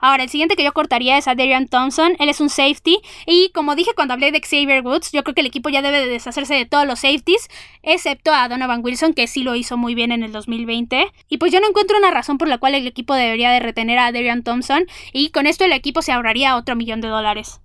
Ahora, 0.00 0.22
el 0.22 0.28
siguiente 0.28 0.56
que 0.56 0.64
yo 0.64 0.72
cortaría 0.72 1.18
es 1.18 1.28
a 1.28 1.34
Darian 1.34 1.68
Thompson. 1.68 2.16
Él 2.18 2.28
es 2.28 2.40
un 2.40 2.50
safety. 2.50 2.98
Y 3.26 3.50
como 3.54 3.74
dije 3.74 3.92
cuando 3.94 4.14
hablé 4.14 4.32
de 4.32 4.40
Xavier 4.40 4.82
Woods, 4.84 5.12
yo 5.12 5.22
creo 5.22 5.34
que 5.34 5.40
el 5.40 5.46
equipo 5.46 5.68
ya 5.68 5.82
debe 5.82 6.00
de 6.00 6.06
deshacerse 6.06 6.54
de 6.54 6.66
todos 6.66 6.86
los 6.86 7.00
safeties, 7.00 7.48
excepto 7.82 8.32
a 8.32 8.48
Donovan 8.48 8.84
Wilson, 8.84 9.14
que 9.14 9.26
sí 9.26 9.42
lo 9.42 9.54
hizo 9.54 9.76
muy 9.76 9.94
bien 9.94 10.12
en 10.12 10.22
el 10.22 10.32
2020. 10.32 11.12
Y 11.28 11.38
pues 11.38 11.52
yo 11.52 11.60
no 11.60 11.68
encuentro 11.68 11.98
una 11.98 12.10
razón 12.10 12.38
por 12.38 12.48
la 12.48 12.58
cual 12.58 12.74
el 12.74 12.86
equipo 12.86 13.14
debería 13.14 13.50
de 13.50 13.60
retener 13.60 13.98
a 13.98 14.12
Darian 14.12 14.42
Thompson. 14.42 14.86
Y 15.12 15.30
con 15.30 15.46
esto 15.46 15.64
el 15.64 15.72
equipo 15.72 16.02
se 16.02 16.12
ahorraría 16.12 16.56
otro 16.56 16.76
millón 16.76 17.00
de 17.00 17.08
dólares. 17.08 17.60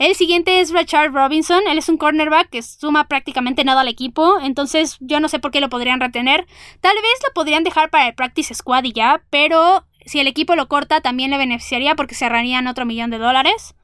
El 0.00 0.14
siguiente 0.14 0.60
es 0.60 0.72
Richard 0.72 1.12
Robinson. 1.12 1.60
Él 1.68 1.76
es 1.76 1.90
un 1.90 1.98
cornerback 1.98 2.48
que 2.48 2.62
suma 2.62 3.06
prácticamente 3.06 3.64
nada 3.64 3.82
al 3.82 3.88
equipo. 3.88 4.40
Entonces 4.40 4.96
yo 5.00 5.20
no 5.20 5.28
sé 5.28 5.40
por 5.40 5.50
qué 5.50 5.60
lo 5.60 5.68
podrían 5.68 6.00
retener. 6.00 6.46
Tal 6.80 6.94
vez 6.94 7.20
lo 7.22 7.34
podrían 7.34 7.64
dejar 7.64 7.90
para 7.90 8.08
el 8.08 8.14
practice 8.14 8.54
squad 8.54 8.84
y 8.84 8.94
ya. 8.94 9.22
Pero 9.28 9.84
si 10.06 10.20
el 10.20 10.26
equipo 10.26 10.56
lo 10.56 10.68
corta, 10.68 11.00
también 11.00 11.30
le 11.30 11.38
beneficiaría 11.38 11.94
porque 11.94 12.14
se 12.14 12.24
ahorrarían 12.24 12.66
otro 12.66 12.86
millón 12.86 13.10
de 13.10 13.18
dólares. 13.18 13.74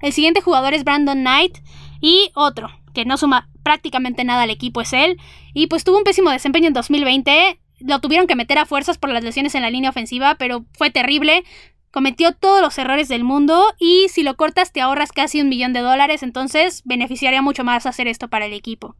El 0.00 0.12
siguiente 0.12 0.40
jugador 0.40 0.74
es 0.74 0.84
Brandon 0.84 1.20
Knight. 1.20 1.58
Y 2.00 2.30
otro, 2.34 2.68
que 2.92 3.04
no 3.04 3.16
suma 3.16 3.48
prácticamente 3.62 4.24
nada 4.24 4.42
al 4.42 4.50
equipo, 4.50 4.80
es 4.80 4.92
él. 4.92 5.18
Y 5.54 5.68
pues 5.68 5.84
tuvo 5.84 5.98
un 5.98 6.04
pésimo 6.04 6.30
desempeño 6.30 6.66
en 6.66 6.74
2020. 6.74 7.58
Lo 7.80 8.00
tuvieron 8.00 8.26
que 8.26 8.36
meter 8.36 8.58
a 8.58 8.66
fuerzas 8.66 8.98
por 8.98 9.10
las 9.10 9.24
lesiones 9.24 9.54
en 9.54 9.62
la 9.62 9.70
línea 9.70 9.90
ofensiva, 9.90 10.34
pero 10.34 10.64
fue 10.72 10.90
terrible. 10.90 11.44
Cometió 11.90 12.32
todos 12.32 12.60
los 12.60 12.76
errores 12.78 13.08
del 13.08 13.22
mundo 13.22 13.64
y 13.78 14.06
si 14.08 14.22
lo 14.22 14.36
cortas 14.36 14.72
te 14.72 14.80
ahorras 14.80 15.12
casi 15.12 15.40
un 15.40 15.48
millón 15.48 15.72
de 15.72 15.80
dólares, 15.80 16.22
entonces 16.22 16.82
beneficiaría 16.84 17.42
mucho 17.42 17.64
más 17.64 17.86
hacer 17.86 18.08
esto 18.08 18.28
para 18.28 18.46
el 18.46 18.54
equipo. 18.54 18.96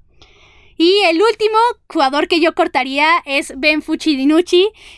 Y 0.85 1.01
el 1.05 1.23
último 1.23 1.59
jugador 1.89 2.27
que 2.27 2.41
yo 2.41 2.57
cortaría 2.57 3.07
es 3.25 3.53
Ben 3.57 3.83
Fucci 3.83 4.17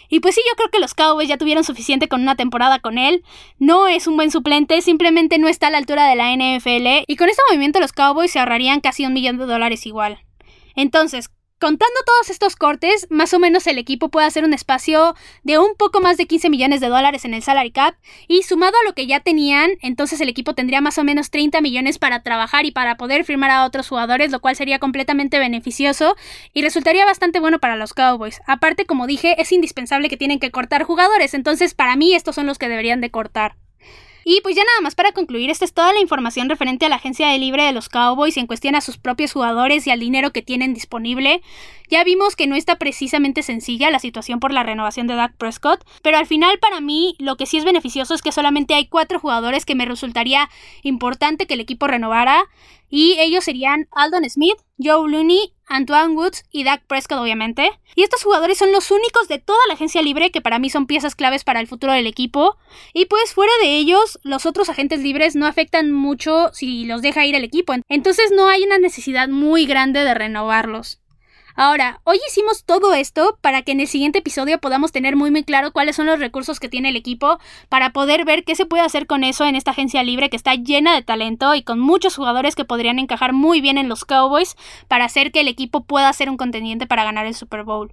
Y 0.09 0.21
pues 0.21 0.35
sí, 0.35 0.41
yo 0.49 0.57
creo 0.57 0.71
que 0.71 0.79
los 0.79 0.95
Cowboys 0.95 1.29
ya 1.29 1.37
tuvieron 1.37 1.63
suficiente 1.63 2.09
con 2.09 2.23
una 2.23 2.37
temporada 2.37 2.79
con 2.79 2.97
él. 2.97 3.23
No 3.59 3.87
es 3.87 4.07
un 4.07 4.17
buen 4.17 4.31
suplente, 4.31 4.81
simplemente 4.81 5.37
no 5.37 5.47
está 5.47 5.67
a 5.67 5.71
la 5.71 5.77
altura 5.77 6.09
de 6.09 6.17
la 6.17 6.33
NFL. 6.33 7.05
Y 7.07 7.17
con 7.17 7.29
este 7.29 7.43
movimiento 7.51 7.81
los 7.81 7.93
Cowboys 7.93 8.31
se 8.31 8.39
ahorrarían 8.39 8.81
casi 8.81 9.05
un 9.05 9.13
millón 9.13 9.37
de 9.37 9.45
dólares 9.45 9.85
igual. 9.85 10.25
Entonces, 10.75 11.29
Contando 11.65 11.99
todos 12.05 12.29
estos 12.29 12.57
cortes, 12.57 13.07
más 13.09 13.33
o 13.33 13.39
menos 13.39 13.67
el 13.67 13.79
equipo 13.79 14.11
puede 14.11 14.27
hacer 14.27 14.45
un 14.45 14.53
espacio 14.53 15.15
de 15.45 15.59
un 15.59 15.77
poco 15.79 16.03
más 16.03 16.19
de 16.19 16.27
15 16.27 16.51
millones 16.51 16.83
de 16.83 16.89
dólares 16.89 17.25
en 17.25 17.33
el 17.33 17.43
salary 17.43 17.71
cap 17.71 17.95
y 18.29 18.43
sumado 18.43 18.75
a 18.77 18.87
lo 18.87 18.95
que 18.95 19.07
ya 19.07 19.21
tenían, 19.21 19.71
entonces 19.81 20.21
el 20.21 20.29
equipo 20.29 20.55
tendría 20.55 20.83
más 20.83 20.99
o 20.99 21.05
menos 21.05 21.31
30 21.31 21.63
millones 21.63 21.99
para 21.99 22.23
trabajar 22.23 22.67
y 22.67 22.71
para 22.71 22.99
poder 22.99 23.25
firmar 23.25 23.51
a 23.51 23.65
otros 23.65 23.89
jugadores, 23.89 24.31
lo 24.31 24.41
cual 24.41 24.57
sería 24.57 24.79
completamente 24.79 25.39
beneficioso 25.39 26.17
y 26.53 26.61
resultaría 26.61 27.07
bastante 27.07 27.41
bueno 27.41 27.59
para 27.61 27.77
los 27.77 27.95
Cowboys. 27.95 28.43
Aparte, 28.47 28.85
como 28.85 29.07
dije, 29.07 29.41
es 29.41 29.51
indispensable 29.51 30.11
que 30.11 30.19
tienen 30.19 30.41
que 30.41 30.51
cortar 30.51 30.83
jugadores, 30.83 31.33
entonces 31.33 31.73
para 31.73 31.97
mí 31.97 32.15
estos 32.15 32.35
son 32.35 32.45
los 32.45 32.59
que 32.59 32.69
deberían 32.69 33.01
de 33.01 33.11
cortar. 33.11 33.57
Y 34.25 34.41
pues 34.41 34.57
ya 34.57 34.63
nada 34.65 34.81
más 34.83 34.95
para 34.95 35.13
concluir, 35.13 35.51
esta 35.51 35.65
es 35.65 35.75
toda 35.75 35.93
la 35.93 36.01
información 36.01 36.49
referente 36.49 36.87
a 36.87 36.89
la 36.89 36.97
agencia 36.97 37.29
de 37.29 37.39
libre 37.39 37.65
de 37.65 37.73
los 37.73 37.89
Cowboys 37.89 38.37
en 38.37 38.47
cuestión 38.47 38.75
a 38.75 38.81
sus 38.81 38.97
propios 38.97 39.33
jugadores 39.33 39.87
y 39.87 39.91
al 39.91 40.01
dinero 40.01 40.33
que 40.33 40.43
tienen 40.43 40.73
disponible. 40.73 41.43
Ya 41.91 42.03
vimos 42.05 42.35
que 42.35 42.47
no 42.47 42.57
está 42.57 42.77
precisamente 42.77 43.43
sencilla 43.43 43.91
la 43.91 43.99
situación 43.99 44.41
por 44.41 44.53
la 44.53 44.63
renovación 44.63 45.07
de 45.07 45.15
Dak 45.15 45.37
Prescott, 45.37 45.85
pero 46.03 46.17
al 46.17 46.27
final 46.27 46.59
para 46.59 46.81
mí 46.81 47.15
lo 47.19 47.37
que 47.37 47.47
sí 47.47 47.59
es 47.59 47.65
beneficioso 47.65 48.15
es 48.15 48.23
que 48.23 48.33
solamente 48.33 48.75
hay 48.75 48.87
cuatro 48.87 49.21
jugadores 49.21 49.67
que 49.67 49.75
me 49.75 49.85
resultaría 49.85 50.49
importante 50.83 51.47
que 51.47 51.55
el 51.55 51.61
equipo 51.61 51.87
renovara 51.87 52.45
y 52.89 53.17
ellos 53.19 53.45
serían 53.45 53.89
Aldon 53.93 54.29
Smith, 54.31 54.57
Joe 54.79 55.09
Looney, 55.09 55.53
Antoine 55.69 56.15
Woods 56.15 56.45
y 56.51 56.65
Dak 56.65 56.85
Prescott 56.87 57.19
obviamente. 57.19 57.71
Y 57.95 58.03
estos 58.03 58.23
jugadores 58.23 58.59
son 58.59 58.73
los 58.73 58.91
únicos 58.91 59.29
de 59.29 59.39
toda 59.39 59.59
la 59.69 59.75
agencia 59.75 60.03
libre 60.03 60.31
que 60.31 60.41
para 60.41 60.59
mí 60.59 60.71
son 60.71 60.87
piezas 60.87 61.15
claves 61.15 61.45
para 61.45 61.61
el 61.61 61.67
futuro 61.67 61.93
del 61.93 62.07
equipo. 62.07 62.57
Y 62.93 63.07
pues 63.07 63.33
fuera 63.35 63.53
de 63.63 63.77
ellos, 63.77 64.19
los 64.23 64.47
otros 64.47 64.69
agentes 64.69 65.01
libres 65.01 65.37
no 65.37 65.47
afectan 65.47 65.93
mucho 65.93 66.51
si 66.53 66.85
los 66.85 67.03
deja 67.03 67.25
ir 67.27 67.35
el 67.35 67.45
equipo. 67.45 67.75
Entonces 67.89 68.33
no 68.35 68.49
hay 68.49 68.65
una 68.65 68.79
necesidad 68.79 69.29
muy 69.29 69.67
grande 69.67 70.05
de 70.05 70.15
renovarlos. 70.15 71.01
Ahora, 71.57 72.01
hoy 72.03 72.19
hicimos 72.29 72.65
todo 72.65 72.95
esto 72.95 73.39
para 73.41 73.63
que 73.63 73.71
en 73.71 73.79
el 73.79 73.87
siguiente 73.87 74.19
episodio 74.19 74.59
podamos 74.59 74.91
tener 74.91 75.15
muy 75.15 75.31
muy 75.31 75.45
claro 75.45 75.73
cuáles 75.73 75.95
son 75.95 76.07
los 76.07 76.19
recursos 76.19 76.59
que 76.59 76.69
tiene 76.69 76.89
el 76.89 76.97
equipo 76.97 77.39
para 77.69 77.91
poder 77.91 78.25
ver 78.25 78.43
qué 78.43 78.57
se 78.57 78.67
puede 78.67 78.83
hacer 78.83 79.07
con 79.07 79.23
eso 79.23 79.45
en 79.45 79.55
esta 79.55 79.71
agencia 79.71 80.03
libre 80.03 80.31
que 80.31 80.37
está 80.37 80.57
llena 80.57 80.95
de 80.95 81.03
talento 81.03 81.55
y 81.55 81.63
con 81.63 81.79
muchos 81.79 82.17
jugadores 82.17 82.57
que 82.57 82.65
podrían 82.65 82.99
encajar 82.99 83.33
muy 83.33 83.61
bien 83.61 83.79
en 83.79 83.89
los 83.89 84.05
Cowboys 84.05 84.57
para 84.89 85.05
hacer 85.05 85.31
que 85.31 85.43
el 85.43 85.49
equipo 85.49 85.85
pueda 85.85 86.13
ser 86.13 86.29
un 86.29 86.37
contendiente 86.37 86.89
para 86.89 87.05
ganar 87.05 87.25
el 87.25 87.35
Super 87.35 87.63
Bowl. 87.63 87.93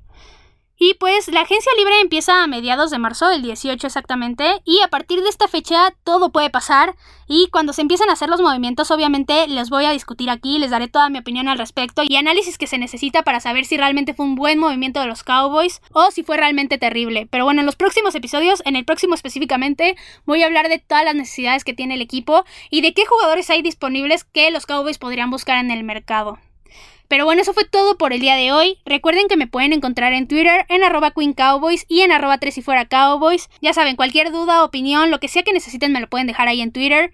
Y 0.84 0.96
pues 0.96 1.28
la 1.28 1.42
agencia 1.42 1.72
libre 1.78 1.94
empieza 2.02 2.42
a 2.42 2.48
mediados 2.48 2.90
de 2.90 2.98
marzo, 2.98 3.30
el 3.30 3.44
18 3.44 3.86
exactamente, 3.86 4.64
y 4.66 4.82
a 4.82 4.88
partir 4.88 5.22
de 5.22 5.30
esta 5.30 5.48
fecha 5.48 5.94
todo 6.04 6.32
puede 6.32 6.50
pasar 6.50 6.96
y 7.28 7.50
cuando 7.52 7.72
se 7.72 7.84
empiezan 7.84 8.10
a 8.10 8.14
hacer 8.14 8.30
los 8.30 8.42
movimientos 8.42 8.90
obviamente 8.90 9.48
los 9.48 9.70
voy 9.70 9.86
a 9.86 9.92
discutir 9.92 10.32
aquí, 10.32 10.58
les 10.58 10.72
daré 10.72 10.88
toda 10.88 11.10
mi 11.10 11.20
opinión 11.20 11.48
al 11.48 11.60
respecto 11.60 12.02
y 12.04 12.16
análisis 12.16 12.58
que 12.58 12.66
se 12.66 12.80
necesita 12.80 13.22
para 13.22 13.40
saber 13.40 13.66
si 13.66 13.78
realmente 13.78 14.16
fue 14.16 14.26
un 14.26 14.34
buen 14.34 14.58
movimiento 14.58 15.00
de 15.00 15.06
los 15.06 15.22
Cowboys 15.22 15.84
o 15.94 16.10
si 16.10 16.24
fue 16.24 16.38
realmente 16.38 16.80
terrible. 16.80 17.28
Pero 17.30 17.44
bueno, 17.44 17.60
en 17.60 17.68
los 17.68 17.76
próximos 17.76 18.16
episodios, 18.16 18.64
en 18.66 18.76
el 18.76 18.84
próximo 18.84 19.14
específicamente, 19.14 19.96
voy 20.26 20.42
a 20.42 20.48
hablar 20.48 20.68
de 20.68 20.80
todas 20.80 21.06
las 21.06 21.14
necesidades 21.14 21.64
que 21.64 21.76
tiene 21.76 21.94
el 21.94 22.02
equipo 22.02 22.44
y 22.72 22.82
de 22.82 22.96
qué 22.96 23.06
jugadores 23.06 23.52
hay 23.52 23.62
disponibles 23.62 24.24
que 24.24 24.50
los 24.50 24.66
Cowboys 24.66 24.98
podrían 24.98 25.30
buscar 25.30 25.60
en 25.60 25.70
el 25.70 25.84
mercado. 25.84 26.40
Pero 27.12 27.26
bueno, 27.26 27.42
eso 27.42 27.52
fue 27.52 27.66
todo 27.66 27.98
por 27.98 28.14
el 28.14 28.22
día 28.22 28.36
de 28.36 28.54
hoy. 28.54 28.78
Recuerden 28.86 29.28
que 29.28 29.36
me 29.36 29.46
pueden 29.46 29.74
encontrar 29.74 30.14
en 30.14 30.30
Twitter 30.30 30.66
en 30.70 30.82
arroba 30.82 31.12
Queen 31.12 31.34
Cowboys 31.34 31.84
y 31.90 32.04
en 32.04 32.14
arroba 32.14 32.38
tres 32.38 32.58
y 32.58 32.62
fuera 32.62 32.86
Cowboys. 32.86 33.50
Ya 33.60 33.74
saben, 33.74 33.98
cualquier 33.98 34.32
duda, 34.32 34.64
opinión, 34.64 35.12
lo 35.12 35.20
que 35.20 35.28
sea 35.28 35.44
que 35.44 35.52
necesiten 35.52 35.92
me 35.92 36.00
lo 36.00 36.08
pueden 36.08 36.26
dejar 36.26 36.48
ahí 36.48 36.62
en 36.62 36.72
Twitter. 36.72 37.12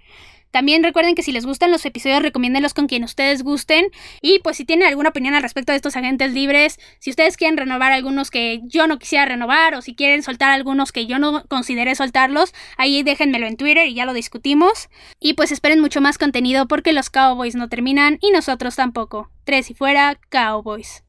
También 0.57 0.81
recuerden 0.81 1.13
que 1.13 1.21
si 1.21 1.31
les 1.31 1.45
gustan 1.45 1.69
los 1.69 1.85
episodios, 1.85 2.23
recomiéndenlos 2.23 2.73
con 2.73 2.87
quien 2.87 3.03
ustedes 3.03 3.43
gusten. 3.43 3.91
Y 4.23 4.39
pues 4.39 4.57
si 4.57 4.65
tienen 4.65 4.87
alguna 4.87 5.09
opinión 5.09 5.35
al 5.35 5.43
respecto 5.43 5.71
de 5.71 5.75
estos 5.75 5.95
agentes 5.95 6.33
libres, 6.33 6.79
si 6.97 7.11
ustedes 7.11 7.37
quieren 7.37 7.57
renovar 7.57 7.91
algunos 7.91 8.31
que 8.31 8.61
yo 8.63 8.87
no 8.87 8.97
quisiera 8.97 9.25
renovar 9.25 9.75
o 9.75 9.83
si 9.83 9.93
quieren 9.93 10.23
soltar 10.23 10.49
algunos 10.49 10.91
que 10.91 11.05
yo 11.05 11.19
no 11.19 11.43
consideré 11.47 11.93
soltarlos, 11.93 12.55
ahí 12.75 13.03
déjenmelo 13.03 13.45
en 13.45 13.55
Twitter 13.55 13.85
y 13.85 13.93
ya 13.93 14.05
lo 14.05 14.13
discutimos. 14.13 14.89
Y 15.19 15.35
pues 15.35 15.51
esperen 15.51 15.79
mucho 15.79 16.01
más 16.01 16.17
contenido 16.17 16.67
porque 16.67 16.91
los 16.91 17.11
Cowboys 17.11 17.53
no 17.53 17.69
terminan 17.69 18.17
y 18.19 18.31
nosotros 18.31 18.75
tampoco. 18.75 19.29
Tres 19.43 19.69
y 19.69 19.75
fuera, 19.75 20.19
Cowboys. 20.29 21.03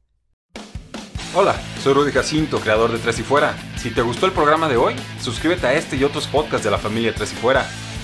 Hola, 1.34 1.58
soy 1.82 1.94
Rudy 1.94 2.12
Jacinto, 2.12 2.60
creador 2.60 2.92
de 2.92 2.98
Tres 2.98 3.18
y 3.18 3.22
Fuera. 3.22 3.56
Si 3.78 3.88
te 3.88 4.02
gustó 4.02 4.26
el 4.26 4.32
programa 4.32 4.68
de 4.68 4.76
hoy, 4.76 4.94
suscríbete 5.22 5.66
a 5.66 5.72
este 5.72 5.96
y 5.96 6.04
otros 6.04 6.26
podcasts 6.26 6.64
de 6.64 6.70
la 6.70 6.78
familia 6.78 7.14
Tres 7.14 7.32
y 7.32 7.36
Fuera. 7.36 7.66